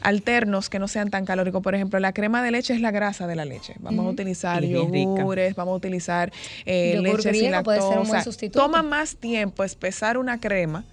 alternos 0.00 0.68
que 0.70 0.78
no 0.78 0.88
sean 0.88 1.10
tan 1.10 1.24
calóricos. 1.24 1.62
Por 1.62 1.74
ejemplo, 1.74 1.98
la 2.00 2.12
crema 2.12 2.42
de 2.42 2.50
leche 2.50 2.74
es 2.74 2.80
la 2.80 2.90
grasa 2.90 3.26
de 3.26 3.36
la 3.36 3.44
leche. 3.44 3.74
Vamos 3.80 4.06
a 4.06 4.08
utilizar 4.08 4.64
yogures, 4.64 5.54
vamos 5.54 5.72
a 5.72 5.76
utilizar 5.76 6.32
eh, 6.64 6.98
leche 7.00 7.32
sin 7.32 7.32
griego 7.32 7.62
puede 7.62 7.80
ser 7.80 7.88
un 7.88 7.94
buen 7.94 8.08
lactosa. 8.08 8.24
sustituto. 8.24 8.60
Toma 8.60 8.82
más 8.82 9.16
tiempo 9.16 9.64
espesar 9.64 10.18
una 10.18 10.40
crema 10.40 10.84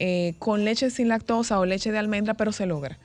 eh, 0.00 0.34
con 0.38 0.64
leche 0.64 0.90
sin 0.90 1.08
lactosa 1.08 1.58
o 1.58 1.66
leche 1.66 1.90
de 1.90 1.98
almendra, 1.98 2.34
pero 2.34 2.52
se 2.52 2.66
logra. 2.66 2.98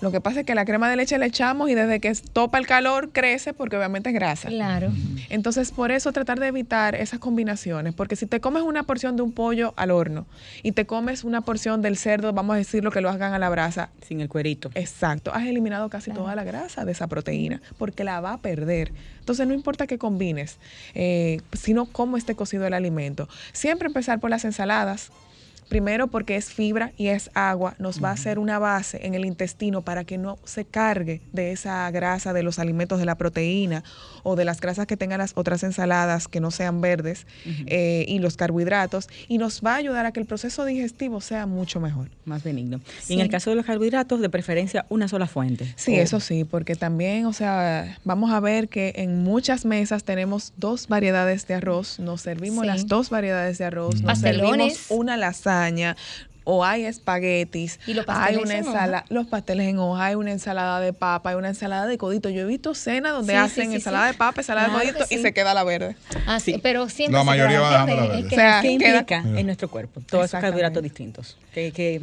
Lo 0.00 0.10
que 0.10 0.20
pasa 0.20 0.40
es 0.40 0.46
que 0.46 0.56
la 0.56 0.64
crema 0.64 0.90
de 0.90 0.96
leche 0.96 1.16
le 1.16 1.26
echamos 1.26 1.70
y 1.70 1.76
desde 1.76 2.00
que 2.00 2.12
topa 2.32 2.58
el 2.58 2.66
calor 2.66 3.10
crece 3.12 3.54
porque 3.54 3.76
obviamente 3.76 4.08
es 4.08 4.14
grasa. 4.16 4.48
Claro. 4.48 4.90
Entonces, 5.28 5.70
por 5.70 5.92
eso 5.92 6.12
tratar 6.12 6.40
de 6.40 6.48
evitar 6.48 6.96
esas 6.96 7.20
combinaciones, 7.20 7.94
porque 7.94 8.16
si 8.16 8.26
te 8.26 8.40
comes 8.40 8.64
una 8.64 8.82
porción 8.82 9.14
de 9.14 9.22
un 9.22 9.30
pollo 9.30 9.74
al 9.76 9.92
horno 9.92 10.26
y 10.64 10.72
te 10.72 10.86
comes 10.86 11.22
una 11.22 11.42
porción 11.42 11.82
del 11.82 11.96
cerdo, 11.96 12.32
vamos 12.32 12.54
a 12.54 12.56
decir 12.56 12.82
lo 12.82 12.90
que 12.90 13.00
lo 13.00 13.10
hagan 13.10 13.32
a 13.32 13.38
la 13.38 13.48
brasa, 13.48 13.90
Sin 14.04 14.20
el 14.20 14.28
cuerito. 14.28 14.72
Exacto, 14.74 15.32
has 15.32 15.46
eliminado 15.46 15.88
casi 15.88 16.10
toda 16.10 16.34
la 16.34 16.42
grasa 16.42 16.84
de 16.84 16.90
esa 16.90 17.06
proteína 17.06 17.62
porque 17.78 18.02
la 18.02 18.20
va 18.20 18.32
a 18.32 18.38
perder. 18.38 18.92
Entonces 19.20 19.46
no 19.46 19.54
importa 19.54 19.86
que 19.86 19.98
combines, 19.98 20.58
eh, 20.94 21.40
sino 21.52 21.86
cómo 21.86 22.16
esté 22.16 22.34
cocido 22.34 22.66
el 22.66 22.74
alimento. 22.74 23.28
Siempre 23.52 23.86
empezar 23.86 24.18
por 24.18 24.30
las 24.30 24.44
ensaladas. 24.44 25.12
Primero 25.70 26.08
porque 26.08 26.34
es 26.34 26.46
fibra 26.50 26.90
y 26.96 27.06
es 27.06 27.30
agua, 27.32 27.76
nos 27.78 28.02
va 28.02 28.08
a 28.10 28.12
hacer 28.12 28.40
una 28.40 28.58
base 28.58 29.06
en 29.06 29.14
el 29.14 29.24
intestino 29.24 29.82
para 29.82 30.02
que 30.02 30.18
no 30.18 30.36
se 30.44 30.64
cargue 30.64 31.20
de 31.32 31.52
esa 31.52 31.88
grasa 31.92 32.32
de 32.32 32.42
los 32.42 32.58
alimentos 32.58 32.98
de 32.98 33.04
la 33.06 33.14
proteína 33.14 33.84
o 34.24 34.34
de 34.34 34.44
las 34.44 34.60
grasas 34.60 34.88
que 34.88 34.96
tengan 34.96 35.18
las 35.18 35.30
otras 35.36 35.62
ensaladas 35.62 36.26
que 36.26 36.40
no 36.40 36.50
sean 36.50 36.80
verdes 36.80 37.24
eh, 37.66 38.04
y 38.08 38.18
los 38.18 38.36
carbohidratos 38.36 39.08
y 39.28 39.38
nos 39.38 39.62
va 39.64 39.74
a 39.74 39.76
ayudar 39.76 40.06
a 40.06 40.12
que 40.12 40.18
el 40.18 40.26
proceso 40.26 40.64
digestivo 40.64 41.20
sea 41.20 41.46
mucho 41.46 41.78
mejor. 41.78 42.08
Más 42.24 42.42
benigno. 42.42 42.80
Y 43.08 43.14
en 43.14 43.20
el 43.20 43.28
caso 43.30 43.50
de 43.50 43.56
los 43.56 43.64
carbohidratos, 43.64 44.20
de 44.20 44.28
preferencia 44.28 44.86
una 44.88 45.06
sola 45.06 45.28
fuente. 45.28 45.72
Sí, 45.76 45.94
eso 45.94 46.18
sí, 46.18 46.42
porque 46.42 46.74
también, 46.74 47.26
o 47.26 47.32
sea, 47.32 47.96
vamos 48.04 48.32
a 48.32 48.40
ver 48.40 48.68
que 48.68 48.92
en 48.96 49.22
muchas 49.22 49.64
mesas 49.64 50.02
tenemos 50.02 50.52
dos 50.56 50.88
variedades 50.88 51.46
de 51.46 51.54
arroz, 51.54 52.00
nos 52.00 52.22
servimos 52.22 52.62
Sí. 52.62 52.66
las 52.66 52.88
dos 52.88 53.08
variedades 53.08 53.58
de 53.58 53.66
arroz, 53.66 53.94
nos 53.94 54.02
Pastelones. 54.02 54.74
servimos 54.78 54.86
una 54.90 55.16
lasaña 55.16 55.59
o 56.44 56.64
hay 56.64 56.84
espaguetis, 56.86 57.78
Y 57.86 57.94
los 57.94 58.08
hay 58.08 58.36
pasteles 58.36 58.42
una 58.44 58.54
en 58.54 58.60
hoja. 58.66 58.70
ensalada, 58.72 59.04
los 59.10 59.26
pasteles 59.26 59.68
en 59.68 59.78
hoja, 59.78 60.06
hay 60.06 60.14
una 60.14 60.32
ensalada 60.32 60.80
de 60.80 60.92
papa, 60.92 61.30
hay 61.30 61.36
una 61.36 61.48
ensalada 61.48 61.86
de 61.86 61.98
codito. 61.98 62.28
Yo 62.30 62.40
he 62.42 62.44
visto 62.46 62.74
cenas 62.74 63.12
donde 63.12 63.34
Sí, 63.34 63.38
hacen 63.38 63.68
sí, 63.68 63.74
ensalada 63.76 64.06
sí. 64.08 64.12
de 64.14 64.18
papa, 64.18 64.40
ensalada 64.40 64.68
Claro 64.68 64.84
de 64.84 64.92
codito 64.92 65.14
y 65.14 65.18
se 65.18 65.32
queda 65.32 65.52
la 65.54 65.62
verde. 65.64 65.96
Ah, 66.26 66.40
sí, 66.40 66.58
pero 66.62 66.88
siempre 66.88 67.18
La 67.18 67.24
mayoría 67.24 67.60
va 67.60 67.70
dejando 67.70 67.94
la 67.94 68.00
verde, 68.02 68.16
verde. 68.16 68.22
es 68.22 68.28
que 68.30 68.34
O 68.34 68.38
sea, 68.38 68.60
¿Qué 68.62 68.78
queda- 68.78 68.88
implica 68.98 69.24
en 69.38 69.46
nuestro 69.46 69.68
cuerpo 69.68 70.00
todos 70.08 70.24
esos 70.24 70.40
carbohidratos 70.40 70.82
distintos? 70.82 71.36
Que, 71.52 71.70
que, 71.72 72.00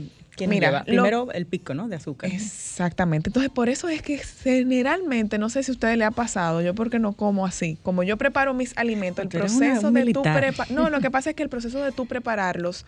Mira, 0.48 0.72
lo- 0.72 0.86
Primero 0.86 1.32
el 1.32 1.48
pico, 1.48 1.74
¿no? 1.74 1.88
De 1.88 1.96
azúcar. 1.96 2.30
Exactamente. 2.32 3.30
Entonces, 3.30 3.52
por 3.52 3.70
eso 3.70 3.90
es 3.90 4.04
que 4.04 4.20
generalmente, 4.20 5.40
no 5.40 5.50
sé 5.50 5.64
si 5.64 5.72
a 5.72 5.74
ustedes 5.74 5.98
le 5.98 6.04
ha 6.06 6.12
pasado, 6.12 6.62
yo 6.62 6.76
porque 6.76 7.00
no 7.00 7.14
como 7.14 7.48
así, 7.48 7.80
como 7.82 8.04
yo 8.04 8.18
preparo 8.18 8.54
mis 8.54 8.78
alimentos, 8.78 9.24
el 9.26 9.30
una- 9.30 9.40
proceso 9.40 9.88
un 9.88 9.94
de 9.96 10.02
tu 10.02 10.06
militar. 10.22 10.40
prepa- 10.40 10.70
No, 10.70 10.92
lo 10.92 11.02
que 11.02 11.10
pasa 11.10 11.32
es 11.32 11.36
que 11.36 11.42
el 11.42 11.50
proceso 11.50 11.82
de 11.84 11.92
tú 11.92 12.06
prepararlos, 12.06 12.86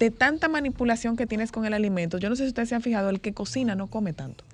de 0.00 0.10
tanta 0.10 0.48
manipulación 0.48 1.14
que 1.14 1.26
tienes 1.26 1.52
con 1.52 1.66
el 1.66 1.74
alimento, 1.74 2.16
yo 2.16 2.30
no 2.30 2.34
sé 2.34 2.44
si 2.44 2.48
ustedes 2.48 2.70
se 2.70 2.74
han 2.74 2.80
fijado, 2.80 3.10
el 3.10 3.20
que 3.20 3.34
cocina 3.34 3.74
no 3.74 3.86
come 3.86 4.14
tanto. 4.14 4.44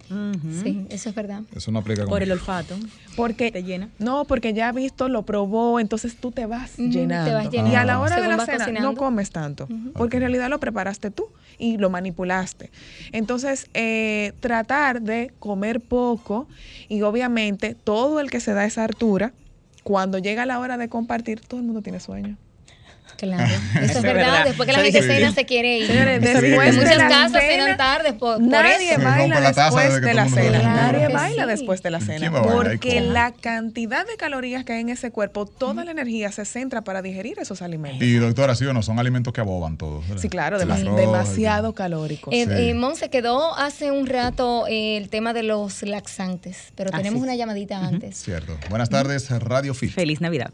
Sí, 0.62 0.86
eso 0.90 1.08
es 1.08 1.14
verdad. 1.14 1.42
Eso 1.54 1.70
no 1.70 1.78
aplica 1.78 2.02
con 2.02 2.10
Por 2.10 2.22
el 2.22 2.32
olfato. 2.32 2.74
Porque 3.16 3.50
Te 3.52 3.62
llena. 3.62 3.88
No, 3.98 4.24
porque 4.24 4.52
ya 4.52 4.68
ha 4.68 4.72
visto, 4.72 5.08
lo 5.08 5.22
probó, 5.22 5.78
entonces 5.78 6.16
tú 6.16 6.32
te 6.32 6.46
vas 6.46 6.76
llenando. 6.76 7.32
vas 7.32 7.54
Y 7.54 7.74
a 7.74 7.84
la 7.84 8.00
hora 8.00 8.20
de 8.20 8.28
la 8.28 8.44
cena 8.44 8.58
cocinando. 8.58 8.92
no 8.92 8.96
comes 8.96 9.30
tanto, 9.30 9.68
porque 9.94 10.16
en 10.16 10.22
realidad 10.22 10.50
lo 10.50 10.58
preparaste 10.58 11.12
tú 11.12 11.28
y 11.58 11.78
lo 11.78 11.90
manipulaste. 11.90 12.70
Entonces, 13.12 13.68
eh, 13.72 14.32
tratar 14.40 15.00
de 15.00 15.32
comer 15.38 15.80
poco 15.80 16.48
y 16.88 17.02
obviamente 17.02 17.76
todo 17.76 18.18
el 18.18 18.30
que 18.30 18.40
se 18.40 18.52
da 18.52 18.64
esa 18.64 18.82
altura, 18.84 19.32
cuando 19.84 20.18
llega 20.18 20.44
la 20.44 20.58
hora 20.58 20.76
de 20.76 20.88
compartir, 20.88 21.40
todo 21.40 21.60
el 21.60 21.66
mundo 21.66 21.82
tiene 21.82 22.00
sueño. 22.00 22.36
Claro. 23.16 23.44
Eso 23.44 23.80
es 23.82 23.90
es 23.96 24.02
verdad. 24.02 24.14
verdad. 24.14 24.44
Después 24.44 24.66
que 24.66 24.72
la 24.72 24.82
gente 24.82 25.02
cena, 25.02 25.32
se 25.32 25.44
quiere 25.46 25.78
ir. 25.78 25.86
Señores, 25.86 26.16
en 26.16 26.20
después 26.22 26.74
la 26.96 27.08
casos 27.08 27.32
cena, 27.40 27.40
cenan 27.40 27.76
tarde 27.76 28.12
por, 28.12 28.40
Nadie. 28.40 28.94
Se 28.94 28.98
baila 28.98 29.40
después 29.40 30.00
de 30.00 30.14
la 30.14 30.28
cena. 30.28 30.58
Nadie 30.62 31.08
baila 31.08 31.42
sí. 31.44 31.48
después 31.50 31.82
de 31.82 31.90
la 31.90 31.98
¿Quién 31.98 32.18
cena. 32.20 32.42
Porque 32.42 33.00
la 33.00 33.32
cantidad 33.32 34.06
de 34.06 34.16
calorías 34.16 34.64
que 34.64 34.74
hay 34.74 34.80
en 34.80 34.88
ese 34.90 35.10
cuerpo, 35.10 35.46
toda 35.46 35.84
la 35.84 35.90
energía 35.90 36.30
se 36.32 36.44
centra 36.44 36.82
para 36.82 37.02
digerir 37.02 37.38
esos 37.38 37.62
alimentos. 37.62 38.02
Y 38.02 38.14
doctora, 38.14 38.54
sí 38.54 38.64
o 38.66 38.72
no, 38.72 38.82
son 38.82 38.98
alimentos 38.98 39.32
que 39.32 39.40
aboban 39.40 39.76
todos. 39.76 40.06
¿verdad? 40.08 40.22
Sí, 40.22 40.28
claro, 40.28 40.60
El 40.60 40.68
demasi- 40.68 40.82
arroz, 40.86 40.96
demasiado 40.96 41.74
calóricos. 41.74 42.32
Eh, 42.34 42.44
Sí. 42.46 42.52
eh, 42.70 42.74
Monse, 42.74 43.08
quedó 43.10 43.56
hace 43.56 43.90
un 43.90 44.06
rato 44.06 44.66
eh, 44.68 44.96
el 44.96 45.08
tema 45.08 45.32
de 45.32 45.42
los 45.42 45.82
laxantes, 45.82 46.72
pero 46.74 46.90
Así 46.92 46.98
tenemos 47.02 47.22
una 47.22 47.34
llamadita 47.34 47.78
antes. 47.78 48.16
Cierto. 48.22 48.56
Buenas 48.68 48.88
tardes, 48.90 49.30
Radio 49.30 49.74
Fit. 49.74 49.90
Feliz 49.92 50.20
Navidad. 50.20 50.50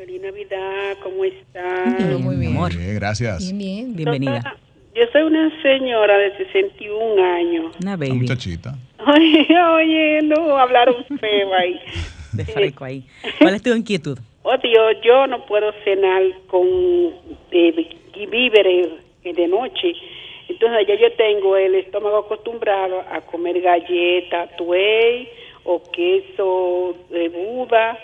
Feliz 0.00 0.22
Navidad, 0.22 0.96
¿cómo 1.02 1.26
están? 1.26 2.22
muy 2.22 2.36
bien. 2.36 2.52
amor. 2.52 2.74
Bien, 2.74 2.94
gracias. 2.94 3.52
Bien, 3.52 3.58
bien. 3.58 3.96
Bienvenida. 3.96 4.56
Yo 4.94 5.02
soy 5.12 5.24
una 5.24 5.52
señora 5.60 6.16
de 6.16 6.38
61 6.38 7.22
años. 7.22 7.76
Una 7.82 7.98
baby. 7.98 8.12
muchachita. 8.12 8.78
Oye, 9.06 9.46
oye, 9.74 10.20
no, 10.22 10.56
hablaron 10.56 11.04
feo 11.04 11.54
ahí. 11.54 11.78
De 12.32 12.46
freco 12.46 12.86
ahí. 12.86 13.04
¿Cuál 13.38 13.56
es 13.56 13.62
tu 13.62 13.74
inquietud? 13.74 14.18
Oh 14.42 14.56
Dios, 14.56 14.96
yo 15.04 15.26
no 15.26 15.44
puedo 15.44 15.70
cenar 15.84 16.22
con 16.46 16.66
eh, 17.50 17.94
víveres 18.14 18.88
eh, 19.22 19.34
de 19.34 19.48
noche. 19.48 19.92
Entonces 20.48 20.86
ya 20.88 20.94
yo 20.94 21.12
tengo 21.12 21.58
el 21.58 21.74
estómago 21.74 22.20
acostumbrado 22.20 23.02
a 23.12 23.20
comer 23.20 23.60
galletas, 23.60 24.56
tuey 24.56 25.28
o 25.72 25.82
queso 25.92 26.96
de 27.10 27.28
Buda 27.28 27.96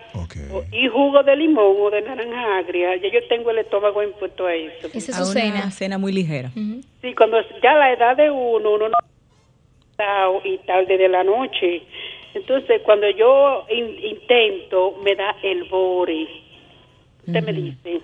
o- 0.52 0.62
y 0.72 0.86
jugo 0.88 1.22
de 1.24 1.34
limón 1.36 1.76
o 1.80 1.90
de 1.90 2.00
naranja 2.02 2.58
agria. 2.58 2.96
Ya 2.96 3.08
yo 3.12 3.26
tengo 3.28 3.50
el 3.50 3.58
estómago 3.58 4.02
impuesto 4.02 4.46
a 4.46 4.54
eso. 4.54 4.86
Esa 4.94 4.98
es 5.12 5.18
A 5.18 5.24
su 5.24 5.32
una 5.32 5.40
cena. 5.40 5.70
cena 5.70 5.98
muy 5.98 6.12
ligera. 6.12 6.50
Sí, 7.02 7.14
cuando 7.16 7.38
ya 7.62 7.74
la 7.74 7.92
edad 7.92 8.16
de 8.16 8.30
uno, 8.30 8.74
uno 8.74 8.88
no 8.88 8.96
está 9.90 10.26
y 10.44 10.58
tarde 10.58 10.96
de 10.96 11.08
la 11.08 11.24
noche. 11.24 11.82
Entonces, 12.34 12.82
cuando 12.84 13.08
yo 13.10 13.66
in- 13.70 13.98
intento, 14.04 14.94
me 15.02 15.14
da 15.16 15.34
el 15.42 15.64
bore. 15.64 16.26
Usted 17.26 17.42
me 17.42 17.52
dice. 17.52 18.00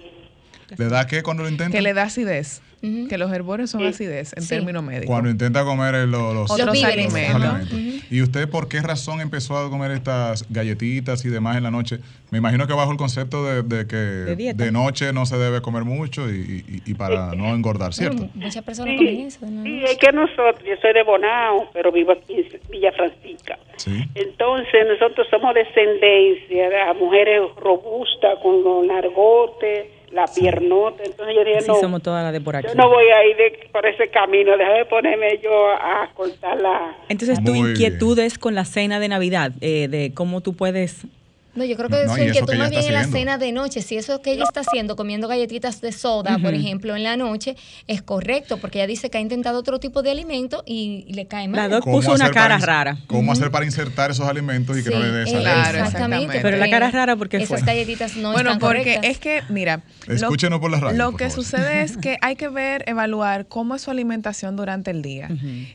¿Le 0.79 0.89
da 0.89 1.07
qué 1.07 1.23
cuando 1.23 1.43
lo 1.45 1.49
intenta? 1.51 1.77
Que 1.77 1.83
le 1.83 1.93
da 1.93 2.05
acidez. 2.05 2.63
Que 3.09 3.17
los 3.17 3.33
herbores 3.33 3.71
son 3.71 3.83
Sí. 3.83 3.87
acidez 3.87 4.33
en 4.37 4.43
Sí. 4.43 4.49
términos 4.49 4.83
médicos. 4.83 5.07
Cuando 5.07 5.31
intenta 5.31 5.65
comer 5.65 5.95
el- 5.95 6.11
lo- 6.11 6.35
los, 6.35 6.51
Otros 6.51 6.67
Los 6.67 6.83
alimentos. 6.85 7.73
¿Y 8.11 8.21
usted 8.23 8.49
por 8.49 8.67
qué 8.69 8.81
razón 8.81 9.21
empezó 9.21 9.57
a 9.57 9.71
comer 9.71 9.93
estas 9.93 10.45
galletitas 10.51 11.25
y 11.25 11.29
demás 11.29 11.57
en 11.57 11.63
la 11.63 11.71
noche? 11.71 12.01
Me 12.33 12.39
imagino 12.39 12.67
que 12.67 12.73
bajo 12.73 12.91
el 12.91 12.97
concepto 12.99 13.45
de, 13.45 13.63
de 13.63 13.87
que 13.87 13.97
De 13.97 14.73
noche 14.73 15.13
no 15.13 15.27
se 15.27 15.37
debe 15.39 15.63
comer 15.63 15.85
mucho 15.85 16.29
y, 16.29 16.65
y- 16.85 16.91
y 16.91 16.95
para 16.95 17.35
no 17.37 17.55
engordar, 17.55 17.95
¿cierto? 17.95 18.17
Bueno, 18.17 18.33
muchas 18.35 18.65
personas 18.65 18.97
comen 18.97 19.17
Sí, 19.17 19.23
eso. 19.27 19.47
¿no? 19.49 19.63
sí, 19.63 19.83
es 19.85 19.97
que 19.99 20.11
nosotros, 20.13 20.59
yo 20.67 20.75
soy 20.83 20.93
de 20.93 21.03
Bonao, 21.05 21.71
pero 21.73 21.93
vivo 21.93 22.13
aquí 22.13 22.35
en 22.35 22.61
Villa 22.71 22.91
Francisca. 22.93 23.59
Sí. 23.77 23.93
Entonces, 24.17 24.87
nosotros 24.89 25.27
somos 25.31 25.55
descendencia 25.55 26.69
de 26.69 26.95
mujeres 26.99 27.43
robustas, 27.61 28.39
con 28.43 28.63
los 28.65 28.87
largotes, 28.87 29.87
la 30.13 30.27
piernota. 30.27 31.03
Entonces, 31.05 31.35
yo 31.37 31.45
dije, 31.45 31.61
Sí, 31.63 31.69
no, 31.69 31.75
somos 31.77 32.03
todas 32.03 32.23
las 32.23 32.33
de 32.33 32.41
por 32.41 32.57
aquí. 32.57 32.69
yo 32.69 32.75
no 32.75 32.89
voy 32.89 33.07
a 33.09 33.25
ir 33.27 33.37
de- 33.37 33.69
por 33.73 33.87
ese 33.87 34.09
camino, 34.09 34.57
déjame 34.57 34.85
ponerme 34.85 35.39
yo 35.43 35.69
a, 35.69 36.03
a 36.05 36.11
cortar 36.15 36.61
la... 36.61 36.97
Entonces, 37.09 37.43
tu 37.43 37.53
Muy 37.55 37.71
inquietud 37.71 38.19
es 38.19 38.39
con 38.39 38.55
la 38.55 38.65
cena 38.65 39.01
de 39.01 39.09
Navidad, 39.09 39.53
eh, 39.61 39.89
de 39.89 40.13
cómo 40.15 40.41
tú 40.41 40.55
puedes 40.55 41.07
No, 41.55 41.65
yo 41.65 41.77
creo 41.77 41.89
que 41.91 42.05
no, 42.07 42.15
su 42.15 42.21
inquietud 42.23 42.55
más 42.55 42.71
bien 42.71 42.83
en 42.85 42.93
la 42.95 43.05
cena 43.05 43.37
de 43.39 43.53
noche. 43.53 43.83
Si 43.83 43.97
eso 43.97 44.23
que 44.23 44.33
ella 44.33 44.45
está 44.45 44.61
haciendo, 44.61 44.97
comiendo 44.97 45.29
galletitas 45.29 45.81
de 45.81 45.93
soda, 45.93 46.39
por 46.39 46.55
ejemplo, 46.55 46.97
en 46.97 47.03
la 47.03 47.17
noche, 47.17 47.57
es 47.87 48.01
correcto, 48.03 48.57
porque 48.59 48.79
ella 48.79 48.87
dice 48.87 49.11
que 49.11 49.19
ha 49.19 49.21
intentado 49.21 49.59
otro 49.59 49.79
tipo 49.79 50.03
de 50.03 50.11
alimento 50.13 50.63
y, 50.67 51.05
y 51.07 51.13
le 51.13 51.27
cae 51.27 51.49
La 51.49 51.57
mal. 51.63 51.71
doc 51.71 51.85
¿Cómo 51.85 51.97
puso 51.99 52.13
una 52.15 52.31
cara 52.31 52.57
rara. 52.59 52.97
¿Cómo 53.07 53.33
hacer 53.33 53.51
para 53.51 53.65
insertar 53.65 54.11
esos 54.11 54.27
alimentos 54.27 54.79
y 54.79 54.83
que 54.83 54.91
no 54.91 54.99
le 55.01 55.09
dé 55.11 55.23
esa 55.25 55.39
eh, 55.39 55.41
Claro, 55.43 55.79
exactamente. 55.79 56.39
Pero 56.41 56.57
la 56.57 56.71
cara 56.71 56.87
es 56.89 56.93
rara 56.95 57.17
porque 57.17 57.37
esas 57.37 57.61
fue. 57.61 57.67
galletitas 57.67 58.17
no 58.17 58.33
bueno, 58.33 58.53
están 58.53 58.59
porque 58.61 58.79
correctas. 58.97 59.11
es 59.11 59.19
que, 59.19 59.43
mira, 59.51 59.83
Escúchenos 60.09 60.59
por 60.61 60.71
la 60.71 60.81
radio, 60.81 60.97
Lo 60.97 61.11
por 61.11 61.19
que 61.19 61.29
favor. 61.29 61.45
sucede 61.45 61.83
es 61.83 61.97
que 61.99 62.17
hay 62.23 62.37
que 62.37 62.49
ver, 62.49 62.85
evaluar 62.87 63.47
cómo 63.47 63.75
es 63.75 63.83
su 63.83 63.91
alimentación 63.91 64.57
durante 64.57 64.91
el 64.91 65.03
día. 65.03 65.29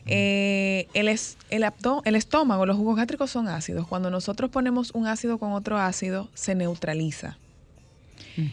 Eh, 0.06 0.88
el, 0.94 1.08
es- 1.08 1.36
el, 1.50 1.62
abdo- 1.64 2.02
el 2.04 2.14
estómago, 2.16 2.66
los 2.66 2.76
jugos 2.76 2.96
gástricos 2.96 3.30
son 3.30 3.48
ácidos. 3.48 3.86
Cuando 3.86 4.10
nosotros 4.10 4.50
ponemos 4.50 4.90
un 4.94 5.06
ácido 5.06 5.38
con 5.38 5.52
otro 5.52 5.67
ácido, 5.76 6.30
se 6.34 6.54
neutraliza. 6.54 7.36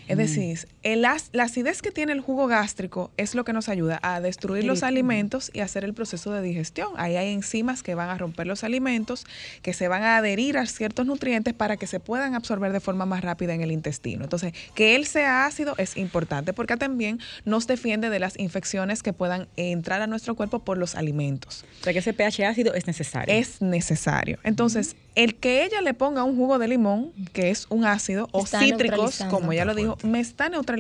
Es 0.08 0.18
decir, 0.18 0.68
el 0.86 1.02
la 1.02 1.44
acidez 1.44 1.82
que 1.82 1.90
tiene 1.92 2.14
el 2.14 2.22
jugo 2.22 2.46
gástrico 2.46 3.10
es 3.18 3.34
lo 3.34 3.44
que 3.44 3.54
nos 3.54 3.70
ayuda 3.70 4.00
a 4.04 4.22
destruir 4.22 4.66
los 4.66 4.84
alimentos 4.84 5.50
y 5.52 5.62
hacer 5.62 5.84
el 5.84 5.96
proceso 5.96 6.32
de 6.32 6.44
digestión. 6.44 6.90
Ahí 6.96 7.16
hay 7.16 7.34
enzimas 7.34 7.82
que 7.82 7.96
van 7.96 8.10
a 8.10 8.18
romper 8.20 8.46
los 8.46 8.64
alimentos, 8.64 9.26
que 9.64 9.74
se 9.74 9.88
van 9.88 10.04
a 10.04 10.18
adherir 10.18 10.60
a 10.60 10.68
ciertos 10.68 11.08
nutrientes 11.08 11.56
para 11.56 11.76
que 11.78 11.88
se 11.88 12.00
puedan 12.00 12.36
absorber 12.36 12.72
de 12.72 12.80
forma 12.80 13.08
más 13.08 13.24
rápida 13.24 13.56
en 13.56 13.62
el 13.62 13.72
intestino. 13.72 14.26
Entonces, 14.26 14.54
que 14.76 14.96
él 14.96 15.08
sea 15.08 15.48
ácido 15.48 15.74
es 15.80 15.98
importante 15.98 16.54
porque 16.54 16.78
también 16.78 17.20
nos 17.46 17.66
defiende 17.66 18.12
de 18.12 18.20
las 18.20 18.38
infecciones 18.38 19.02
que 19.02 19.12
puedan 19.12 19.48
entrar 19.58 20.04
a 20.04 20.08
nuestro 20.08 20.36
cuerpo 20.36 20.60
por 20.60 20.78
los 20.78 20.94
alimentos. 20.94 21.66
O 21.82 21.84
sea, 21.84 21.94
que 21.94 22.00
ese 22.00 22.14
pH 22.14 22.46
ácido 22.46 22.76
es 22.76 22.86
necesario. 22.86 23.34
Es 23.34 23.60
necesario. 23.60 24.38
Entonces, 24.44 24.96
el 25.16 25.36
que 25.36 25.64
ella 25.64 25.82
le 25.82 25.96
ponga 25.96 26.24
un 26.24 26.36
jugo 26.36 26.60
de 26.60 26.68
limón, 26.68 27.12
que 27.34 27.50
es 27.50 27.66
un 27.70 27.86
ácido, 27.86 28.28
o 28.34 28.46
cítricos, 28.46 29.24
como 29.30 29.52
ya 29.54 29.66
lo 29.66 29.74
dijo, 29.74 29.98
me 30.04 30.20
está 30.20 30.50
neutralizando 30.50 30.75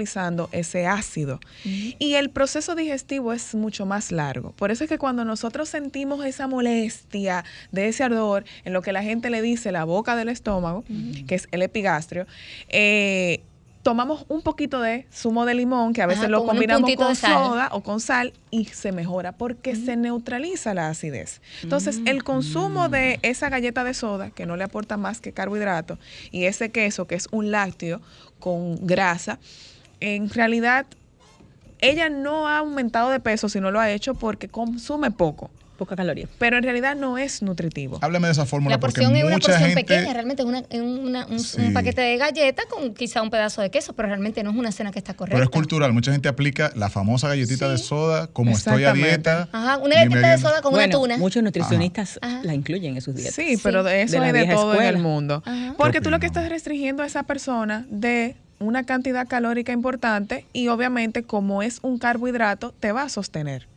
ese 0.52 0.88
ácido. 0.88 1.40
Y 1.64 2.16
el 2.16 2.30
proceso 2.30 2.76
digestivo 2.76 3.34
es 3.34 3.56
mucho 3.56 3.86
más 3.86 4.12
largo. 4.12 4.52
Por 4.52 4.72
eso 4.72 4.84
es 4.84 4.90
que 4.90 4.98
cuando 4.98 5.26
nosotros 5.26 5.70
sentimos 5.70 6.26
esa 6.26 6.48
molestia 6.48 7.44
de 7.72 7.88
ese 7.88 8.04
ardor, 8.04 8.46
en 8.64 8.74
lo 8.74 8.82
que 8.82 8.92
la 8.92 9.04
gente 9.04 9.30
le 9.30 9.42
dice 9.42 9.72
la 9.72 9.86
boca 9.86 10.16
del 10.16 10.30
estómago, 10.30 10.84
que 11.28 11.36
es 11.36 11.48
el 11.52 11.62
epigastrio, 11.62 12.28
eh, 12.70 13.42
tomamos 13.86 14.26
un 14.30 14.42
poquito 14.42 14.82
de 14.82 15.06
zumo 15.14 15.46
de 15.46 15.54
limón, 15.54 15.94
que 15.94 16.02
a 16.02 16.08
veces 16.08 16.24
Ajá, 16.24 16.32
lo 16.32 16.44
combinamos 16.44 16.92
con 16.96 17.16
soda 17.16 17.70
o 17.72 17.84
con 17.84 18.00
sal 18.00 18.34
y 18.50 18.66
se 18.66 18.92
mejora 18.92 19.34
porque 19.34 19.76
se 19.76 19.96
neutraliza 19.96 20.74
la 20.74 20.90
acidez. 20.90 21.40
Entonces, 21.62 22.02
el 22.08 22.24
consumo 22.24 22.90
de 22.90 23.20
esa 23.22 23.48
galleta 23.50 23.84
de 23.84 23.94
soda, 23.94 24.32
que 24.32 24.48
no 24.48 24.58
le 24.58 24.64
aporta 24.64 24.98
más 24.98 25.22
que 25.22 25.34
carbohidrato, 25.34 26.00
y 26.32 26.46
ese 26.46 26.72
queso, 26.72 27.06
que 27.06 27.14
es 27.14 27.28
un 27.30 27.52
lácteo 27.52 28.02
con 28.40 28.88
grasa, 28.88 29.38
en 30.00 30.30
realidad 30.30 30.86
ella 31.80 32.10
no 32.10 32.48
ha 32.48 32.60
aumentado 32.60 33.10
de 33.10 33.20
peso 33.20 33.50
si 33.50 33.60
no 33.60 33.72
lo 33.72 33.80
ha 33.80 33.90
hecho 33.92 34.16
porque 34.16 34.48
consume 34.48 35.12
poco, 35.12 35.52
Poca 35.78 35.98
caloría. 35.98 36.26
pero 36.40 36.56
en 36.56 36.64
realidad 36.64 36.96
no 36.96 37.18
es 37.18 37.42
nutritivo. 37.42 38.00
Háblame 38.02 38.28
de 38.28 38.32
esa 38.32 38.46
fórmula 38.46 38.76
La 38.76 38.80
porque 38.80 39.02
porción 39.02 39.16
es 39.18 39.24
una 39.26 39.34
mucha 39.34 39.48
porción 39.52 39.70
gente... 39.76 39.84
pequeña, 39.84 40.14
realmente 40.14 40.42
es 40.42 40.48
una, 40.48 40.60
es 40.70 40.80
una- 40.82 41.26
un, 41.26 41.40
Sí. 41.42 41.60
un 41.62 41.74
paquete 41.74 42.00
de 42.00 42.16
galletas 42.18 42.66
con 42.68 42.94
quizá 42.94 43.22
un 43.22 43.30
pedazo 43.30 43.62
de 43.62 43.70
queso, 43.72 43.92
pero 43.94 44.08
realmente 44.08 44.42
no 44.42 44.52
es 44.52 44.56
una 44.56 44.72
cena 44.72 44.94
que 44.94 45.00
está 45.00 45.16
correcta. 45.16 45.36
Pero 45.36 45.44
es 45.44 45.50
cultural, 45.50 45.92
mucha 45.92 46.14
gente 46.14 46.30
aplica 46.30 46.72
la 46.76 46.90
famosa 46.90 47.28
galletita 47.28 47.68
de 47.68 47.78
soda, 47.78 48.28
como 48.28 48.52
estoy 48.52 48.86
a 48.86 48.94
dieta. 48.94 49.50
Ajá, 49.52 49.78
una 49.80 49.96
galletita 49.96 50.32
de 50.32 50.38
soda 50.38 50.62
con 50.62 50.72
bueno, 50.72 50.98
una 50.98 51.16
tuna. 51.16 51.18
muchos 51.18 51.44
nutricionistas 51.44 52.20
Ajá. 52.22 52.40
la 52.44 52.54
incluyen 52.54 52.96
en 52.96 53.02
sus 53.02 53.14
dietas. 53.14 53.36
Sí, 53.36 53.58
Sí. 53.58 53.62
pero 53.62 53.84
de 53.84 54.02
eso 54.04 54.18
De 54.22 54.26
hay 54.28 54.32
de 54.32 54.46
todo 54.48 54.76
en 54.80 54.88
el 54.88 54.98
mundo. 55.00 55.44
Ajá. 55.46 55.74
Porque 55.78 55.98
¿Qué 55.98 56.04
tú 56.06 56.10
lo 56.10 56.20
que 56.22 56.26
estás 56.26 56.48
restringiendo 56.48 57.04
a 57.04 57.06
esa 57.06 57.24
persona 57.24 57.86
de 57.90 58.38
una 58.60 58.84
cantidad 58.84 59.28
calórica 59.28 59.72
importante 59.72 60.46
y 60.54 60.68
obviamente 60.68 61.24
como 61.24 61.62
es 61.62 61.80
un 61.82 61.98
carbohidrato 61.98 62.74
te 62.80 62.91
va 62.91 63.04
a 63.04 63.10
sostener. 63.10 63.68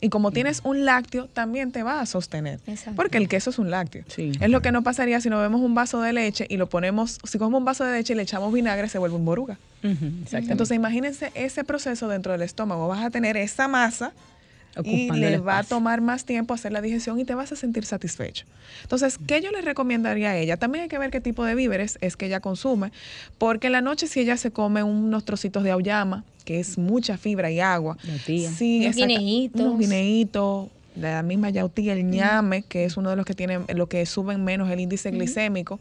Y 0.00 0.10
como 0.10 0.30
tienes 0.30 0.60
un 0.62 0.84
lácteo, 0.84 1.26
también 1.26 1.72
te 1.72 1.82
va 1.82 2.00
a 2.00 2.06
sostener. 2.06 2.60
Exacto. 2.66 2.96
Porque 2.96 3.16
el 3.16 3.28
queso 3.28 3.50
es 3.50 3.58
un 3.58 3.70
lácteo. 3.70 4.04
Sí. 4.08 4.32
Es 4.40 4.50
lo 4.50 4.60
que 4.60 4.70
no 4.70 4.82
pasaría 4.82 5.20
si 5.20 5.30
nos 5.30 5.40
vemos 5.40 5.62
un 5.62 5.74
vaso 5.74 6.02
de 6.02 6.12
leche 6.12 6.46
y 6.50 6.58
lo 6.58 6.68
ponemos, 6.68 7.18
si 7.24 7.38
cogemos 7.38 7.58
un 7.58 7.64
vaso 7.64 7.84
de 7.84 7.92
leche 7.92 8.12
y 8.12 8.16
le 8.16 8.22
echamos 8.22 8.52
vinagre, 8.52 8.88
se 8.88 8.98
vuelve 8.98 9.16
un 9.16 9.24
boruga. 9.24 9.58
Entonces 9.82 10.76
imagínense 10.76 11.30
ese 11.34 11.64
proceso 11.64 12.08
dentro 12.08 12.32
del 12.32 12.42
estómago. 12.42 12.88
Vas 12.88 13.04
a 13.04 13.10
tener 13.10 13.36
esa 13.36 13.68
masa 13.68 14.12
y 14.84 15.10
le 15.12 15.38
va 15.38 15.58
a 15.58 15.62
tomar 15.64 16.00
más 16.00 16.24
tiempo 16.24 16.54
hacer 16.54 16.72
la 16.72 16.80
digestión 16.80 17.18
y 17.18 17.24
te 17.24 17.34
vas 17.34 17.52
a 17.52 17.56
sentir 17.56 17.84
satisfecho. 17.84 18.44
Entonces, 18.82 19.18
¿qué 19.26 19.40
yo 19.40 19.50
le 19.50 19.62
recomendaría 19.62 20.30
a 20.30 20.36
ella? 20.36 20.56
También 20.56 20.82
hay 20.82 20.88
que 20.88 20.98
ver 20.98 21.10
qué 21.10 21.20
tipo 21.20 21.44
de 21.44 21.54
víveres 21.54 21.98
es 22.00 22.16
que 22.16 22.26
ella 22.26 22.40
consume, 22.40 22.92
porque 23.38 23.68
en 23.68 23.72
la 23.74 23.80
noche 23.80 24.06
si 24.06 24.20
ella 24.20 24.36
se 24.36 24.50
come 24.50 24.82
unos 24.82 25.24
trocitos 25.24 25.62
de 25.62 25.70
auyama, 25.70 26.24
que 26.44 26.60
es 26.60 26.78
mucha 26.78 27.16
fibra 27.18 27.50
y 27.50 27.60
agua, 27.60 27.96
sí, 28.26 28.80
Unos 28.84 28.96
guineitos. 28.96 29.60
unos 29.60 29.78
guineitos, 29.78 30.68
la 30.94 31.22
misma 31.22 31.50
yautía, 31.50 31.92
el 31.92 32.08
ñame, 32.08 32.62
que 32.62 32.84
es 32.84 32.96
uno 32.96 33.10
de 33.10 33.16
los 33.16 33.24
que 33.26 33.34
tienen, 33.34 33.64
lo 33.74 33.88
que 33.88 34.04
suben 34.06 34.44
menos 34.44 34.70
el 34.70 34.80
índice 34.80 35.10
glicémico. 35.10 35.80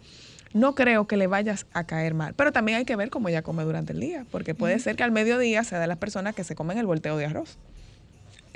No 0.53 0.73
creo 0.73 1.05
que 1.05 1.17
le 1.17 1.27
vayas 1.27 1.65
a 1.73 1.83
caer 1.83 2.13
mal, 2.13 2.33
pero 2.33 2.53
también 2.53 2.77
hay 2.77 2.85
que 2.85 2.95
ver 2.95 3.09
cómo 3.09 3.27
ella 3.27 3.41
come 3.41 3.63
durante 3.63 3.91
el 3.91 3.99
día, 3.99 4.25
porque 4.31 4.55
puede 4.55 4.79
ser 4.79 4.95
que 4.95 5.03
al 5.03 5.11
mediodía 5.11 5.63
sea 5.65 5.79
de 5.79 5.87
las 5.87 5.97
personas 5.97 6.33
que 6.33 6.45
se 6.45 6.55
comen 6.55 6.77
el 6.77 6.85
volteo 6.85 7.17
de 7.17 7.25
arroz. 7.25 7.57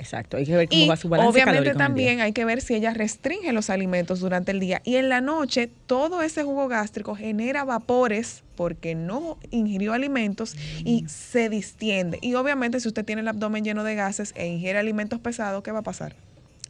Exacto. 0.00 0.38
Hay 0.38 0.46
que 0.46 0.56
ver 0.56 0.68
cómo 0.68 0.82
Y 0.84 0.88
va 0.88 0.96
su 0.96 1.08
balance 1.10 1.30
obviamente 1.30 1.74
también 1.74 2.20
hay 2.20 2.32
que 2.32 2.44
ver 2.46 2.62
si 2.62 2.74
ella 2.74 2.94
restringe 2.94 3.52
los 3.52 3.68
alimentos 3.68 4.20
durante 4.20 4.50
el 4.50 4.58
día. 4.58 4.80
Y 4.84 4.96
en 4.96 5.08
la 5.10 5.20
noche, 5.20 5.68
todo 5.86 6.22
ese 6.22 6.42
jugo 6.42 6.68
gástrico 6.68 7.14
genera 7.14 7.64
vapores 7.64 8.42
porque 8.56 8.94
no 8.94 9.36
ingirió 9.50 9.92
alimentos 9.92 10.56
y 10.84 11.04
se 11.08 11.48
distiende. 11.50 12.18
Y 12.22 12.34
obviamente 12.34 12.80
si 12.80 12.88
usted 12.88 13.04
tiene 13.04 13.20
el 13.20 13.28
abdomen 13.28 13.62
lleno 13.62 13.84
de 13.84 13.94
gases 13.94 14.32
e 14.36 14.46
ingiere 14.48 14.78
alimentos 14.78 15.20
pesados, 15.20 15.62
¿qué 15.62 15.70
va 15.70 15.80
a 15.80 15.82
pasar? 15.82 16.14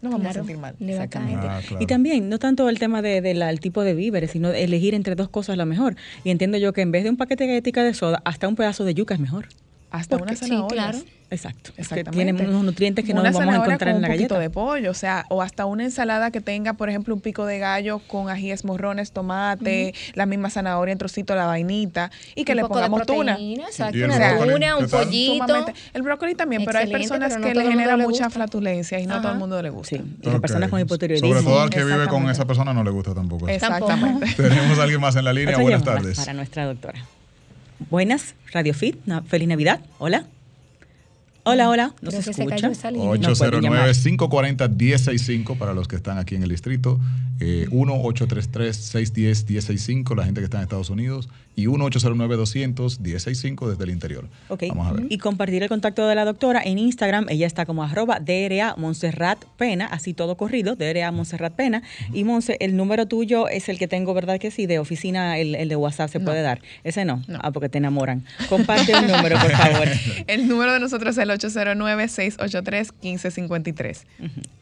Nos 0.02 0.12
vamos 0.12 0.24
Claro, 0.26 0.40
a 0.40 0.44
sentir 0.44 0.56
mal. 0.58 0.74
caer. 1.08 1.38
Ah, 1.42 1.60
claro. 1.66 1.82
Y 1.82 1.86
también, 1.86 2.28
no 2.28 2.38
tanto 2.38 2.68
el 2.68 2.78
tema 2.78 3.02
del 3.02 3.22
de, 3.22 3.34
la- 3.34 3.54
tipo 3.56 3.82
de 3.84 3.94
víveres, 3.94 4.30
sino 4.32 4.50
elegir 4.50 4.94
entre 4.94 5.14
dos 5.14 5.28
cosas 5.28 5.56
lo 5.56 5.66
mejor. 5.66 5.94
Y 6.24 6.30
entiendo 6.30 6.56
yo 6.58 6.72
que 6.72 6.80
en 6.80 6.90
vez 6.90 7.04
de 7.04 7.10
un 7.10 7.16
paquete 7.16 7.44
de 7.44 7.48
galletica 7.50 7.84
de 7.84 7.92
soda, 7.94 8.22
hasta 8.24 8.48
un 8.48 8.56
pedazo 8.56 8.84
de 8.84 8.94
yuca 8.94 9.14
es 9.14 9.20
mejor. 9.20 9.46
Hasta 9.90 10.16
Porque- 10.18 10.32
una 10.32 10.40
sí, 10.40 10.46
zanahoria. 10.48 10.82
claro. 10.90 10.98
Exacto. 11.32 11.70
Es 11.76 11.86
que 11.86 12.00
Exactamente. 12.00 12.32
tienen 12.34 12.48
unos 12.50 12.64
nutrientes 12.64 13.04
que 13.04 13.14
no 13.14 13.20
Una 13.20 13.30
vamos 13.30 13.46
a 13.46 13.54
encontrar 13.54 13.78
con 13.78 13.88
en 13.88 14.02
la 14.02 14.08
un 14.08 14.14
poquito 14.14 14.34
galleta. 14.34 14.38
de 14.40 14.50
pollo, 14.50 14.90
o 14.90 14.94
sea, 14.94 15.26
o 15.28 15.42
hasta 15.42 15.64
una 15.64 15.84
ensalada 15.84 16.32
que 16.32 16.40
tenga, 16.40 16.72
por 16.72 16.88
ejemplo, 16.88 17.14
un 17.14 17.20
pico 17.20 17.46
de 17.46 17.60
gallo 17.60 18.00
con 18.08 18.28
ajíes 18.30 18.64
morrones, 18.64 19.12
tomate, 19.12 19.94
la 20.14 20.26
misma 20.26 20.50
zanahoria 20.50 20.90
en 20.90 20.98
trocito, 20.98 21.36
la 21.36 21.46
vainita, 21.46 22.10
y 22.34 22.44
que 22.44 22.50
Un 22.52 22.56
le 22.56 22.62
poco 22.62 22.80
de 22.80 22.88
pongamos 22.88 23.06
tuna. 23.06 23.32
proteína, 23.34 23.62
exacto, 23.66 23.96
¿Y 23.96 24.02
el 24.02 24.10
una 24.10 24.28
brócoli? 24.32 24.52
tuna, 24.54 24.76
un 24.76 24.88
pollito. 24.88 25.46
Sumamente. 25.46 25.74
El 25.94 26.02
brócoli 26.02 26.34
también, 26.34 26.64
pero 26.64 26.78
hay 26.80 26.90
personas 26.90 27.28
pero 27.28 27.40
no 27.40 27.46
que 27.46 27.54
le 27.54 27.70
genera 27.70 27.96
le 27.96 28.02
mucha 28.08 28.28
flatulencia 28.28 28.98
y 28.98 29.06
no 29.06 29.14
a 29.14 29.22
todo 29.22 29.30
el 29.32 29.38
mundo 29.38 29.62
le 29.62 29.70
gusta. 29.70 29.96
Sí, 29.98 30.02
y 30.22 30.26
las 30.30 30.40
personas 30.40 30.68
con 30.68 30.80
hipotiroidismo. 30.80 31.28
Sobre 31.32 31.44
todo 31.44 31.60
al 31.60 31.70
que 31.70 31.78
vive 31.84 31.90
con 31.90 32.00
Exactamente. 32.00 32.32
esa 32.32 32.44
persona 32.46 32.74
no 32.74 32.82
le 32.82 32.90
gusta 32.90 33.14
tampoco. 33.14 33.46
Exactamente. 33.48 34.26
Tenemos 34.36 34.80
a 34.80 34.82
alguien 34.82 35.00
más 35.00 35.14
en 35.14 35.24
la 35.24 35.32
línea. 35.32 35.56
Buenas 35.58 35.84
tardes. 35.84 36.18
Para 36.18 36.32
nuestra 36.32 36.64
doctora. 36.66 36.98
Buenas, 37.88 38.34
Radio 38.52 38.74
Fit. 38.74 38.96
Feliz 39.26 39.48
Navidad. 39.48 39.80
Hola. 39.98 40.26
Hola, 41.42 41.70
hola. 41.70 41.94
¿Nos 42.02 42.14
Creo 42.14 42.20
escucha? 42.30 42.46
cayó 42.48 42.68
esa 42.68 42.90
línea. 42.90 43.08
809-540-1065 43.10 45.56
para 45.56 45.72
los 45.74 45.88
que 45.88 45.96
están 45.96 46.18
aquí 46.18 46.34
en 46.34 46.42
el 46.42 46.50
distrito. 46.50 47.00
Eh, 47.40 47.66
1-833-610-1065, 47.70 50.14
la 50.14 50.24
gente 50.26 50.42
que 50.42 50.44
está 50.44 50.58
en 50.58 50.64
Estados 50.64 50.90
Unidos. 50.90 51.30
Y 51.56 51.64
1-809-200-1065 51.66 53.68
desde 53.70 53.82
el 53.84 53.90
interior. 53.90 54.28
Ok. 54.48 54.64
Vamos 54.68 54.86
a 54.88 54.92
ver. 54.92 55.06
Y 55.08 55.18
compartir 55.18 55.62
el 55.62 55.68
contacto 55.68 56.06
de 56.06 56.14
la 56.14 56.24
doctora 56.24 56.62
en 56.64 56.78
Instagram. 56.78 57.26
Ella 57.28 57.46
está 57.46 57.66
como 57.66 57.82
arroba 57.82 58.20
DRA 58.20 58.74
Montserrat 58.76 59.42
Pena, 59.56 59.86
así 59.86 60.14
todo 60.14 60.36
corrido, 60.36 60.76
DRA 60.76 61.10
Montserrat 61.12 61.54
Pena. 61.54 61.82
Y 62.12 62.24
Monse, 62.24 62.56
el 62.60 62.76
número 62.76 63.06
tuyo 63.06 63.48
es 63.48 63.68
el 63.68 63.78
que 63.78 63.88
tengo, 63.88 64.14
¿verdad 64.14 64.38
que 64.38 64.50
sí? 64.50 64.66
De 64.66 64.78
oficina, 64.78 65.38
el, 65.38 65.54
el 65.54 65.68
de 65.68 65.76
WhatsApp 65.76 66.10
se 66.10 66.20
puede 66.20 66.42
dar. 66.42 66.60
Ese 66.84 67.04
no. 67.06 67.22
No. 67.26 67.38
Ah, 67.42 67.50
porque 67.52 67.68
te 67.70 67.78
enamoran. 67.78 68.24
Comparte 68.48 68.92
el 68.92 69.06
número, 69.08 69.38
por 69.38 69.50
favor. 69.52 69.88
El 70.26 70.46
número 70.48 70.72
de 70.74 70.80
nosotros 70.80 71.16
es 71.16 71.22
el 71.22 71.29
809-683-1553. 71.38 74.04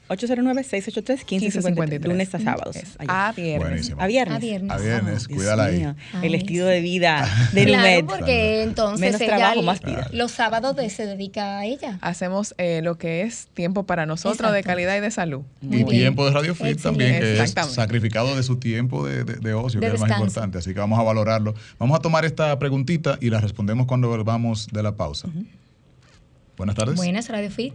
809-683-1553. 0.09 2.01
Lunes 2.07 2.35
a 2.35 2.39
sábados. 2.41 2.77
A 3.07 3.31
viernes. 3.37 3.69
Buenísimo. 3.69 4.01
A 4.01 4.07
viernes. 4.07 4.37
A 4.37 4.39
viernes. 4.41 4.71
A 4.73 4.77
viernes, 4.79 5.29
Dios 5.29 5.39
cuídala 5.39 5.65
ahí. 5.67 5.85
Ay, 5.85 5.95
El 6.27 6.35
estilo 6.35 6.65
de 6.65 6.81
vida 6.81 7.29
de 7.53 7.65
Claro, 7.67 7.83
Lumet. 7.83 8.07
porque 8.07 8.63
entonces 8.63 9.01
Menos 9.01 9.21
ella 9.21 9.37
trabajo, 9.37 9.61
más 9.63 9.83
vida. 9.83 10.09
los 10.13 10.33
sábados 10.33 10.75
de- 10.77 10.89
se 10.89 11.05
dedica 11.05 11.59
a 11.59 11.67
ella. 11.67 11.99
Hacemos 12.01 12.55
eh, 12.57 12.81
lo 12.83 12.97
que 12.97 13.21
es 13.23 13.49
tiempo 13.53 13.83
para 13.85 14.07
nosotros 14.07 14.51
de 14.53 14.63
calidad 14.63 14.97
y 14.97 15.01
de 15.01 15.11
salud. 15.11 15.43
Y 15.61 15.85
tiempo 15.85 16.25
de 16.25 16.31
Radio 16.33 16.55
Fit 16.55 16.81
también, 16.81 17.21
que 17.21 17.43
es 17.43 17.51
sacrificado 17.71 18.35
de 18.35 18.43
su 18.43 18.57
tiempo 18.57 19.07
de, 19.07 19.25
de- 19.25 19.35
de 19.37 19.53
ocio, 19.53 19.79
De 19.81 19.89
que 19.89 19.95
es 19.95 20.01
lo 20.01 20.07
más 20.07 20.17
importante. 20.19 20.57
Así 20.57 20.73
que 20.73 20.81
vamos 20.81 20.99
a 20.99 21.03
valorarlo. 21.03 21.55
Vamos 21.79 21.99
a 21.99 22.01
tomar 22.01 22.25
esta 22.25 22.59
preguntita 22.59 23.19
y 23.21 23.29
la 23.29 23.43
respondemos 23.43 23.87
cuando 23.87 24.09
volvamos 24.09 24.69
de 24.73 24.83
la 24.83 24.93
pausa. 24.97 25.29
Buenas 26.59 26.75
tardes. 26.75 26.97
Buenas, 26.97 27.31
Radio 27.31 27.51
Fit. 27.51 27.73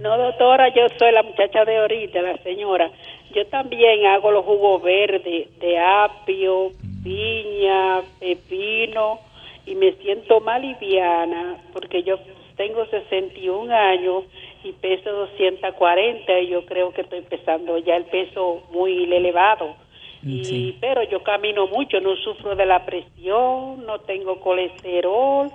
No, 0.00 0.18
doctora, 0.18 0.68
yo 0.74 0.88
soy 0.98 1.12
la 1.12 1.22
muchacha 1.22 1.64
de 1.64 1.78
ahorita, 1.78 2.20
la 2.20 2.36
señora. 2.38 2.90
Yo 3.32 3.46
también 3.46 4.06
hago 4.06 4.32
los 4.32 4.44
jugos 4.44 4.82
verdes 4.82 5.48
de 5.60 5.78
apio, 5.78 6.72
piña, 7.04 8.02
pepino 8.18 9.20
y 9.66 9.76
me 9.76 9.92
siento 9.94 10.40
más 10.40 10.60
liviana 10.60 11.58
porque 11.72 12.02
yo 12.02 12.18
tengo 12.56 12.86
61 12.86 13.72
años 13.72 14.24
y 14.64 14.72
peso 14.72 15.12
240 15.12 16.40
y 16.40 16.48
yo 16.48 16.66
creo 16.66 16.92
que 16.92 17.02
estoy 17.02 17.20
pesando 17.20 17.78
ya 17.78 17.96
el 17.96 18.04
peso 18.06 18.64
muy 18.72 19.04
elevado. 19.12 19.76
Y, 20.24 20.44
Sí. 20.44 20.76
Pero 20.80 21.04
yo 21.04 21.22
camino 21.22 21.68
mucho, 21.68 22.00
no 22.00 22.16
sufro 22.16 22.56
de 22.56 22.66
la 22.66 22.84
presión, 22.84 23.86
no 23.86 24.00
tengo 24.00 24.40
colesterol, 24.40 25.48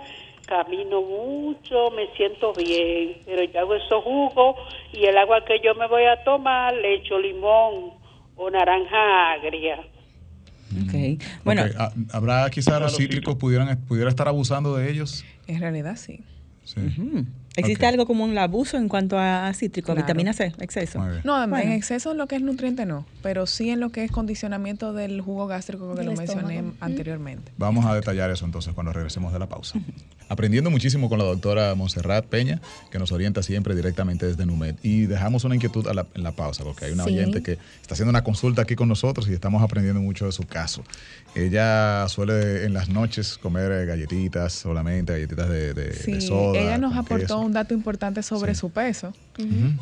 camino 0.45 1.01
mucho, 1.01 1.91
me 1.91 2.07
siento 2.15 2.53
bien, 2.53 3.17
pero 3.25 3.43
yo 3.43 3.59
hago 3.59 3.75
esos 3.75 4.03
jugos 4.03 4.55
y 4.91 5.05
el 5.05 5.17
agua 5.17 5.43
que 5.45 5.59
yo 5.63 5.75
me 5.75 5.87
voy 5.87 6.05
a 6.05 6.23
tomar 6.23 6.73
le 6.73 6.95
echo 6.95 7.17
limón 7.19 7.93
o 8.35 8.49
naranja 8.49 9.33
agria. 9.33 9.79
Ok. 10.85 11.21
Bueno, 11.43 11.63
Ok, 11.63 11.71
ah, 11.77 11.91
¿Habrá 12.11 12.49
quizás 12.49 12.81
los 12.81 12.97
cítricos 12.97 13.35
pudieran 13.35 13.85
pudiera 13.85 14.09
estar 14.09 14.27
abusando 14.27 14.75
de 14.75 14.89
ellos? 14.89 15.23
En 15.47 15.59
realidad 15.59 15.95
sí. 15.95 16.21
Sí. 16.63 16.79
ujú. 16.79 17.25
¿Existe 17.55 17.85
algo 17.85 18.05
como 18.05 18.23
un 18.23 18.37
abuso 18.37 18.77
en 18.77 18.89
cuanto 18.89 19.17
a 19.19 19.51
cítrico, 19.53 19.87
Claro. 19.93 20.01
vitamina 20.01 20.33
C, 20.33 20.53
exceso? 20.59 20.99
No, 21.23 21.43
en- 21.43 21.49
Bueno. 21.49 21.57
en 21.65 21.71
exceso 21.73 22.11
en 22.11 22.17
lo 22.17 22.27
que 22.27 22.35
es 22.35 22.41
nutriente 22.41 22.85
no, 22.85 23.05
pero 23.21 23.45
sí 23.45 23.69
en 23.69 23.79
lo 23.79 23.89
que 23.89 24.03
es 24.03 24.11
condicionamiento 24.11 24.93
del 24.93 25.21
jugo 25.21 25.47
gástrico 25.47 25.89
que 25.91 25.97
Del 25.97 26.05
lo 26.07 26.13
mencioné 26.13 26.63
anteriormente. 26.79 27.51
Vamos 27.57 27.85
a 27.85 27.93
detallar 27.95 28.31
eso 28.31 28.45
entonces 28.45 28.73
cuando 28.73 28.93
regresemos 28.93 29.31
de 29.33 29.39
la 29.39 29.47
pausa. 29.47 29.79
Aprendiendo 30.29 30.71
muchísimo 30.71 31.09
con 31.09 31.19
la 31.19 31.25
doctora 31.25 31.75
Monserrat 31.75 32.25
Peña, 32.25 32.59
que 32.89 32.97
nos 32.97 33.11
orienta 33.11 33.43
siempre 33.43 33.75
directamente 33.75 34.25
desde 34.25 34.45
NUMED. 34.45 34.75
Y 34.81 35.05
dejamos 35.05 35.43
una 35.43 35.53
inquietud 35.55 35.85
a 35.87 35.93
la- 35.93 36.07
en 36.15 36.23
la 36.23 36.31
pausa, 36.31 36.63
porque 36.63 36.85
hay 36.85 36.91
una 36.93 37.03
Sí. 37.03 37.09
oyente 37.11 37.43
que 37.43 37.59
está 37.81 37.93
haciendo 37.93 38.09
una 38.09 38.23
consulta 38.23 38.61
aquí 38.63 38.75
con 38.75 38.87
nosotros 38.87 39.27
y 39.29 39.33
estamos 39.33 39.61
aprendiendo 39.61 40.01
mucho 40.01 40.25
de 40.25 40.31
su 40.31 40.43
caso. 40.43 40.83
Ella 41.35 42.07
suele 42.09 42.63
en 42.65 42.73
las 42.73 42.89
noches 42.89 43.37
comer 43.37 43.71
eh, 43.71 43.85
galletitas 43.85 44.53
solamente, 44.53 45.13
galletitas 45.13 45.49
de, 45.49 45.73
de- 45.73 46.21
soda. 46.21 46.59
ella 46.59 46.77
nos 46.77 46.91
con 46.91 46.99
aportó 46.99 47.23
queso. 47.25 47.42
Un 47.43 47.53
dato 47.53 47.73
importante 47.73 48.23
sobre 48.23 48.53
Sí. 48.55 48.59
su 48.61 48.69
peso, 48.71 49.13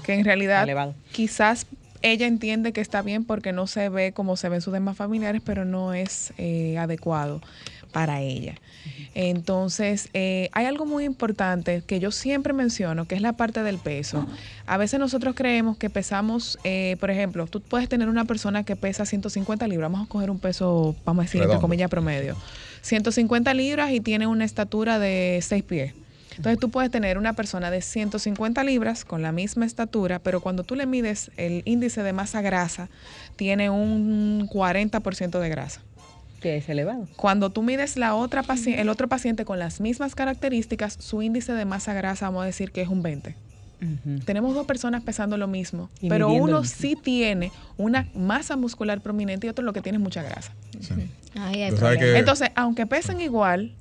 que 0.03 0.13
en 0.13 0.25
realidad 0.25 0.63
Elevado. 0.63 0.95
quizás 1.11 1.65
ella 2.01 2.25
entiende 2.27 2.73
que 2.73 2.81
está 2.81 3.01
bien 3.03 3.23
porque 3.25 3.53
no 3.53 3.67
se 3.67 3.87
ve 3.89 4.11
como 4.11 4.35
se 4.35 4.49
ven 4.49 4.61
sus 4.61 4.73
demás 4.73 4.97
familiares, 4.97 5.41
pero 5.45 5.65
no 5.65 5.93
es 5.93 6.33
eh, 6.37 6.77
adecuado 6.79 7.41
para 7.91 8.21
ella. 8.21 8.55
Entonces, 9.13 10.09
eh, 10.13 10.49
hay 10.53 10.65
algo 10.65 10.85
muy 10.85 11.03
importante 11.03 11.83
que 11.85 11.99
yo 11.99 12.11
siempre 12.11 12.53
menciono, 12.53 13.05
que 13.05 13.15
es 13.15 13.21
la 13.21 13.33
parte 13.33 13.61
del 13.63 13.77
peso. 13.77 14.25
A 14.65 14.77
veces 14.77 14.99
nosotros 14.99 15.35
creemos 15.35 15.77
que 15.77 15.89
pesamos, 15.89 16.57
eh, 16.63 16.95
por 16.99 17.11
ejemplo, 17.11 17.45
tú 17.47 17.61
puedes 17.61 17.89
tener 17.89 18.07
una 18.09 18.25
persona 18.25 18.63
que 18.63 18.75
pesa 18.75 19.05
150 19.05 19.67
libras, 19.67 19.91
vamos 19.91 20.07
a 20.07 20.09
coger 20.09 20.31
un 20.31 20.39
peso, 20.39 20.95
vamos 21.05 21.23
a 21.23 21.25
decir, 21.25 21.41
entre 21.43 21.59
comillas, 21.59 21.89
promedio. 21.89 22.35
150 22.81 23.53
libras 23.53 23.91
y 23.91 23.99
tiene 23.99 24.25
una 24.25 24.45
estatura 24.45 24.97
de 24.97 25.39
6 25.41 25.63
pies. 25.63 25.93
Entonces 26.41 26.59
tú 26.59 26.69
puedes 26.71 26.89
tener 26.89 27.17
una 27.19 27.33
persona 27.33 27.69
de 27.69 27.81
150 27.81 28.63
libras 28.63 29.05
con 29.05 29.21
la 29.21 29.31
misma 29.31 29.65
estatura, 29.65 30.17
pero 30.19 30.41
cuando 30.41 30.63
tú 30.63 30.75
le 30.75 30.87
mides 30.87 31.29
el 31.37 31.61
índice 31.65 32.01
de 32.01 32.13
masa 32.13 32.41
grasa, 32.41 32.89
tiene 33.35 33.69
un 33.69 34.47
40% 34.51 35.39
de 35.39 35.49
grasa. 35.49 35.81
Que 36.41 36.57
es 36.57 36.67
elevado. 36.67 37.07
Cuando 37.15 37.51
tú 37.51 37.61
mides 37.61 37.95
la 37.97 38.15
otra 38.15 38.41
paci- 38.43 38.75
el 38.75 38.89
otro 38.89 39.07
paciente 39.07 39.45
con 39.45 39.59
las 39.59 39.79
mismas 39.79 40.15
características, 40.15 40.97
su 40.99 41.21
índice 41.21 41.53
de 41.53 41.65
masa 41.65 41.93
grasa, 41.93 42.25
vamos 42.25 42.41
a 42.41 42.45
decir 42.47 42.71
que 42.71 42.81
es 42.81 42.87
un 42.87 43.03
20. 43.03 43.35
Ujú. 43.81 44.19
Tenemos 44.25 44.55
dos 44.55 44.65
personas 44.65 45.03
pesando 45.03 45.37
lo 45.37 45.47
mismo, 45.47 45.89
Y 46.01 46.09
pero 46.09 46.29
uno 46.29 46.63
sí 46.63 46.95
tiene 46.95 47.51
una 47.77 48.07
masa 48.15 48.55
muscular 48.55 49.01
prominente 49.01 49.45
y 49.45 49.49
otro 49.51 49.63
lo 49.63 49.73
que 49.73 49.81
tiene 49.81 49.97
es 49.99 50.03
mucha 50.03 50.23
grasa. 50.23 50.51
Sí. 50.79 50.93
Que- 51.99 52.17
Entonces, 52.17 52.49
aunque 52.55 52.87
pesen 52.87 53.21
igual, 53.21 53.71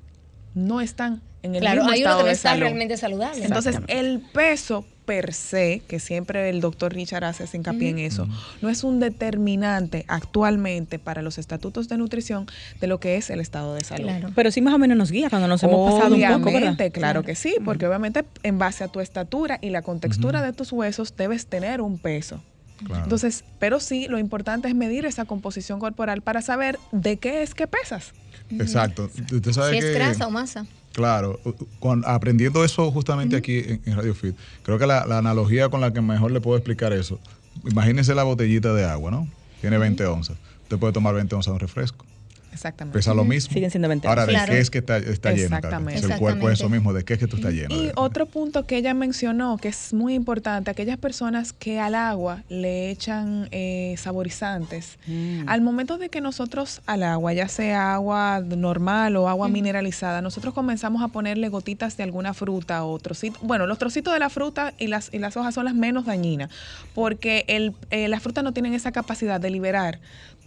no 0.55 0.83
están 0.83 1.23
en 1.43 1.55
el 1.55 1.61
Claro, 1.61 1.83
mismo 1.83 1.93
hay 1.93 2.01
uno 2.03 2.11
estado 2.11 2.19
que 2.21 2.25
no 2.27 2.31
está 2.31 2.49
salud. 2.51 2.63
realmente 2.63 2.97
saludable. 2.97 3.45
Entonces, 3.45 3.79
el 3.89 4.21
peso 4.33 4.85
per 5.07 5.33
se, 5.33 5.83
que 5.89 5.99
siempre 5.99 6.51
el 6.51 6.61
doctor 6.61 6.93
Richard 6.95 7.25
hace 7.25 7.45
ese 7.45 7.57
hincapié 7.57 7.89
en 7.89 7.99
eso, 7.99 8.29
no 8.63 8.69
es 8.69 8.85
un 8.85 9.01
determinante 9.01 10.05
actualmente 10.07 10.99
para 11.01 11.21
los 11.23 11.37
estatutos 11.39 11.89
de 11.89 11.97
nutrición 11.97 12.47
de 12.81 12.87
lo 12.87 13.01
que 13.01 13.17
es 13.17 13.31
el 13.31 13.41
estado 13.41 13.75
de 13.75 13.83
salud. 13.83 14.05
Claro. 14.05 14.31
Pero 14.37 14.51
sí 14.53 14.61
más 14.61 14.73
o 14.75 14.79
menos 14.79 14.97
nos 14.97 15.11
guía 15.11 15.29
cuando 15.29 15.49
nos 15.49 15.63
hemos 15.65 15.91
pasado 15.93 16.15
un 16.15 16.21
poco, 16.21 16.29
¿verdad? 16.29 16.47
Obviamente, 16.47 16.91
claro 16.93 17.23
que 17.25 17.35
sí, 17.35 17.57
porque 17.65 17.87
obviamente 17.87 18.25
en 18.45 18.59
base 18.59 18.85
a 18.85 18.89
tu 18.89 19.01
estatura 19.01 19.59
y 19.61 19.71
la 19.71 19.83
contextura 19.83 20.43
de 20.43 20.53
tus 20.53 20.71
huesos 20.73 21.17
debes 21.17 21.47
tener 21.47 21.81
un 21.81 21.99
peso. 21.99 22.41
Claro. 22.85 23.03
Entonces, 23.03 23.45
pero 23.59 23.81
sí, 23.81 24.07
lo 24.09 24.19
importante 24.19 24.69
es 24.69 24.75
medir 24.75 25.07
esa 25.07 25.25
composición 25.25 25.81
corporal 25.81 26.23
para 26.23 26.41
saber 26.41 26.79
de 26.93 27.17
qué 27.17 27.43
es 27.43 27.55
que 27.55 27.67
pesas. 27.67 28.13
Exacto. 28.51 29.11
Usted 29.33 29.53
sabe 29.53 29.73
Si 29.73 29.79
es 29.87 29.95
grasa 29.95 30.27
o 30.27 30.31
masa. 30.31 30.67
Claro, 30.93 31.39
con- 31.79 32.03
aprendiendo 32.07 32.65
eso 32.65 32.91
justamente 32.91 33.37
aquí 33.37 33.59
en, 33.59 33.81
en 33.87 33.97
Radio 33.97 34.15
Fit, 34.15 34.35
creo 34.63 34.79
que 34.79 34.87
la, 34.87 35.07
la 35.07 35.19
analogía 35.19 35.69
con 35.69 35.81
la 35.81 35.93
que 35.93 36.01
mejor 36.01 36.31
le 36.33 36.41
puedo 36.41 36.57
explicar 36.57 36.93
eso, 36.93 37.19
imagínense 37.65 38.15
la 38.15 38.25
botellita 38.25 38.75
de 38.75 38.85
agua, 38.85 39.11
¿no? 39.11 39.29
Tiene 39.61 39.79
20 39.79 40.05
onzas. 40.07 40.37
Usted 40.65 40.79
puede 40.79 40.93
tomar 40.93 41.15
20 41.15 41.35
onzas 41.35 41.51
de 41.53 41.55
un 41.55 41.61
refresco. 41.61 42.05
Exactamente. 42.53 42.99
Pesa 42.99 43.15
lo 43.15 43.25
mismo. 43.25 43.53
Siguen 43.53 43.71
siendo 43.71 43.89
20 43.89 44.07
Ahora, 44.09 44.27
¿de 44.27 44.33
Claro. 44.33 44.53
qué 44.53 44.59
es 44.61 44.71
que 44.71 44.79
está, 44.79 44.97
está 44.99 45.33
lleno? 45.33 45.49
Carmen? 45.61 45.95
Exactamente. 45.95 46.01
Si 46.07 46.13
el 46.13 46.19
cuerpo 46.19 46.51
es 46.51 46.59
eso 46.61 46.69
mismo, 46.69 46.93
¿de 46.93 47.05
qué 47.05 47.15
es 47.15 47.19
que 47.19 47.27
tú 47.27 47.37
estás 47.37 47.53
lleno? 47.53 47.75
Y 47.75 47.91
otro 47.97 48.27
punto 48.27 48.67
que 48.67 48.77
ella 48.77 48.93
mencionó, 48.95 49.57
que 49.59 49.69
es 49.69 49.93
muy 49.95 50.15
importante, 50.15 50.71
aquellas 50.71 50.99
personas 50.99 51.53
que 51.53 51.79
al 51.81 51.95
agua 51.95 52.43
le 52.49 52.91
echan 52.91 53.49
eh, 53.53 53.95
saborizantes, 53.99 54.99
Mm. 55.07 55.49
al 55.49 55.61
momento 55.61 55.99
de 55.99 56.09
que 56.09 56.21
nosotros 56.21 56.83
al 56.87 57.03
agua, 57.03 57.33
ya 57.33 57.49
sea 57.49 57.95
agua 57.95 58.41
normal 58.41 59.17
o 59.17 59.29
agua 59.29 59.49
mineralizada, 59.49 60.21
nosotros 60.23 60.55
comenzamos 60.55 61.03
a 61.03 61.09
ponerle 61.09 61.49
gotitas 61.49 61.97
de 61.97 62.03
alguna 62.05 62.35
fruta 62.35 62.85
o 62.85 62.99
trocitos. 62.99 63.41
Bueno, 63.43 63.67
los 63.67 63.79
trocitos 63.79 64.13
de 64.13 64.19
la 64.21 64.29
fruta 64.31 64.75
y 64.79 64.87
las, 64.89 65.09
y 65.13 65.19
las 65.19 65.37
hojas 65.37 65.55
son 65.55 65.65
las 65.65 65.75
menos 65.75 66.05
dañinas, 66.07 66.51
porque 66.95 67.45
el, 67.49 67.75
eh, 67.91 68.09
las 68.09 68.23
frutas 68.23 68.45
no 68.45 68.53
tienen 68.53 68.75
esa 68.75 68.93
capacidad 68.93 69.41
de 69.41 69.51
liberar 69.51 70.01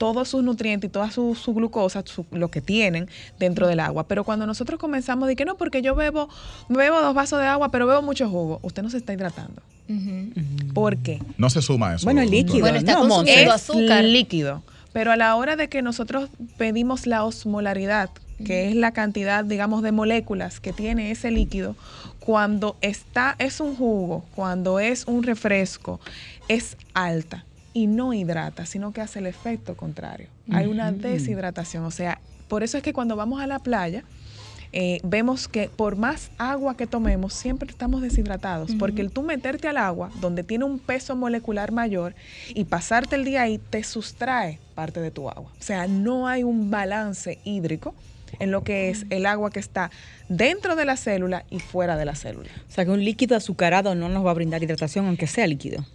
todos 0.03 0.27
sus 0.27 0.43
nutrientes 0.43 0.89
y 0.89 0.91
toda 0.91 1.09
su, 1.11 1.33
su 1.33 1.53
glucosa, 1.53 2.03
su- 2.05 2.25
lo 2.31 2.49
que 2.49 2.59
tienen 2.59 3.07
dentro 3.39 3.67
del 3.69 3.79
agua. 3.79 4.05
Pero 4.05 4.25
cuando 4.25 4.45
nosotros 4.45 4.77
comenzamos 4.77 5.29
de 5.29 5.37
que 5.37 5.45
no, 5.45 5.55
porque 5.55 5.81
yo 5.81 5.95
bebo, 5.95 6.27
bebo 6.67 6.99
dos 7.01 7.13
vasos 7.15 7.39
de 7.39 7.45
agua, 7.47 7.69
pero 7.69 7.87
bebo 7.87 8.01
mucho 8.01 8.27
jugo, 8.29 8.59
usted 8.63 8.83
no 8.83 8.89
se 8.89 8.97
está 8.97 9.13
hidratando. 9.13 9.61
Ujú. 9.87 10.73
¿Por 10.73 10.97
qué? 10.97 11.21
No 11.37 11.49
se 11.49 11.61
suma 11.61 11.95
eso. 11.95 12.03
Bueno, 12.05 12.19
el 12.19 12.29
líquido. 12.31 12.59
Bueno, 12.59 12.79
está 12.79 12.95
no, 12.95 12.99
consumiendo 13.07 13.53
es 13.53 13.61
azúcar. 13.61 14.03
líquido. 14.03 14.61
Pero 14.91 15.13
a 15.13 15.15
la 15.15 15.33
hora 15.37 15.55
de 15.55 15.69
que 15.69 15.81
nosotros 15.81 16.29
pedimos 16.57 17.07
la 17.07 17.23
osmolaridad, 17.23 18.09
que 18.45 18.67
es 18.67 18.75
la 18.75 18.91
cantidad, 18.91 19.45
digamos, 19.45 19.83
de 19.83 19.93
moléculas 19.93 20.59
que 20.59 20.73
tiene 20.73 21.11
ese 21.11 21.31
líquido, 21.31 21.77
cuando 22.19 22.75
está, 22.81 23.37
es 23.39 23.61
un 23.61 23.77
jugo, 23.77 24.25
cuando 24.35 24.79
es 24.79 25.05
un 25.07 25.23
refresco, 25.23 26.01
es 26.49 26.75
alta 26.93 27.45
y 27.73 27.87
no 27.87 28.13
hidrata, 28.13 28.65
sino 28.65 28.93
que 28.93 29.01
hace 29.01 29.19
el 29.19 29.27
efecto 29.27 29.75
contrario. 29.75 30.27
Hay 30.51 30.67
una 30.67 30.91
deshidratación. 30.91 31.83
O 31.85 31.91
sea, 31.91 32.19
por 32.47 32.63
eso 32.63 32.77
es 32.77 32.83
que 32.83 32.93
cuando 32.93 33.15
vamos 33.15 33.41
a 33.41 33.47
la 33.47 33.59
playa, 33.59 34.03
eh, 34.75 34.99
vemos 35.03 35.47
que 35.47 35.69
por 35.69 35.95
más 35.95 36.31
agua 36.39 36.75
que 36.75 36.87
tomemos, 36.87 37.33
siempre 37.33 37.69
estamos 37.69 38.01
deshidratados, 38.01 38.73
porque 38.79 39.01
el 39.01 39.11
tú 39.11 39.21
meterte 39.21 39.67
al 39.67 39.77
agua, 39.77 40.09
donde 40.19 40.43
tiene 40.43 40.65
un 40.65 40.79
peso 40.79 41.15
molecular 41.15 41.71
mayor, 41.71 42.15
y 42.49 42.65
pasarte 42.65 43.15
el 43.15 43.23
día 43.23 43.43
ahí, 43.43 43.59
te 43.59 43.83
sustrae 43.83 44.59
parte 44.73 44.99
de 44.99 45.11
tu 45.11 45.29
agua. 45.29 45.51
O 45.59 45.63
sea, 45.63 45.87
no 45.87 46.27
hay 46.27 46.43
un 46.43 46.71
balance 46.71 47.39
hídrico 47.43 47.93
en 48.39 48.49
lo 48.49 48.63
que 48.63 48.89
es 48.89 49.05
el 49.11 49.27
agua 49.27 49.51
que 49.51 49.59
está 49.59 49.91
dentro 50.27 50.75
de 50.75 50.85
la 50.85 50.97
célula 50.97 51.45
y 51.51 51.59
fuera 51.59 51.95
de 51.95 52.05
la 52.05 52.15
célula. 52.15 52.49
O 52.67 52.71
sea 52.71 52.83
que 52.83 52.91
un 52.91 53.05
líquido 53.05 53.35
azucarado 53.35 53.93
no 53.93 54.09
nos 54.09 54.25
va 54.25 54.31
a 54.31 54.33
brindar 54.33 54.63
hidratación, 54.63 55.05
aunque 55.05 55.27
sea 55.27 55.45
líquido. 55.45 55.85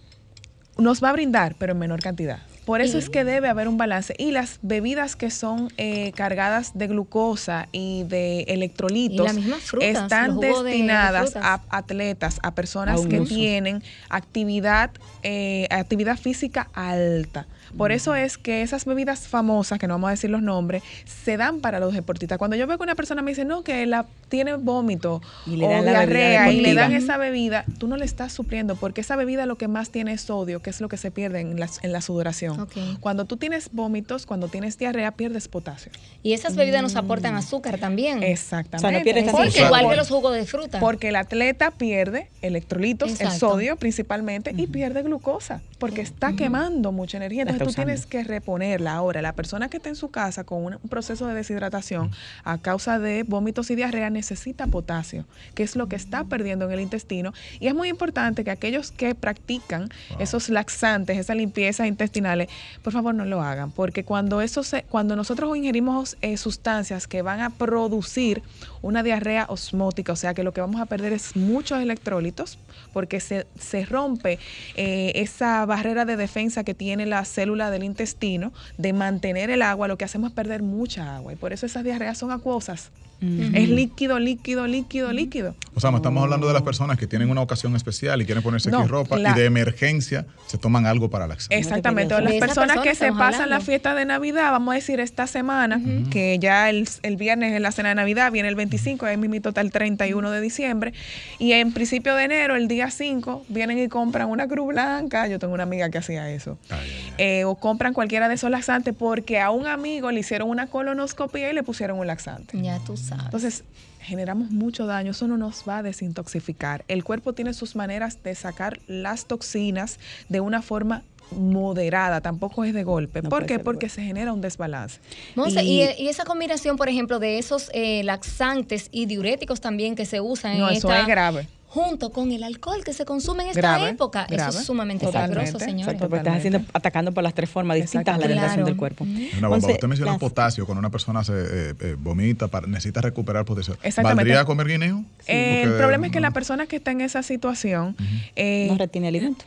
Nos 0.79 1.03
va 1.03 1.09
a 1.09 1.13
brindar, 1.13 1.55
pero 1.57 1.73
en 1.73 1.79
menor 1.79 2.01
cantidad. 2.01 2.39
Por 2.65 2.81
eso 2.81 2.99
es 2.99 3.09
que 3.09 3.23
debe 3.23 3.49
haber 3.49 3.67
un 3.67 3.77
balance. 3.77 4.13
Y 4.19 4.29
las 4.29 4.59
bebidas 4.61 5.15
que 5.15 5.31
son 5.31 5.73
eh, 5.77 6.11
cargadas 6.11 6.77
de 6.77 6.85
glucosa 6.85 7.67
y 7.71 8.03
de 8.03 8.41
electrolitos 8.41 9.35
Y 9.35 9.41
frutas, 9.53 10.03
están 10.03 10.39
de 10.39 10.49
destinadas 10.49 11.35
a 11.35 11.61
atletas, 11.69 12.39
a 12.43 12.53
personas 12.53 13.03
A 13.03 13.09
que 13.09 13.21
uso. 13.21 13.33
tienen 13.33 13.81
actividad, 14.09 14.91
eh, 15.23 15.67
actividad 15.71 16.15
física 16.17 16.69
alta. 16.75 17.47
Por 17.77 17.91
eso 17.91 18.15
es 18.15 18.37
que 18.37 18.61
esas 18.61 18.85
bebidas 18.85 19.27
famosas, 19.27 19.79
que 19.79 19.87
no 19.87 19.95
vamos 19.95 20.09
a 20.09 20.11
decir 20.11 20.29
los 20.29 20.41
nombres, 20.41 20.83
se 21.05 21.37
dan 21.37 21.61
para 21.61 21.79
los 21.79 21.93
deportistas. 21.93 22.37
Cuando 22.37 22.55
yo 22.55 22.67
veo 22.67 22.77
que 22.77 22.83
una 22.83 22.95
persona 22.95 23.21
me 23.21 23.31
dice, 23.31 23.45
no, 23.45 23.63
que 23.63 23.85
la 23.85 24.05
tiene 24.29 24.53
vómito 24.55 25.21
Y 25.45 25.57
le 25.57 25.65
o 25.65 25.69
dan 25.69 25.81
bebida 25.81 25.99
diarrea 25.99 26.51
y 26.51 26.61
le 26.61 26.73
dan 26.73 26.93
esa 26.93 27.17
bebida, 27.17 27.65
tú 27.79 27.87
no 27.87 27.97
le 27.97 28.05
estás 28.05 28.31
supliendo, 28.31 28.75
porque 28.75 29.01
esa 29.01 29.15
bebida 29.15 29.45
lo 29.45 29.57
que 29.57 29.67
más 29.67 29.89
tiene 29.89 30.13
es 30.13 30.21
sodio, 30.21 30.61
que 30.61 30.69
es 30.69 30.81
lo 30.81 30.89
que 30.89 30.97
se 30.97 31.11
pierde 31.11 31.41
en 31.41 31.59
la, 31.59 31.69
en 31.81 31.91
la 31.91 32.01
sudoración. 32.01 32.67
Cuando 32.99 33.25
tú 33.25 33.37
tienes 33.37 33.69
vómitos, 33.71 34.25
cuando 34.25 34.47
tienes 34.47 34.77
diarrea, 34.77 35.11
pierdes 35.11 35.47
potasio. 35.47 35.91
Y 36.23 36.33
esas 36.33 36.55
bebidas 36.55 36.81
nos 36.81 36.95
aportan 36.95 37.35
azúcar 37.35 37.79
también. 37.79 38.23
Exactamente. 38.23 38.77
O 38.77 38.89
sea, 38.89 38.97
no 38.97 39.03
pierdes 39.03 39.31
Porque 39.31 39.47
azúcar. 39.49 39.65
igual 39.65 39.89
que 39.89 39.95
los 39.95 40.09
jugos 40.09 40.33
de 40.33 40.45
fruta. 40.45 40.79
Porque 40.79 41.09
el 41.09 41.15
atleta 41.15 41.71
pierde 41.71 42.29
electrolitos, 42.41 43.19
el 43.19 43.31
sodio 43.31 43.75
principalmente, 43.77 44.53
y 44.55 44.67
pierde 44.67 45.03
glucosa, 45.03 45.61
porque 45.77 46.01
está 46.01 46.33
quemando 46.33 46.91
mucha 46.91 47.17
energía. 47.17 47.45
La 47.45 47.53
Entonces 47.63 47.75
tú 47.75 47.81
tienes 47.83 48.05
que 48.05 48.23
reponerla. 48.23 48.93
Ahora, 48.93 49.21
la 49.21 49.33
persona 49.33 49.69
que 49.69 49.77
está 49.77 49.89
en 49.89 49.95
su 49.95 50.09
casa 50.09 50.43
con 50.43 50.63
un, 50.63 50.79
un 50.81 50.89
proceso 50.89 51.27
de 51.27 51.33
deshidratación 51.33 52.11
a 52.43 52.57
causa 52.57 52.99
de 52.99 53.23
vómitos 53.23 53.69
y 53.69 53.75
diarrea 53.75 54.09
necesita 54.09 54.67
potasio, 54.67 55.25
que 55.55 55.63
es 55.63 55.75
lo 55.75 55.87
que 55.87 55.95
está 55.95 56.23
perdiendo 56.23 56.65
en 56.65 56.71
el 56.71 56.79
intestino. 56.79 57.33
Y 57.59 57.67
es 57.67 57.75
muy 57.75 57.89
importante 57.89 58.43
que 58.43 58.51
aquellos 58.51 58.91
que 58.91 59.15
practican 59.15 59.89
esos 60.19 60.49
laxantes, 60.49 61.17
esas 61.17 61.35
limpiezas 61.35 61.87
intestinales, 61.87 62.49
por 62.83 62.93
favor 62.93 63.13
no 63.13 63.25
lo 63.25 63.41
hagan, 63.41 63.71
porque 63.71 64.03
cuando, 64.03 64.41
eso 64.41 64.63
se, 64.63 64.83
cuando 64.83 65.15
nosotros 65.15 65.55
ingerimos 65.55 66.17
eh, 66.21 66.37
sustancias 66.37 67.07
que 67.07 67.21
van 67.21 67.41
a 67.41 67.49
producir 67.49 68.41
una 68.81 69.03
diarrea 69.03 69.45
osmótica, 69.49 70.13
o 70.13 70.15
sea 70.15 70.33
que 70.33 70.43
lo 70.43 70.53
que 70.53 70.61
vamos 70.61 70.81
a 70.81 70.85
perder 70.85 71.13
es 71.13 71.35
muchos 71.35 71.81
electrolitos, 71.81 72.57
porque 72.93 73.19
se, 73.19 73.45
se 73.59 73.85
rompe 73.85 74.39
eh, 74.75 75.11
esa 75.15 75.65
barrera 75.65 76.05
de 76.05 76.15
defensa 76.15 76.63
que 76.63 76.73
tiene 76.73 77.05
la 77.05 77.25
célula 77.25 77.48
del 77.49 77.83
intestino 77.83 78.53
de 78.77 78.93
mantener 78.93 79.49
el 79.49 79.61
agua, 79.63 79.87
lo 79.87 79.97
que 79.97 80.05
hacemos 80.05 80.29
es 80.29 80.35
perder 80.35 80.61
mucha 80.61 81.15
agua, 81.17 81.33
y 81.33 81.35
por 81.35 81.51
eso 81.51 81.65
esas 81.65 81.83
diarreas 81.83 82.17
son 82.17 82.31
acuosas. 82.31 82.91
Es 83.21 83.67
líquido, 83.67 84.17
líquido, 84.17 84.65
líquido, 84.65 85.11
líquido. 85.11 85.53
O 85.75 85.81
sea, 85.81 85.89
estamos 85.93 86.23
hablando 86.23 86.47
de 86.47 86.53
las 86.53 86.61
personas 86.61 86.97
que 86.97 87.05
tienen 87.05 87.29
una 87.29 87.41
ocasión 87.41 87.75
especial 87.75 88.21
y 88.21 88.25
quieren 88.25 88.41
ponerse 88.41 88.71
No, 88.71 88.79
X 88.79 88.89
ropa 88.89 89.17
la- 89.17 89.31
y 89.31 89.33
de 89.33 89.43
emergencia 89.45 90.25
se 90.47 90.57
toman 90.57 90.85
algo 90.85 91.09
para 91.09 91.27
laxar. 91.27 91.51
Exactamente. 91.51 92.13
O 92.13 92.21
las 92.21 92.31
personas 92.35 92.67
persona 92.77 92.81
que 92.81 92.95
se 92.95 93.09
pasan 93.11 93.31
la 93.39 93.43
hablando. 93.55 93.65
fiesta 93.65 93.93
de 93.93 94.05
Navidad, 94.05 94.51
vamos 94.51 94.71
a 94.71 94.75
decir 94.75 95.01
esta 95.01 95.27
semana, 95.27 95.81
que 96.09 96.39
ya 96.39 96.69
el, 96.69 96.87
el 97.03 97.17
viernes 97.17 97.51
es 97.53 97.59
la 97.59 97.73
cena 97.73 97.89
de 97.89 97.95
Navidad, 97.95 98.31
viene 98.31 98.47
el 98.47 98.55
25, 98.55 99.05
ahí 99.05 99.17
mismo 99.17 99.35
está 99.35 99.59
el 99.59 99.71
31 99.73 100.31
de 100.31 100.39
diciembre, 100.39 100.93
y 101.39 101.51
en 101.51 101.73
principio 101.73 102.15
de 102.15 102.23
enero, 102.23 102.55
el 102.55 102.69
día 102.69 102.89
5, 102.89 103.43
vienen 103.49 103.79
y 103.79 103.89
compran 103.89 104.29
una 104.29 104.47
cruz 104.47 104.69
blanca, 104.69 105.27
yo 105.27 105.39
tengo 105.39 105.53
una 105.55 105.63
amiga 105.63 105.89
que 105.89 105.97
hacía 105.97 106.29
eso, 106.31 106.57
ay. 106.69 106.89
Eh, 107.21 107.43
o 107.43 107.55
compran 107.55 107.93
cualquiera 107.93 108.29
de 108.29 108.35
esos 108.35 108.49
laxantes 108.49 108.95
porque 108.97 109.41
a 109.41 109.51
un 109.51 109.67
amigo 109.67 110.09
le 110.09 110.21
hicieron 110.21 110.49
una 110.49 110.67
colonoscopia 110.67 111.51
y 111.51 111.53
le 111.53 111.63
pusieron 111.63 111.99
un 111.99 112.07
laxante. 112.07 112.61
Ya 112.61 112.79
tú 112.79 112.95
sabes. 112.95 113.25
Entonces, 113.25 113.63
generamos 113.99 114.51
mucho 114.51 114.85
daño, 114.85 115.11
eso 115.11 115.27
no 115.27 115.35
nos 115.35 115.65
va 115.67 115.79
a 115.79 115.83
desintoxicar. 115.83 116.85
El 116.87 117.03
cuerpo 117.03 117.33
tiene 117.33 117.53
sus 117.53 117.75
maneras 117.75 118.23
de 118.23 118.33
sacar 118.35 118.79
las 118.87 119.25
toxinas 119.25 119.99
de 120.29 120.39
una 120.39 120.61
forma 120.61 121.03
moderada, 121.31 122.21
tampoco 122.21 122.63
es 122.63 122.73
de 122.73 122.83
golpe. 122.83 123.21
No 123.21 123.29
¿Por 123.29 123.45
qué? 123.45 123.59
Porque 123.59 123.87
golpe. 123.87 123.89
se 123.89 124.01
genera 124.03 124.33
un 124.33 124.41
desbalance. 124.41 124.99
Monse, 125.35 125.63
y, 125.63 125.83
Y- 125.83 126.03
y 126.03 126.07
esa 126.09 126.25
combinación, 126.25 126.77
por 126.77 126.89
ejemplo, 126.89 127.19
de 127.19 127.37
esos 127.39 127.69
eh, 127.73 128.03
laxantes 128.03 128.89
y 128.91 129.05
diuréticos 129.05 129.61
también 129.61 129.95
que 129.95 130.05
se 130.05 130.21
usan 130.21 130.57
No, 130.57 130.69
en 130.69 130.75
eso 130.77 130.87
esta- 130.89 131.01
es 131.01 131.07
grave. 131.07 131.47
junto 131.67 132.09
con 132.09 132.31
el 132.31 132.41
alcohol 132.43 132.83
que 132.83 132.93
se 132.93 133.05
consume 133.05 133.43
en 133.43 133.49
esta 133.49 133.61
Grave, 133.61 133.89
época. 133.89 134.25
grave. 134.27 134.49
Eso 134.49 134.59
es 134.59 134.65
sumamente 134.65 135.05
peligroso, 135.07 135.59
señores. 135.59 135.81
Exacto, 135.93 135.99
porque 136.09 136.17
estás 136.17 136.37
haciendo, 136.37 136.61
atacando 136.73 137.11
por 137.11 137.23
las 137.23 137.35
tres 137.35 137.47
formas 137.47 137.77
distintas 137.77 138.15
a 138.15 138.17
la 138.17 138.25
Claro. 138.27 138.65
del 138.65 138.75
cuerpo. 138.75 139.03
Una 139.37 139.47
bomba. 139.49 139.67
Usted 139.67 139.87
menciona 139.87 140.13
las- 140.13 140.19
potasio 140.19 140.65
cuando 140.65 140.79
una 140.79 140.89
persona 140.89 141.23
se 141.23 141.33
eh, 141.33 141.73
eh, 141.79 141.95
vomita, 141.99 142.47
para- 142.47 142.65
necesita 142.65 143.01
recuperar 143.01 143.45
potasio. 143.45 143.75
Exactamente. 143.83 144.15
¿Valdría 144.15 144.45
comer 144.45 144.65
guineo? 144.67 145.03
Eh, 145.27 145.61
el 145.63 145.73
problema 145.73 146.07
es 146.07 146.11
que 146.11 146.19
no. 146.19 146.27
la 146.27 146.31
persona 146.31 146.65
que 146.65 146.77
está 146.77 146.89
en 146.89 147.01
esa 147.01 147.21
situación 147.21 147.95
eh, 148.35 148.65
no 148.71 148.75
retiene 148.79 149.07
alimento. 149.09 149.45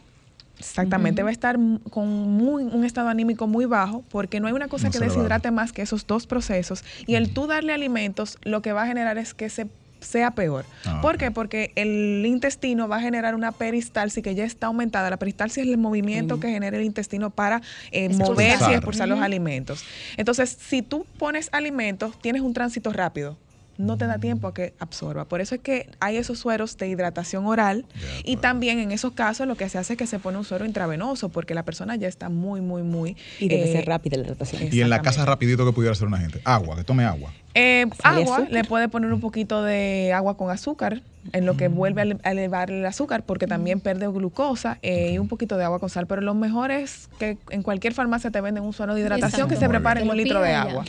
Exactamente, 0.70 1.22
va 1.22 1.28
a 1.28 1.32
estar 1.32 1.58
con 1.90 2.08
muy, 2.08 2.64
un 2.64 2.84
estado 2.84 3.08
anímico 3.08 3.46
muy 3.46 3.64
bajo 3.64 4.04
porque 4.10 4.40
no 4.40 4.46
hay 4.46 4.52
una 4.52 4.68
cosa 4.68 4.88
No 4.88 4.92
que 4.92 4.98
deshidrate 4.98 5.50
más 5.50 5.72
que 5.72 5.82
esos 5.82 6.06
dos 6.06 6.26
procesos 6.26 6.84
y 7.06 7.16
el 7.16 7.32
tú 7.34 7.46
darle 7.46 7.72
alimentos 7.72 8.38
lo 8.42 8.62
que 8.62 8.72
va 8.72 8.82
a 8.82 8.86
generar 8.86 9.18
es 9.18 9.34
que 9.34 9.48
se 9.48 9.66
sea 10.04 10.32
peor. 10.32 10.64
Ah, 10.84 11.00
¿Por 11.00 11.16
qué? 11.16 11.30
Porque 11.30 11.72
el 11.76 12.24
intestino 12.26 12.88
va 12.88 12.96
a 12.96 13.00
generar 13.00 13.34
una 13.34 13.52
peristalsis 13.52 14.22
que 14.22 14.34
ya 14.34 14.44
está 14.44 14.66
aumentada. 14.66 15.10
La 15.10 15.16
peristalsis 15.16 15.58
es 15.58 15.70
el 15.70 15.78
movimiento 15.78 16.40
que 16.40 16.50
genera 16.50 16.76
el 16.76 16.84
intestino 16.84 17.30
para 17.30 17.62
eh, 17.90 18.08
moverse 18.08 18.70
y 18.70 18.74
expulsar 18.74 19.08
los 19.08 19.20
alimentos. 19.20 19.84
Entonces, 20.16 20.56
si 20.60 20.82
tú 20.82 21.06
pones 21.18 21.48
alimentos, 21.52 22.18
tienes 22.20 22.42
un 22.42 22.52
tránsito 22.52 22.92
rápido. 22.92 23.36
No 23.78 23.96
te 23.96 24.06
da 24.06 24.18
tiempo 24.18 24.48
a 24.48 24.54
que 24.54 24.74
absorba. 24.78 25.24
Por 25.26 25.40
eso 25.40 25.54
es 25.54 25.60
que 25.60 25.88
hay 26.00 26.16
esos 26.16 26.38
sueros 26.38 26.76
de 26.76 26.88
hidratación 26.88 27.46
oral 27.46 27.86
y 28.24 28.36
también 28.36 28.78
en 28.78 28.92
esos 28.92 29.12
casos 29.12 29.46
lo 29.46 29.56
que 29.56 29.68
se 29.68 29.78
hace 29.78 29.94
es 29.94 29.98
que 29.98 30.06
se 30.06 30.18
pone 30.18 30.38
un 30.38 30.44
suero 30.44 30.64
intravenoso 30.64 31.28
porque 31.28 31.54
la 31.54 31.64
persona 31.64 31.96
ya 31.96 32.08
está 32.08 32.28
muy, 32.28 32.60
muy, 32.60 32.82
muy... 32.82 33.16
Y 33.38 33.48
debe 33.48 33.70
eh, 33.70 33.72
ser 33.72 33.86
rápida 33.86 34.16
la 34.16 34.24
hidratación. 34.24 34.68
Y 34.70 34.80
en 34.80 34.90
la 34.90 35.02
casa 35.02 35.24
rapidito 35.24 35.64
que 35.64 35.72
pudiera 35.72 35.92
hacer 35.92 36.06
una 36.06 36.18
gente. 36.18 36.40
Agua, 36.44 36.76
que 36.76 36.84
tome 36.84 37.04
agua. 37.04 37.32
Eh, 37.54 37.86
¿Sal 38.02 38.18
y 38.18 38.22
agua, 38.22 38.36
azúcar? 38.36 38.52
le 38.52 38.64
puede 38.64 38.88
poner 38.88 39.12
un 39.12 39.20
poquito 39.20 39.62
de 39.62 40.12
agua 40.14 40.36
con 40.36 40.50
azúcar, 40.50 41.02
en 41.32 41.46
lo 41.46 41.56
que 41.56 41.68
vuelve 41.68 42.00
a 42.00 42.04
ele- 42.04 42.18
a 42.24 42.32
elevar 42.32 42.70
el 42.72 42.84
azúcar, 42.84 43.22
porque 43.24 43.46
también 43.46 43.78
pierde 43.78 44.08
glucosa 44.08 44.78
eh, 44.82 45.12
y 45.14 45.18
un 45.18 45.28
poquito 45.28 45.56
de 45.56 45.62
agua 45.62 45.78
con 45.78 45.88
sal. 45.88 46.08
Pero 46.08 46.20
lo 46.20 46.34
mejor 46.34 46.72
es 46.72 47.08
que 47.20 47.38
en 47.50 47.62
cualquier 47.62 47.94
farmacia 47.94 48.32
te 48.32 48.40
venden 48.40 48.64
un 48.64 48.72
suero 48.72 48.92
de 48.96 49.02
hidratación 49.02 49.48
que 49.48 49.54
se 49.54 49.68
prepare 49.68 50.00
en 50.02 50.10
un 50.10 50.16
litro 50.16 50.40
de 50.42 50.52
agua. 50.52 50.84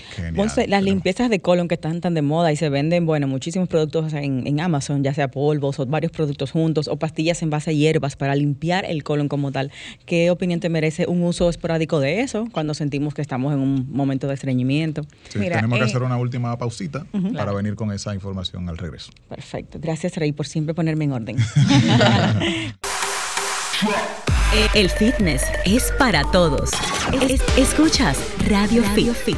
las 0.68 0.84
limpiezas 0.84 1.30
de 1.30 1.39
colon 1.39 1.68
que 1.68 1.76
están 1.76 2.01
tan 2.01 2.16
de 2.16 2.24
moda 2.24 2.51
y 2.51 2.55
se 2.55 2.70
venden, 2.70 3.05
bueno, 3.05 3.28
muchísimos 3.28 3.68
productos 3.70 4.11
en, 4.14 4.47
en 4.47 4.59
Amazon, 4.59 5.03
ya 5.03 5.14
sea 5.14 5.30
polvos 5.30 5.80
o 5.80 5.86
varios 5.86 6.11
productos 6.11 6.49
juntos 6.51 6.88
o 6.88 6.97
pastillas 6.97 7.43
en 7.43 7.51
base 7.51 7.70
a 7.70 7.74
hierbas 7.74 8.16
para 8.16 8.34
limpiar 8.36 8.86
el 8.86 9.03
colon 9.03 9.28
como 9.28 9.51
tal. 9.51 9.72
¿Qué 10.07 10.32
opinión 10.32 10.59
te 10.59 10.70
merece 10.70 11.05
un 11.07 11.22
uso 11.22 11.47
esporádico 11.47 11.99
de 11.99 12.22
eso 12.22 12.47
cuando 12.51 12.74
sentimos 12.74 13.14
que 13.14 13.22
estamos 13.22 13.53
en 13.53 13.59
un 13.59 13.88
momento 13.91 14.28
de 14.28 14.34
estreñimiento? 14.34 15.03
Sí, 15.30 15.38
Mira, 15.38 15.57
tenemos 15.57 15.78
que 15.78 15.86
eh, 15.86 15.88
hacer 15.89 16.01
una 16.01 16.18
última 16.18 16.53
pausita 16.58 17.06
para 17.36 17.51
venir 17.54 17.76
con 17.76 17.91
esa 17.91 18.14
información 18.14 18.68
al 18.70 18.78
regreso. 18.78 19.12
Perfecto. 19.30 19.80
Gracias, 19.82 20.16
Rey, 20.18 20.32
por 20.32 20.45
siempre 20.47 20.74
ponerme 20.74 21.06
en 21.06 21.12
orden. 21.14 21.38
El 24.76 24.89
fitness 24.89 25.43
es 25.66 25.91
para 25.97 26.24
todos. 26.32 26.70
Es- 27.28 27.41
escuchas 27.58 28.18
Radio, 28.47 28.84
Fit. 28.84 29.38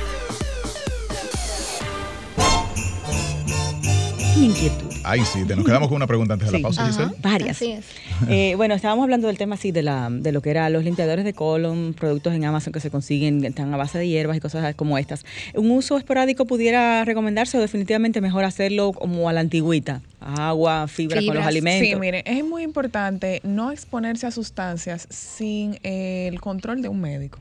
Mi 4.38 4.46
inquietud. 4.48 4.85
Ay, 5.08 5.22
sí, 5.26 5.46
te- 5.46 5.56
nos 5.56 5.64
quedamos 5.66 5.88
con 5.88 5.98
una 5.98 6.08
pregunta 6.08 6.34
antes 6.34 6.50
de 6.50 6.58
Sí. 6.58 6.62
la 6.62 6.68
pausa, 6.68 6.82
Ajá, 6.84 6.92
Giselle. 6.92 7.12
Varias. 7.22 7.52
así 7.58 7.72
es. 7.72 7.86
Eh, 8.28 8.54
bueno, 8.56 8.74
estábamos 8.74 9.04
hablando 9.04 9.28
del 9.28 9.38
tema 9.38 9.56
así 9.56 9.72
de 9.72 9.84
la 9.84 10.10
de 10.12 10.32
lo 10.32 10.42
que 10.42 10.50
era 10.50 10.70
los 10.70 10.84
limpiadores 10.84 11.26
de 11.26 11.34
colon, 11.34 11.94
productos 11.98 12.34
en 12.34 12.44
Amazon 12.46 12.74
que 12.74 12.80
se 12.80 12.90
consiguen, 12.90 13.42
que 13.42 13.48
están 13.48 13.74
a 13.74 13.78
base 13.78 13.98
de 14.00 14.08
hierbas 14.08 14.38
y 14.38 14.40
cosas 14.40 14.74
como 14.76 14.98
estas. 14.98 15.26
¿Un 15.54 15.70
uso 15.72 15.98
esporádico 15.98 16.46
pudiera 16.46 17.06
recomendarse 17.06 17.58
o 17.58 17.62
definitivamente 17.62 18.22
mejor 18.22 18.44
hacerlo 18.46 18.94
como 18.94 19.30
a 19.30 19.34
la 19.34 19.42
antigüita? 19.42 20.02
Agua, 20.22 20.88
fibra 20.88 21.22
con 21.26 21.36
los 21.36 21.46
alimentos. 21.46 21.88
Sí, 21.88 21.96
miren, 21.96 22.24
es 22.26 22.44
muy 22.44 22.64
importante 22.64 23.42
no 23.44 23.72
exponerse 23.72 24.26
a 24.26 24.32
sustancias 24.32 25.08
sin 25.12 25.78
el 25.84 26.42
control 26.42 26.82
de 26.82 26.90
un 26.90 27.00
médico. 27.02 27.38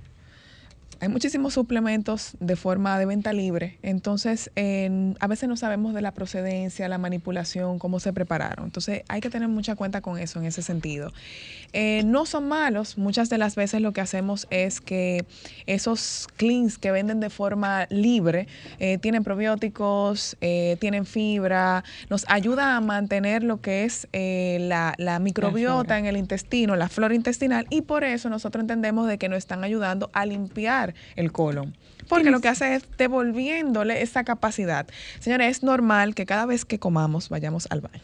Hay 1.04 1.10
muchísimos 1.10 1.52
suplementos 1.52 2.34
de 2.40 2.56
forma 2.56 2.98
de 2.98 3.04
venta 3.04 3.34
libre, 3.34 3.76
entonces 3.82 4.50
en- 4.56 5.18
a 5.20 5.26
veces 5.26 5.50
no 5.50 5.56
sabemos 5.58 5.92
de 5.92 6.00
la 6.00 6.12
procedencia, 6.12 6.88
la 6.88 6.96
manipulación, 6.96 7.78
cómo 7.78 8.00
se 8.00 8.14
prepararon. 8.14 8.64
Entonces 8.64 9.02
hay 9.08 9.20
que 9.20 9.28
tener 9.28 9.48
mucha 9.50 9.76
cuenta 9.76 10.00
con 10.00 10.16
eso 10.18 10.38
en 10.38 10.46
ese 10.46 10.62
sentido. 10.62 11.12
Eh, 11.74 12.04
no 12.06 12.24
son 12.24 12.48
malos, 12.48 12.96
muchas 12.96 13.28
de 13.28 13.36
las 13.36 13.54
veces 13.54 13.82
lo 13.82 13.92
que 13.92 14.00
hacemos 14.00 14.46
es 14.48 14.80
que 14.80 15.26
esos 15.66 16.26
cleans 16.38 16.78
que 16.78 16.90
venden 16.90 17.20
de 17.20 17.28
forma 17.28 17.86
libre 17.90 18.48
eh, 18.78 18.96
tienen 18.96 19.24
probióticos, 19.24 20.38
eh, 20.40 20.78
tienen 20.80 21.04
fibra, 21.04 21.84
nos 22.08 22.24
ayuda 22.30 22.76
a 22.76 22.80
mantener 22.80 23.42
lo 23.42 23.60
que 23.60 23.84
es 23.84 24.08
la, 24.14 24.94
la 24.96 25.18
microbiota 25.18 25.98
en 25.98 26.06
el 26.06 26.16
intestino, 26.16 26.76
la 26.76 26.88
flora 26.88 27.14
intestinal, 27.14 27.66
y 27.68 27.82
por 27.82 28.04
eso 28.04 28.30
nosotros 28.30 28.62
entendemos 28.62 29.06
de 29.06 29.18
que 29.18 29.28
nos 29.28 29.36
están 29.36 29.64
ayudando 29.64 30.08
a 30.14 30.24
limpiar 30.24 30.93
el 31.16 31.32
colon. 31.32 31.74
Porque 32.08 32.30
lo 32.30 32.40
que 32.40 32.48
hace 32.48 32.74
es 32.74 32.84
devolviéndole 32.98 34.02
esa 34.02 34.24
capacidad. 34.24 34.86
Señores, 35.20 35.56
es 35.56 35.62
normal 35.62 36.14
que 36.14 36.26
cada 36.26 36.46
vez 36.46 36.64
que 36.64 36.78
comamos 36.78 37.28
vayamos 37.28 37.66
al 37.70 37.80
baño. 37.80 38.02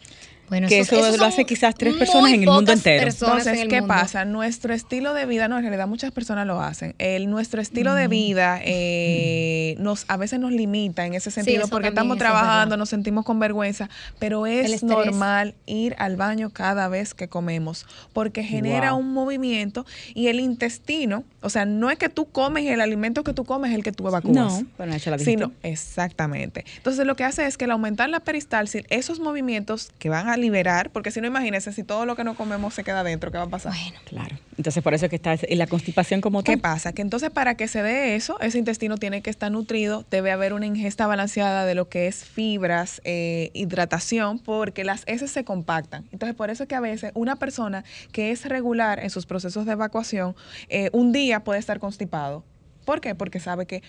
Bueno, 0.51 0.67
Que 0.67 0.79
eso 0.79 1.15
lo 1.15 1.23
hace 1.25 1.45
quizás 1.45 1.75
tres 1.75 1.95
personas 1.95 2.33
en 2.33 2.41
el 2.43 2.49
mundo 2.49 2.73
entero. 2.73 3.05
personas 3.05 3.47
Entonces, 3.47 3.63
en 3.63 3.69
¿qué 3.69 3.79
mundo. 3.79 3.95
pasa? 3.95 4.25
Nuestro 4.25 4.73
estilo 4.73 5.13
de 5.13 5.25
vida, 5.25 5.47
no, 5.47 5.55
en 5.55 5.63
realidad 5.63 5.87
muchas 5.87 6.11
personas 6.11 6.45
lo 6.45 6.59
hacen. 6.61 6.93
El, 6.97 7.29
nuestro 7.29 7.61
estilo 7.61 7.93
de 7.95 8.09
vida 8.09 8.59
eh, 8.63 9.75
nos 9.79 10.03
a 10.09 10.17
veces 10.17 10.41
nos 10.41 10.51
limita 10.51 11.05
en 11.05 11.13
ese 11.13 11.31
sentido 11.31 11.69
porque 11.69 11.87
también, 11.87 11.93
estamos 11.93 12.17
es 12.17 12.19
trabajando, 12.19 12.75
nos 12.75 12.89
sentimos 12.89 13.23
con 13.23 13.39
vergüenza, 13.39 13.89
pero 14.19 14.45
es 14.45 14.83
normal 14.83 15.55
ir 15.65 15.95
al 15.99 16.17
baño 16.17 16.49
cada 16.49 16.89
vez 16.89 17.13
que 17.13 17.29
comemos 17.29 17.85
porque 18.11 18.43
genera 18.43 18.91
Wow. 18.91 18.99
un 18.99 19.13
movimiento 19.13 19.85
y 20.13 20.27
el 20.27 20.41
intestino, 20.41 21.23
o 21.39 21.49
sea, 21.49 21.63
no 21.63 21.89
es 21.89 21.97
que 21.97 22.09
tú 22.09 22.25
comes 22.25 22.65
el 22.65 22.81
alimento 22.81 23.23
que 23.23 23.31
tú 23.33 23.45
comes 23.45 23.71
es 23.71 23.77
el 23.77 23.83
que 23.83 23.93
tú 23.93 24.05
evacúas. 24.05 24.35
No, 24.35 24.65
bueno, 24.77 24.93
hecho 24.95 25.11
la 25.11 25.17
sino, 25.17 25.53
exactamente. 25.63 26.65
Entonces 26.75 27.05
lo 27.05 27.15
que 27.15 27.23
hace 27.23 27.45
es 27.45 27.57
que 27.57 27.63
al 27.65 27.71
aumentar 27.71 28.09
la 28.09 28.19
peristalsis, 28.19 28.83
esos 28.89 29.21
movimientos 29.21 29.91
que 29.97 30.09
van 30.09 30.27
a 30.27 30.40
liberar, 30.41 30.89
porque 30.91 31.11
si 31.11 31.21
no 31.21 31.27
imagínense, 31.27 31.71
si 31.71 31.83
todo 31.83 32.05
lo 32.05 32.15
que 32.15 32.23
no 32.23 32.35
comemos 32.35 32.73
se 32.73 32.83
queda 32.83 33.03
dentro, 33.03 33.31
¿qué 33.31 33.37
va 33.37 33.45
a 33.45 33.49
pasar? 33.49 33.73
Bueno, 33.73 33.99
Claro. 34.05 34.35
Entonces, 34.57 34.83
por 34.83 34.93
eso 34.93 35.05
es 35.05 35.09
que 35.09 35.15
está 35.15 35.35
la 35.49 35.67
constipación 35.67 36.21
como 36.21 36.43
¿Qué 36.43 36.53
tal. 36.53 36.61
pasa? 36.61 36.93
Que 36.93 37.01
entonces 37.01 37.29
para 37.29 37.55
que 37.55 37.67
se 37.67 37.81
dé 37.81 38.15
eso, 38.15 38.39
ese 38.41 38.57
intestino 38.59 38.97
tiene 38.97 39.21
que 39.21 39.29
estar 39.29 39.51
nutrido, 39.51 40.05
debe 40.11 40.31
haber 40.31 40.53
una 40.53 40.65
ingesta 40.65 41.07
balanceada 41.07 41.65
de 41.65 41.73
lo 41.73 41.89
que 41.89 42.07
es 42.07 42.25
fibras, 42.25 43.01
eh, 43.03 43.49
hidratación, 43.53 44.39
porque 44.39 44.83
las 44.83 45.03
heces 45.07 45.31
se 45.31 45.43
compactan. 45.43 46.07
Entonces 46.11 46.35
por 46.35 46.49
eso 46.49 46.63
es 46.63 46.69
que 46.69 46.75
a 46.75 46.79
veces 46.79 47.11
una 47.15 47.37
persona 47.37 47.83
que 48.11 48.31
es 48.31 48.45
regular 48.45 48.99
en 48.99 49.09
sus 49.09 49.25
procesos 49.25 49.65
de 49.65 49.71
evacuación, 49.71 50.35
eh, 50.69 50.89
un 50.93 51.11
día 51.11 51.43
puede 51.43 51.59
estar 51.59 51.79
constipado. 51.79 52.43
¿Por 52.85 53.01
qué? 53.01 53.15
Porque 53.15 53.39
sabe 53.39 53.65
que, 53.65 53.81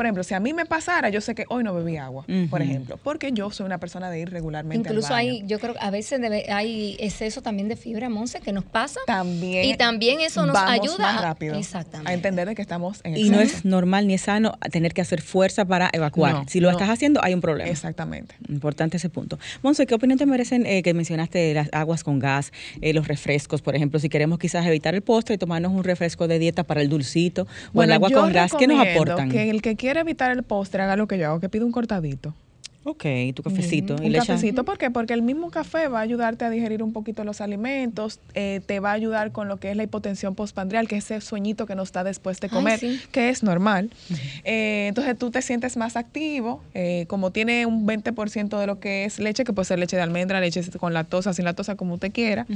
por 0.00 0.06
ejemplo, 0.06 0.24
si 0.24 0.32
a 0.32 0.40
mí 0.40 0.54
me 0.54 0.64
pasara, 0.64 1.10
yo 1.10 1.20
sé 1.20 1.34
que 1.34 1.44
hoy 1.50 1.62
no 1.62 1.74
bebí 1.74 1.98
agua, 1.98 2.24
por 2.48 2.62
ejemplo, 2.62 2.98
porque 3.04 3.32
yo 3.32 3.50
soy 3.50 3.66
una 3.66 3.76
persona 3.76 4.08
de 4.08 4.20
ir 4.20 4.30
regularmente 4.30 4.88
al 4.88 4.94
incluso 4.94 5.12
baño. 5.12 5.30
hay, 5.32 5.42
yo 5.46 5.58
creo 5.58 5.74
que 5.74 5.80
a 5.82 5.90
veces 5.90 6.18
debe- 6.22 6.50
hay 6.50 6.96
exceso 7.00 7.42
también 7.42 7.68
de 7.68 7.76
fibra, 7.76 8.08
Monse, 8.08 8.40
que 8.40 8.50
nos 8.54 8.64
pasa. 8.64 8.98
también 9.06 9.66
Y 9.66 9.76
también 9.76 10.20
eso 10.22 10.46
nos 10.46 10.54
vamos 10.54 10.70
ayuda 10.72 10.96
más 11.12 11.18
a- 11.18 11.22
rápido 11.22 11.54
Exactamente. 11.54 12.10
a 12.10 12.14
entender 12.14 12.48
de 12.48 12.54
que 12.54 12.62
estamos 12.62 13.00
en 13.04 13.14
Y 13.18 13.28
no 13.28 13.40
exceso. 13.40 13.58
es 13.58 13.64
normal 13.66 14.06
ni 14.06 14.14
es 14.14 14.22
sano 14.22 14.58
tener 14.72 14.94
que 14.94 15.02
hacer 15.02 15.20
fuerza 15.20 15.66
para 15.66 15.90
evacuar. 15.92 16.32
No, 16.32 16.44
si 16.48 16.60
lo 16.60 16.68
no. 16.70 16.72
estás 16.78 16.88
haciendo, 16.88 17.22
hay 17.22 17.34
un 17.34 17.42
problema. 17.42 17.68
Exactamente. 17.68 18.34
Importante 18.48 18.96
ese 18.96 19.10
punto. 19.10 19.38
Monse, 19.62 19.84
¿qué 19.86 19.94
opinión 19.94 20.18
te 20.18 20.24
merecen 20.24 20.64
eh, 20.64 20.82
que 20.82 20.94
mencionaste 20.94 21.52
las 21.52 21.68
aguas 21.72 22.04
con 22.04 22.20
gas, 22.20 22.52
eh, 22.80 22.94
los 22.94 23.06
refrescos, 23.06 23.60
por 23.60 23.76
ejemplo, 23.76 24.00
si 24.00 24.08
queremos 24.08 24.38
quizás 24.38 24.64
evitar 24.64 24.94
el 24.94 25.02
postre 25.02 25.34
y 25.34 25.38
tomarnos 25.38 25.72
un 25.72 25.84
refresco 25.84 26.26
de 26.26 26.38
dieta 26.38 26.64
para 26.64 26.80
el 26.80 26.88
dulcito 26.88 27.46
o 27.74 27.82
el 27.82 27.92
agua 27.92 28.08
con 28.10 28.32
gas, 28.32 28.52
¿qué 28.58 28.66
nos 28.66 28.80
aportan? 28.86 29.30
Que 29.30 29.50
el 29.50 29.60
que 29.60 29.76
quiere 29.90 30.02
evitar 30.02 30.30
el 30.30 30.44
postre 30.44 30.84
haga 30.84 30.94
lo 30.94 31.08
que 31.08 31.18
yo 31.18 31.26
hago, 31.26 31.40
que 31.40 31.48
pida 31.48 31.64
un 31.64 31.72
cortadito. 31.72 32.32
Ok, 32.90 33.04
tu 33.34 33.42
cafecito. 33.42 33.96
y 34.02 34.06
un 34.06 34.12
le 34.12 34.18
cafecito, 34.18 34.64
¿por 34.64 34.78
qué? 34.78 34.90
Porque 34.90 35.12
el 35.14 35.22
mismo 35.22 35.50
café 35.50 35.88
va 35.88 35.98
a 36.00 36.02
ayudarte 36.02 36.44
a 36.44 36.50
digerir 36.50 36.82
un 36.82 36.92
poquito 36.92 37.24
los 37.24 37.40
alimentos, 37.40 38.20
eh, 38.34 38.60
te 38.66 38.80
va 38.80 38.90
a 38.90 38.94
ayudar 38.94 39.32
con 39.32 39.48
lo 39.48 39.58
que 39.58 39.70
es 39.70 39.76
la 39.76 39.82
hipotensión 39.82 40.34
postpandrial, 40.34 40.88
que 40.88 40.96
es 40.96 41.10
ese 41.10 41.20
sueñito 41.20 41.66
que 41.66 41.74
nos 41.74 41.92
da 41.92 42.04
después 42.04 42.40
de 42.40 42.48
Ay, 42.48 42.54
comer, 42.56 42.78
sí. 42.80 43.00
que 43.12 43.28
es 43.28 43.42
normal. 43.42 43.90
Eh, 44.44 44.86
entonces 44.88 45.16
tú 45.18 45.30
te 45.30 45.42
sientes 45.42 45.76
más 45.76 45.96
activo, 45.96 46.62
eh, 46.74 47.04
como 47.08 47.30
tiene 47.30 47.66
un 47.66 47.86
20% 47.86 48.58
de 48.58 48.66
lo 48.66 48.80
que 48.80 49.04
es 49.04 49.18
leche, 49.18 49.44
que 49.44 49.52
puede 49.52 49.66
ser 49.66 49.78
leche 49.78 49.96
de 49.96 50.02
almendra, 50.02 50.40
leche 50.40 50.62
con 50.78 50.92
lactosa, 50.94 51.32
sin 51.32 51.44
lactosa, 51.44 51.76
como 51.76 51.94
usted 51.94 52.12
quiera. 52.12 52.46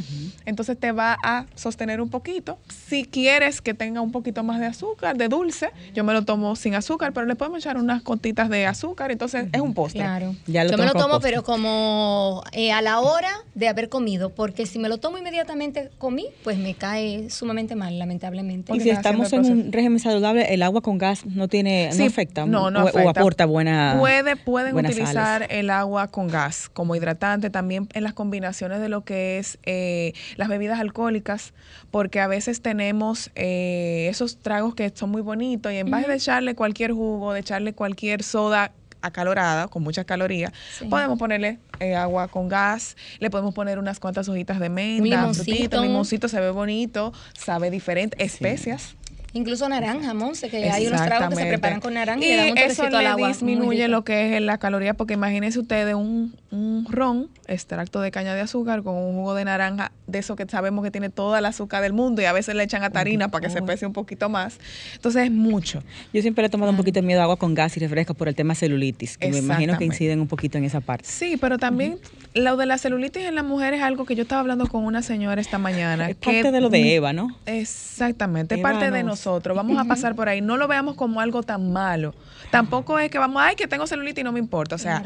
Entonces 0.47 0.79
te 0.79 0.93
va 0.93 1.17
a 1.23 1.47
sostener 1.55 2.01
un 2.01 2.09
poquito. 2.09 2.59
Si 2.89 3.05
quieres 3.05 3.61
que 3.61 3.75
tenga 3.75 4.01
un 4.01 4.13
poquito 4.13 4.43
más 4.43 4.61
de 4.61 4.67
azúcar, 4.67 5.17
de 5.17 5.29
dulce, 5.29 5.71
yo 5.95 6.05
me 6.05 6.13
lo 6.13 6.25
tomo 6.25 6.57
sin 6.57 6.75
azúcar, 6.75 7.13
pero 7.13 7.27
le 7.27 7.35
podemos 7.35 7.59
echar 7.59 7.77
unas 7.77 8.03
gotitas 8.05 8.49
de 8.49 8.67
azúcar, 8.67 9.11
entonces 9.11 9.47
es 9.53 9.61
un 9.61 9.75
postre. 9.75 10.01
Claro. 10.01 10.24
Ya 10.47 10.65
lo 10.65 10.71
Yo 10.71 10.79
me 10.79 10.87
lo 10.87 10.93
tomo, 10.93 11.21
pero 11.21 11.43
como 11.43 12.43
eh, 12.53 12.73
a 12.73 12.83
la 12.83 13.01
hora 13.01 13.31
de 13.55 13.69
haber 13.69 13.89
comido, 13.89 14.31
porque 14.31 14.67
si 14.67 14.79
me 14.79 14.89
lo 14.89 14.99
tomo 14.99 15.19
inmediatamente 15.19 15.91
comí, 15.99 16.27
pues 16.43 16.59
me 16.59 16.75
cae 16.75 17.31
sumamente 17.31 17.75
mal, 17.77 17.99
lamentablemente. 17.99 18.75
Y 18.75 18.81
si 18.81 18.91
estamos 18.91 19.33
en 19.33 19.45
un 19.45 19.73
régimen 19.73 19.99
saludable, 19.99 20.53
el 20.55 20.63
agua 20.63 20.81
con 20.81 20.99
gas 20.99 21.25
no 21.27 21.49
tiene, 21.49 21.91
Sí, 21.93 22.01
no 22.01 22.07
afecta, 22.07 22.47
no, 22.47 22.71
no 22.71 22.81
o, 22.81 22.85
o 22.85 22.89
afecta. 22.89 23.21
aporta 23.21 23.45
buena. 23.47 23.97
Puede, 23.99 24.37
pueden 24.37 24.73
buenas 24.73 24.93
utilizar 24.93 25.43
sales. 25.43 25.49
el 25.51 25.71
agua 25.71 26.09
con 26.09 26.29
gas 26.29 26.69
como 26.73 26.95
hidratante 26.97 27.51
también 27.51 27.89
en 27.95 28.03
las 28.05 28.15
combinaciones 28.15 28.81
de 28.81 28.89
lo 28.89 29.05
que 29.05 29.39
es 29.39 29.59
eh, 29.65 30.13
las 30.37 30.49
bebidas 30.49 30.81
alcohólicas, 30.81 31.53
porque 31.91 32.21
a 32.21 32.27
veces 32.27 32.61
tenemos 32.63 33.31
eh, 33.35 34.09
esos 34.11 34.39
tragos 34.39 34.75
que 34.75 34.91
son 34.95 35.11
muy 35.11 35.23
bonitos 35.23 35.73
y 35.73 35.77
en 35.77 35.91
vez 35.91 36.07
de 36.07 36.15
echarle 36.15 36.55
cualquier 36.55 36.93
jugo, 36.93 37.33
de 37.33 37.41
echarle 37.41 37.73
cualquier 37.73 38.23
soda 38.23 38.73
acalorada, 39.07 39.69
con 39.69 39.83
muchas 39.83 40.05
calorías, 40.05 40.53
Sí. 40.79 40.87
podemos 40.87 41.19
ponerle 41.19 41.59
eh, 41.81 41.95
agua 41.95 42.29
con 42.29 42.49
gas, 42.49 42.97
le 43.19 43.31
podemos 43.31 43.55
poner 43.55 43.79
unas 43.79 44.01
cuantas 44.01 44.29
hojitas 44.29 44.59
de 44.61 44.69
menta, 44.69 45.03
limoncito. 45.05 45.45
frutita, 45.45 45.81
limoncito, 45.81 46.29
se 46.29 46.41
ve 46.41 46.51
bonito, 46.51 47.13
sabe 47.39 47.71
diferente, 47.71 48.17
especias. 48.23 48.97
Incluso 49.37 49.69
naranja, 49.69 50.15
Monse, 50.15 50.49
que 50.49 50.71
hay 50.71 50.87
unos 50.87 51.03
tragos 51.03 51.31
que 51.31 51.35
se 51.43 51.47
preparan 51.49 51.81
con 51.81 51.95
naranja 51.95 52.25
y, 52.25 52.29
y 52.29 52.31
le 52.31 52.37
dan 52.37 52.51
un 52.53 52.59
eso 52.59 52.67
toquecito 52.83 52.97
al 52.99 53.03
le 53.03 53.11
agua. 53.11 53.29
disminuye 53.29 53.89
lo 53.89 54.05
que 54.05 54.37
es 54.37 54.41
la 54.43 54.59
caloría, 54.59 54.95
porque 54.95 55.15
imagínense 55.15 55.59
ustedes 55.59 55.97
un, 55.97 56.37
un 56.55 56.87
ron, 56.89 57.29
extracto 57.47 58.01
de 58.01 58.11
caña 58.11 58.35
de 58.35 58.41
azúcar 58.41 58.83
con 58.83 58.95
un 58.95 59.15
jugo 59.17 59.35
de 59.35 59.45
naranja, 59.45 59.93
de 60.07 60.19
eso 60.21 60.37
que 60.37 60.47
sabemos 60.49 60.85
que 60.85 60.91
tiene 60.91 61.11
toda 61.11 61.41
el 61.41 61.47
azúcar 61.47 61.83
del 61.83 61.93
mundo 61.93 62.23
y 62.23 62.27
a 62.27 62.33
veces 62.33 62.55
le 62.55 62.63
echan 62.63 62.83
atarina 62.85 63.29
para 63.29 63.47
que 63.47 63.51
se 63.53 63.61
pese 63.63 63.87
un 63.87 63.93
poquito 63.93 64.29
más. 64.29 64.59
Entonces 64.95 65.25
es 65.25 65.31
mucho. 65.33 65.83
Yo 66.13 66.23
siempre 66.23 66.43
le 66.43 66.47
he 66.47 66.51
tomado 66.51 66.71
un 66.71 66.77
poquito 66.77 67.01
de 67.01 67.07
miedo 67.07 67.21
a 67.21 67.25
agua 67.25 67.37
con 67.37 67.55
gas 67.55 67.77
y 67.77 67.81
refresco 67.81 68.15
por 68.15 68.29
el 68.29 68.35
tema 68.35 68.55
celulitis, 68.55 69.19
que 69.19 69.31
me 69.31 69.39
imagino 69.39 69.77
que 69.79 69.85
inciden 69.85 70.21
un 70.21 70.29
poquito 70.29 70.57
en 70.59 70.65
esa 70.65 70.81
parte. 70.81 71.05
Sí, 71.09 71.37
pero 71.41 71.59
también 71.59 71.99
lo 72.35 72.57
de 72.57 72.67
la 72.67 72.79
celulitis 72.79 73.25
en 73.25 73.35
la 73.35 73.43
mujer 73.43 73.75
es 73.75 73.83
algo 73.83 74.05
que 74.07 74.15
yo 74.15 74.23
estaba 74.23 74.41
hablando 74.41 74.67
con 74.69 74.85
una 74.85 75.03
señora 75.03 75.41
esta 75.41 75.59
mañana. 75.59 76.09
Es 76.11 76.17
que 76.17 76.31
parte 76.43 76.53
de 76.53 76.61
lo 76.61 76.71
de 76.71 76.95
Eva, 76.95 77.13
¿no? 77.13 77.29
Exactamente, 77.47 78.55
es 78.57 78.61
parte 78.61 78.91
de 78.91 79.03
nos- 79.03 79.15
nosotros. 79.25 79.57
Vamos 79.57 79.79
a 79.79 79.85
pasar 79.85 80.15
por 80.15 80.29
ahí. 80.29 80.41
No 80.41 80.57
lo 80.57 80.69
veamos 80.69 80.95
como 80.95 81.21
algo 81.21 81.43
tan 81.43 81.73
malo. 81.73 82.15
Tampoco 82.51 82.99
es 82.99 83.11
que 83.11 83.19
vamos, 83.19 83.43
ay, 83.45 83.57
que 83.57 83.67
tengo 83.67 83.87
celulitis 83.87 84.21
y 84.21 84.25
no 84.25 84.33
me 84.33 84.39
importa. 84.39 84.77
O 84.77 84.79
sea, 84.79 85.03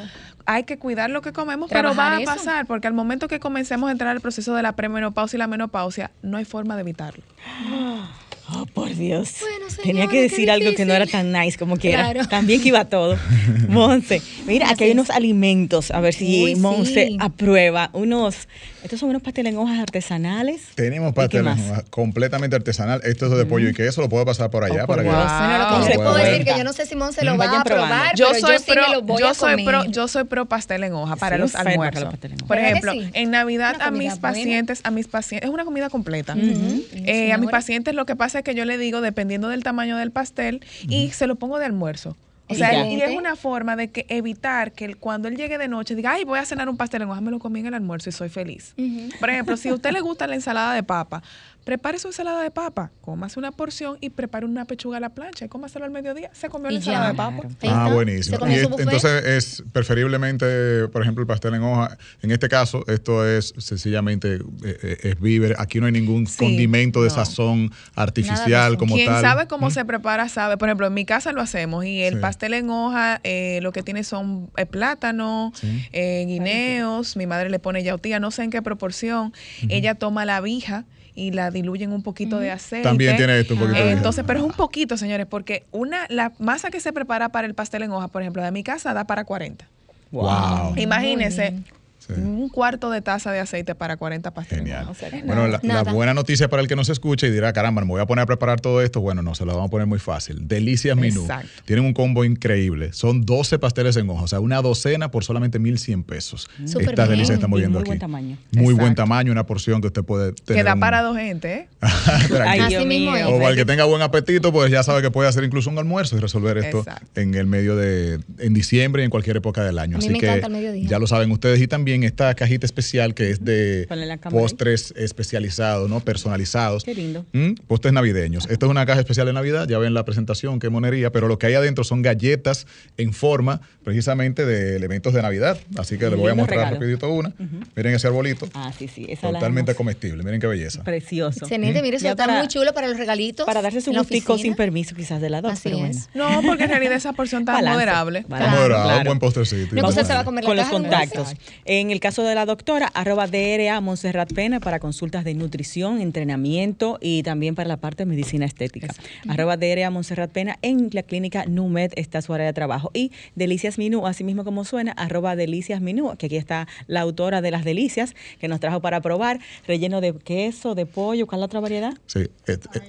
hay 0.48 0.64
que 0.64 0.78
cuidar 0.78 1.10
lo 1.10 1.20
que 1.20 1.32
comemos, 1.34 1.70
pero 1.70 1.94
va 1.94 2.16
a 2.16 2.22
eso. 2.22 2.24
pasar 2.24 2.66
porque 2.66 2.86
al 2.86 2.94
momento 2.94 3.28
que 3.28 3.38
comencemos 3.38 3.90
a 3.90 3.92
entrar 3.92 4.10
al 4.10 4.22
proceso 4.22 4.54
de 4.54 4.62
la 4.62 4.72
premenopausia 4.72 5.36
y 5.36 5.38
la 5.38 5.46
menopausia, 5.46 6.10
no 6.22 6.38
hay 6.38 6.46
forma 6.46 6.74
de 6.74 6.80
evitarlo. 6.80 7.22
Oh, 8.50 8.64
por 8.64 8.94
Dios. 8.94 9.34
Bueno, 9.40 9.66
Tenía 9.82 10.06
que 10.06 10.22
decir 10.22 10.50
algo 10.50 10.72
que 10.74 10.86
no 10.86 10.94
era 10.94 11.04
tan 11.04 11.32
nice 11.32 11.58
como 11.58 11.76
quiera. 11.76 12.10
Claro. 12.10 12.26
También 12.28 12.62
que 12.62 12.68
iba 12.68 12.86
todo. 12.86 13.18
Monse, 13.68 14.22
mira, 14.46 14.70
aquí 14.70 14.84
hay 14.84 14.92
unos 14.92 15.10
alimentos. 15.10 15.90
A 15.90 16.00
ver 16.00 16.14
si 16.14 16.54
Monse 16.56 17.08
sí. 17.08 17.16
aprueba. 17.20 17.90
Unos, 17.92 18.48
estos 18.82 19.00
son 19.00 19.10
unos 19.10 19.22
pasteles 19.22 19.52
en 19.52 19.58
hojas 19.58 19.78
artesanales. 19.80 20.62
Tenemos 20.74 21.10
¿Y 21.10 21.12
qué 21.12 21.16
pasteles 21.16 21.58
en 21.58 21.80
completamente 21.90 22.56
artesanal. 22.56 23.00
Esto 23.04 23.26
es 23.26 23.36
de 23.36 23.44
pollo 23.46 23.68
y 23.68 23.74
queso, 23.74 24.00
lo 24.00 24.08
puedo 24.08 24.24
pasar 24.24 24.50
por 24.50 24.64
allá 24.64 24.84
Oh, 24.84 24.86
para 24.86 25.02
que. 25.02 25.08
Que 25.08 25.14
Wow. 25.14 25.82
yo 25.82 25.88
les 25.88 25.96
puedo 25.96 26.14
decir 26.14 26.44
que 26.44 26.56
yo 26.58 26.64
no 26.64 26.72
sé 26.72 26.86
si 26.86 26.94
Monse 26.96 27.24
lo 27.24 27.32
va 27.32 27.46
Vayan 27.46 27.60
a 27.60 27.64
probando. 27.64 27.94
probar, 27.94 28.16
Yo 28.16 28.28
pero 28.32 28.40
soy 28.40 28.52
yo 28.54 28.58
sí 28.60 28.72
pro, 28.72 28.82
me 28.86 28.92
lo 28.94 29.02
voy 29.02 29.20
yo 29.20 29.28
a 29.28 29.34
soy 29.34 29.50
comer. 29.52 29.66
pro, 29.66 29.84
yo 29.86 30.08
soy 30.08 30.24
pro 30.24 30.46
pastel 30.46 30.84
en 30.84 30.92
hoja 30.92 31.16
para 31.16 31.38
los 31.38 31.54
almuerzos. 31.54 32.04
pasteles 32.04 32.38
en 32.38 32.44
hoja. 32.44 32.48
Por 32.48 32.56
¿Verdad 32.56 32.72
que 32.72 32.78
ejemplo, 32.88 32.92
sí? 32.92 33.10
en 33.14 33.30
Navidad 33.30 33.76
a 33.80 33.90
mis 33.90 34.08
buena. 34.10 34.20
pacientes, 34.20 34.80
a 34.84 34.90
mis 34.90 35.08
pacientes, 35.08 35.48
es 35.48 35.52
una 35.54 35.64
comida 35.64 35.90
completa. 35.90 36.34
Eh, 36.38 37.32
a 37.32 37.38
mis 37.38 37.50
pacientes 37.50 37.94
lo 37.94 38.06
que 38.06 38.16
pasa 38.16 38.38
es 38.38 38.44
que 38.44 38.54
yo 38.54 38.64
le 38.64 38.78
digo, 38.78 39.00
dependiendo 39.00 39.48
del 39.48 39.62
tamaño 39.64 39.96
del 39.96 40.10
pastel, 40.10 40.64
y 40.88 41.10
se 41.10 41.26
lo 41.26 41.36
pongo 41.36 41.58
de 41.58 41.64
almuerzo. 41.66 42.16
O 42.48 42.54
sea, 42.54 42.86
y 42.86 43.00
es 43.00 43.16
una 43.16 43.36
forma 43.36 43.76
de 43.76 43.88
que 43.88 44.06
evitar 44.08 44.72
que 44.72 44.94
cuando 44.94 45.28
él 45.28 45.36
llegue 45.36 45.58
de 45.58 45.68
noche 45.68 45.94
diga, 45.94 46.12
ay, 46.12 46.24
voy 46.24 46.38
a 46.38 46.44
cenar 46.44 46.68
un 46.68 46.76
pastel 46.76 47.02
en 47.02 47.10
hoja, 47.10 47.20
me 47.20 47.30
lo 47.30 47.38
comí 47.38 47.60
en 47.60 47.66
el 47.66 47.74
almuerzo 47.74 48.08
y 48.08 48.12
soy 48.12 48.28
feliz. 48.28 48.74
Por 49.20 49.30
ejemplo, 49.30 49.56
si 49.56 49.68
a 49.68 49.74
usted 49.74 49.92
le 49.92 50.00
gusta 50.00 50.26
la 50.26 50.34
ensalada 50.34 50.74
de 50.74 50.82
papa, 50.82 51.22
prepare 51.68 51.98
su 51.98 52.08
ensalada 52.08 52.42
de 52.42 52.50
papa, 52.50 52.90
cómase 53.02 53.38
una 53.38 53.52
porción 53.52 53.98
y 54.00 54.08
prepare 54.08 54.46
una 54.46 54.64
pechuga 54.64 54.96
a 54.96 55.00
la 55.00 55.10
plancha 55.10 55.44
y 55.44 55.48
cómaselo 55.50 55.84
al 55.84 55.90
mediodía. 55.90 56.30
Se 56.32 56.48
comió 56.48 56.70
la 56.70 56.78
ensalada 56.78 57.04
ya. 57.04 57.10
de 57.10 57.14
papa. 57.18 57.42
Ah, 57.64 57.90
buenísimo. 57.92 58.38
Y 58.48 58.54
es- 58.54 58.62
entonces 58.78 59.04
es 59.26 59.62
preferiblemente, 59.70 60.88
por 60.88 61.02
ejemplo, 61.02 61.20
el 61.20 61.26
pastel 61.26 61.52
en 61.52 61.62
hoja. 61.62 61.98
En 62.22 62.30
este 62.30 62.48
caso, 62.48 62.84
esto 62.86 63.26
es 63.28 63.52
sencillamente 63.58 64.36
eh, 64.36 64.40
eh, 64.82 64.96
es 65.02 65.20
víver. 65.20 65.56
Aquí 65.58 65.78
no 65.78 65.84
hay 65.84 65.92
ningún 65.92 66.26
Sí, 66.26 66.38
condimento 66.38 67.02
de 67.02 67.10
no. 67.10 67.14
sazón 67.16 67.70
artificial 67.94 68.72
de 68.72 68.78
como 68.78 68.94
Quien 68.94 69.08
tal. 69.08 69.20
sabe 69.20 69.46
cómo 69.46 69.70
se 69.70 69.84
prepara 69.84 70.30
sabe. 70.30 70.56
Por 70.56 70.68
ejemplo, 70.70 70.86
en 70.86 70.94
mi 70.94 71.04
casa 71.04 71.32
lo 71.32 71.42
hacemos 71.42 71.84
y 71.84 72.00
el 72.00 72.14
Sí. 72.14 72.20
pastel 72.20 72.54
en 72.54 72.70
hoja 72.70 73.20
eh, 73.24 73.58
lo 73.60 73.72
que 73.72 73.82
tiene 73.82 74.04
son 74.04 74.50
eh, 74.56 74.64
plátano, 74.64 75.52
Sí. 75.54 75.86
eh, 75.92 76.24
guineos. 76.26 77.14
Mi 77.18 77.26
madre 77.26 77.50
le 77.50 77.58
pone 77.58 77.82
yautía, 77.82 78.20
no 78.20 78.30
sé 78.30 78.44
en 78.44 78.50
qué 78.50 78.62
proporción. 78.62 79.34
Ella 79.68 79.94
toma 79.96 80.24
la 80.24 80.40
vija 80.40 80.86
y 81.18 81.32
la 81.32 81.50
diluye 81.50 81.84
en 81.84 81.92
un 81.92 82.02
poquito 82.04 82.38
de 82.38 82.52
aceite. 82.52 82.88
También 82.88 83.16
tiene 83.16 83.40
esto 83.40 83.54
un 83.54 83.60
poquito 83.60 83.84
de 83.84 83.90
entonces, 83.90 84.24
pero 84.24 84.38
es 84.38 84.44
un 84.44 84.52
poquito, 84.52 84.96
señores, 84.96 85.26
porque 85.26 85.64
una 85.72 86.06
la 86.08 86.32
masa 86.38 86.70
que 86.70 86.78
se 86.78 86.92
prepara 86.92 87.30
para 87.30 87.46
el 87.46 87.54
pastel 87.54 87.82
en 87.82 87.90
hoja, 87.90 88.06
por 88.06 88.22
ejemplo, 88.22 88.40
de 88.42 88.52
mi 88.52 88.62
casa 88.62 88.94
da 88.94 89.04
para 89.04 89.24
40. 89.24 89.66
Wow. 90.12 90.74
Imagínense, 90.76 91.50
bien. 91.50 91.64
Sí. 92.08 92.20
un 92.20 92.48
cuarto 92.48 92.90
de 92.90 93.02
taza 93.02 93.30
de 93.32 93.40
aceite 93.40 93.74
para 93.74 93.96
40 93.96 94.32
pasteles. 94.32 94.60
en 94.60 94.66
Genial. 94.66 94.88
O 94.90 94.94
sea 94.94 95.10
Bueno, 95.24 95.46
la, 95.46 95.82
buena 95.84 96.14
noticia 96.14 96.48
para 96.48 96.62
el 96.62 96.68
que 96.68 96.76
nos 96.76 96.88
escucha 96.88 97.26
y 97.26 97.30
dirá, 97.30 97.52
caramba, 97.52 97.82
me 97.82 97.88
voy 97.88 98.00
a 98.00 98.06
poner 98.06 98.22
a 98.22 98.26
preparar 98.26 98.60
todo 98.60 98.82
esto. 98.82 99.00
Bueno, 99.00 99.22
no, 99.22 99.34
se 99.34 99.44
lo 99.44 99.52
vamos 99.52 99.68
a 99.68 99.70
poner 99.70 99.86
muy 99.86 99.98
fácil. 99.98 100.48
Delicias 100.48 100.96
Menú. 100.96 101.22
Exacto. 101.22 101.48
Tienen 101.64 101.84
un 101.84 101.92
combo 101.92 102.24
increíble. 102.24 102.92
Son 102.92 103.22
12 103.24 103.58
pasteles 103.58 103.96
en 103.96 104.08
hoja, 104.10 104.22
o 104.22 104.28
sea, 104.28 104.40
una 104.40 104.62
docena 104.62 105.10
por 105.10 105.24
solamente 105.24 105.60
1.100 105.60 106.04
pesos. 106.04 106.48
Súper 106.64 106.90
Estas 106.90 107.08
bien. 107.08 107.10
delicias 107.10 107.28
que 107.30 107.34
estamos 107.34 107.58
Y 107.58 107.60
viendo 107.62 107.78
muy 107.78 107.82
aquí. 107.82 107.88
buen 107.90 107.98
tamaño. 107.98 108.36
Muy 108.52 108.74
buen 108.74 108.94
tamaño, 108.94 109.32
una 109.32 109.44
porción 109.46 109.80
que 109.80 109.88
usted 109.88 110.02
puede 110.04 110.32
tener. 110.32 110.60
Que 110.62 110.64
da 110.64 110.74
un- 110.74 110.80
para 110.80 111.02
dos 111.02 111.16
gente, 111.16 111.52
¿eh? 111.54 111.68
Ay, 112.46 112.60
Así 112.60 112.68
Dios 112.70 112.86
mismo. 112.86 113.12
O 113.12 113.38
para 113.38 113.50
el 113.50 113.56
que 113.56 113.64
tenga 113.64 113.84
buen 113.84 114.02
apetito, 114.02 114.52
pues 114.52 114.70
ya 114.70 114.82
sabe 114.82 115.02
que 115.02 115.10
puede 115.10 115.28
hacer 115.28 115.44
incluso 115.44 115.70
un 115.70 115.78
almuerzo 115.78 116.16
y 116.16 116.20
resolver 116.20 116.58
esto 116.58 116.78
Exacto. 116.78 117.20
en 117.20 117.34
el 117.34 117.46
medio 117.46 117.76
de, 117.76 118.20
en 118.38 118.54
diciembre 118.54 119.02
y 119.02 119.04
en 119.04 119.10
cualquier 119.10 119.36
época 119.36 119.62
del 119.64 119.78
año. 119.78 119.96
A 119.96 119.98
mí 119.98 120.04
Así 120.04 120.12
me 120.12 120.20
que 120.20 120.26
encanta 120.26 120.46
el 120.46 120.52
mediodía. 120.52 120.88
ya 120.88 120.98
lo 120.98 121.06
saben 121.06 121.30
ustedes. 121.30 121.60
Y 121.60 121.68
también 121.68 121.97
esta 122.04 122.34
cajita 122.34 122.66
especial 122.66 123.14
que 123.14 123.30
es 123.30 123.44
de 123.44 123.86
postres 124.30 124.92
especializados, 124.96 125.88
¿no? 125.88 126.00
Personalizados. 126.00 126.84
Qué 126.84 126.94
lindo. 126.94 127.26
Mm, 127.32 127.52
Postres 127.66 127.92
navideños. 127.92 128.46
Esta 128.50 128.66
es 128.66 128.70
una 128.70 128.86
caja 128.86 129.00
especial 129.00 129.26
de 129.26 129.32
Navidad, 129.32 129.68
ya 129.68 129.78
ven 129.78 129.94
la 129.94 130.04
presentación, 130.04 130.58
qué 130.60 130.68
monería, 130.70 131.10
pero 131.12 131.28
lo 131.28 131.38
que 131.38 131.46
hay 131.46 131.54
adentro 131.54 131.84
son 131.84 132.02
galletas 132.02 132.66
en 132.96 133.12
forma 133.12 133.60
precisamente 133.84 134.44
de 134.46 134.76
elementos 134.76 135.12
de 135.14 135.22
Navidad. 135.22 135.58
Así 135.76 135.98
que 135.98 136.08
les 136.10 136.18
voy 136.18 136.30
a 136.30 136.34
mostrar 136.34 136.58
regalo. 136.58 136.76
rapidito 136.76 137.08
una. 137.10 137.32
Miren 137.76 137.94
ese 137.94 138.06
arbolito. 138.06 138.48
Ah, 138.54 138.72
sí, 138.76 138.88
sí. 138.88 139.06
Esa 139.08 139.30
la 139.32 139.38
Totalmente 139.38 139.74
comestible. 139.74 140.22
Miren 140.22 140.40
qué 140.40 140.46
belleza. 140.46 140.82
Precioso. 140.84 141.40
Excelente, 141.44 141.82
mire, 141.82 141.96
eso 141.96 142.08
está 142.08 142.26
para- 142.26 142.38
muy 142.38 142.48
chulo 142.48 142.72
para 142.74 142.88
los 142.88 142.96
regalitos. 142.96 143.46
Para 143.46 143.62
darse 143.62 143.80
su 143.80 143.92
gustico 143.92 144.38
sin 144.38 144.54
permiso, 144.54 144.94
quizás 144.94 145.20
de 145.20 145.30
la 145.30 145.40
dos, 145.40 145.52
Así 145.52 145.62
pero 145.64 145.78
bueno. 145.78 145.94
es. 145.94 146.08
No, 146.14 146.42
porque 146.46 146.64
en 146.64 146.70
realidad 146.70 146.94
esa 146.94 147.12
porción 147.12 147.44
tan 147.44 147.54
Balance. 147.56 147.74
moderable. 147.78 148.24
Balance. 148.28 148.72
Ah, 148.74 148.96
un 148.98 149.04
buen 149.04 149.18
postrecito. 149.18 149.74
No, 149.76 149.90
se 149.92 150.02
va 150.02 150.20
a 150.20 150.24
comer 150.24 150.44
la 150.44 150.48
con 150.48 150.56
los 150.56 150.66
contactos. 150.68 151.34
En 151.64 151.87
el 151.90 152.00
caso 152.00 152.22
de 152.24 152.34
la 152.34 152.46
doctora, 152.46 152.86
arroba 152.94 153.26
DRA 153.26 153.80
Montserrat 153.80 154.32
Pena 154.32 154.60
para 154.60 154.78
consultas 154.80 155.24
de 155.24 155.34
nutrición, 155.34 156.00
entrenamiento 156.00 156.98
y 157.00 157.22
también 157.22 157.54
para 157.54 157.68
la 157.68 157.76
parte 157.76 158.02
de 158.04 158.06
medicina 158.06 158.46
estética. 158.46 158.88
Arroba 159.28 159.56
DRA 159.56 159.90
Montserrat 159.90 160.30
Pena 160.30 160.58
en 160.62 160.88
la 160.92 161.02
clínica 161.02 161.44
NUMED 161.46 161.92
está 161.96 162.22
su 162.22 162.32
área 162.34 162.46
de 162.46 162.52
trabajo. 162.52 162.90
Y 162.94 163.12
Delicias 163.34 163.78
Minú, 163.78 164.06
así 164.06 164.24
mismo 164.24 164.44
como 164.44 164.64
suena, 164.64 164.92
arroba 164.92 165.36
Delicias 165.36 165.80
Minú, 165.80 166.16
que 166.16 166.26
aquí 166.26 166.36
está 166.36 166.66
la 166.86 167.00
autora 167.00 167.40
de 167.40 167.50
las 167.50 167.64
delicias 167.64 168.14
que 168.40 168.48
nos 168.48 168.60
trajo 168.60 168.80
para 168.80 169.00
probar, 169.00 169.40
relleno 169.66 170.00
de 170.00 170.14
queso, 170.14 170.74
de 170.74 170.86
pollo, 170.86 171.26
¿cuál 171.26 171.38
es 171.38 171.40
la 171.40 171.46
otra 171.46 171.60
variedad? 171.60 171.92
Sí, 172.06 172.20
et- 172.46 172.66
et- 172.74 172.82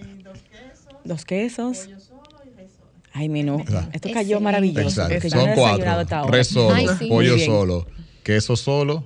Dos 1.06 1.26
quesos. 1.26 1.90
Ay, 3.14 3.28
menú. 3.30 3.60
Exacto. 3.62 3.90
Esto 3.94 4.10
cayó 4.14 4.40
maravilloso. 4.40 4.88
Exacto. 5.02 5.14
porque 5.16 5.30
yo 5.30 5.36
no 5.36 5.42
Son 5.42 5.50
hasta 5.50 5.62
cuatro. 5.62 6.18
ahora. 6.20 6.32
Res 6.32 6.48
solo, 6.48 6.76
Ay, 6.76 6.88
sí. 7.00 7.08
pollo 7.10 7.40
solo, 7.40 7.88
queso 8.24 8.56
solo 8.56 9.06